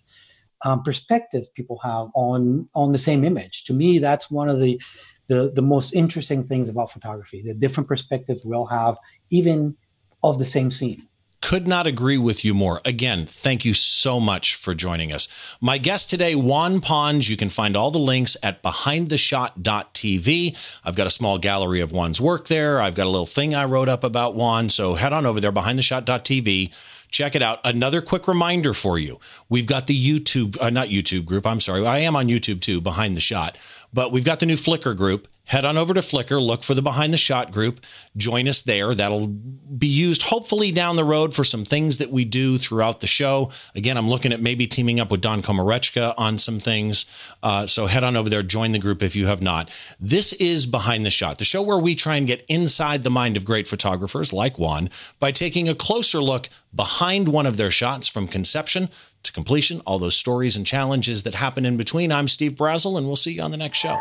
um, 0.64 0.84
perspective 0.84 1.52
people 1.54 1.78
have 1.82 2.08
on 2.14 2.68
on 2.76 2.92
the 2.92 2.98
same 2.98 3.24
image. 3.24 3.64
To 3.64 3.74
me, 3.74 3.98
that's 3.98 4.30
one 4.30 4.48
of 4.48 4.60
the 4.60 4.80
the 5.26 5.50
the 5.52 5.62
most 5.62 5.94
interesting 5.94 6.44
things 6.46 6.68
about 6.68 6.92
photography. 6.92 7.42
The 7.42 7.54
different 7.54 7.88
perspectives 7.88 8.42
we'll 8.44 8.66
have, 8.66 8.98
even 9.32 9.76
of 10.22 10.38
the 10.38 10.44
same 10.46 10.70
scene. 10.70 11.08
Could 11.44 11.68
not 11.68 11.86
agree 11.86 12.16
with 12.16 12.42
you 12.42 12.54
more. 12.54 12.80
Again, 12.86 13.26
thank 13.26 13.66
you 13.66 13.74
so 13.74 14.18
much 14.18 14.54
for 14.54 14.72
joining 14.72 15.12
us. 15.12 15.28
My 15.60 15.76
guest 15.76 16.08
today, 16.08 16.34
Juan 16.34 16.80
Pons. 16.80 17.28
You 17.28 17.36
can 17.36 17.50
find 17.50 17.76
all 17.76 17.90
the 17.90 17.98
links 17.98 18.34
at 18.42 18.62
behindtheshot.tv. 18.62 20.56
I've 20.86 20.96
got 20.96 21.06
a 21.06 21.10
small 21.10 21.36
gallery 21.36 21.82
of 21.82 21.92
Juan's 21.92 22.18
work 22.18 22.48
there. 22.48 22.80
I've 22.80 22.94
got 22.94 23.06
a 23.06 23.10
little 23.10 23.26
thing 23.26 23.54
I 23.54 23.66
wrote 23.66 23.90
up 23.90 24.04
about 24.04 24.34
Juan. 24.34 24.70
So 24.70 24.94
head 24.94 25.12
on 25.12 25.26
over 25.26 25.38
there, 25.38 25.52
behindtheshot.tv. 25.52 26.72
Check 27.10 27.34
it 27.34 27.42
out. 27.42 27.60
Another 27.62 28.00
quick 28.00 28.26
reminder 28.26 28.72
for 28.72 28.98
you. 28.98 29.20
We've 29.50 29.66
got 29.66 29.86
the 29.86 29.94
YouTube, 29.94 30.56
uh, 30.62 30.70
not 30.70 30.88
YouTube 30.88 31.26
group. 31.26 31.46
I'm 31.46 31.60
sorry. 31.60 31.86
I 31.86 31.98
am 31.98 32.16
on 32.16 32.28
YouTube 32.28 32.62
too, 32.62 32.80
Behind 32.80 33.18
the 33.18 33.20
Shot, 33.20 33.58
but 33.94 34.12
we've 34.12 34.24
got 34.24 34.40
the 34.40 34.46
new 34.46 34.56
Flickr 34.56 34.94
group 34.96 35.28
head 35.44 35.64
on 35.64 35.76
over 35.76 35.92
to 35.92 36.00
Flickr, 36.00 36.44
look 36.44 36.62
for 36.62 36.74
the 36.74 36.82
Behind 36.82 37.12
the 37.12 37.18
Shot 37.18 37.52
group, 37.52 37.84
join 38.16 38.48
us 38.48 38.62
there. 38.62 38.94
That'll 38.94 39.26
be 39.26 39.86
used 39.86 40.22
hopefully 40.22 40.72
down 40.72 40.96
the 40.96 41.04
road 41.04 41.34
for 41.34 41.44
some 41.44 41.64
things 41.64 41.98
that 41.98 42.10
we 42.10 42.24
do 42.24 42.56
throughout 42.56 43.00
the 43.00 43.06
show. 43.06 43.50
Again, 43.74 43.96
I'm 43.96 44.08
looking 44.08 44.32
at 44.32 44.40
maybe 44.40 44.66
teaming 44.66 45.00
up 45.00 45.10
with 45.10 45.20
Don 45.20 45.42
Komarechka 45.42 46.14
on 46.16 46.38
some 46.38 46.60
things. 46.60 47.04
Uh, 47.42 47.66
so 47.66 47.86
head 47.86 48.04
on 48.04 48.16
over 48.16 48.30
there, 48.30 48.42
join 48.42 48.72
the 48.72 48.78
group 48.78 49.02
if 49.02 49.14
you 49.14 49.26
have 49.26 49.42
not. 49.42 49.70
This 50.00 50.32
is 50.34 50.66
Behind 50.66 51.04
the 51.04 51.10
Shot, 51.10 51.38
the 51.38 51.44
show 51.44 51.62
where 51.62 51.78
we 51.78 51.94
try 51.94 52.16
and 52.16 52.26
get 52.26 52.44
inside 52.48 53.02
the 53.02 53.10
mind 53.10 53.36
of 53.36 53.44
great 53.44 53.68
photographers 53.68 54.32
like 54.32 54.58
Juan 54.58 54.88
by 55.18 55.30
taking 55.30 55.68
a 55.68 55.74
closer 55.74 56.22
look 56.22 56.48
behind 56.74 57.28
one 57.28 57.46
of 57.46 57.56
their 57.56 57.70
shots 57.70 58.08
from 58.08 58.26
conception 58.26 58.88
to 59.24 59.32
completion, 59.32 59.80
all 59.86 59.98
those 59.98 60.16
stories 60.16 60.56
and 60.56 60.66
challenges 60.66 61.22
that 61.24 61.34
happen 61.34 61.66
in 61.66 61.76
between. 61.76 62.12
I'm 62.12 62.28
Steve 62.28 62.52
Brazill, 62.52 62.96
and 62.96 63.06
we'll 63.06 63.16
see 63.16 63.32
you 63.32 63.42
on 63.42 63.50
the 63.50 63.56
next 63.56 63.78
show. 63.78 63.98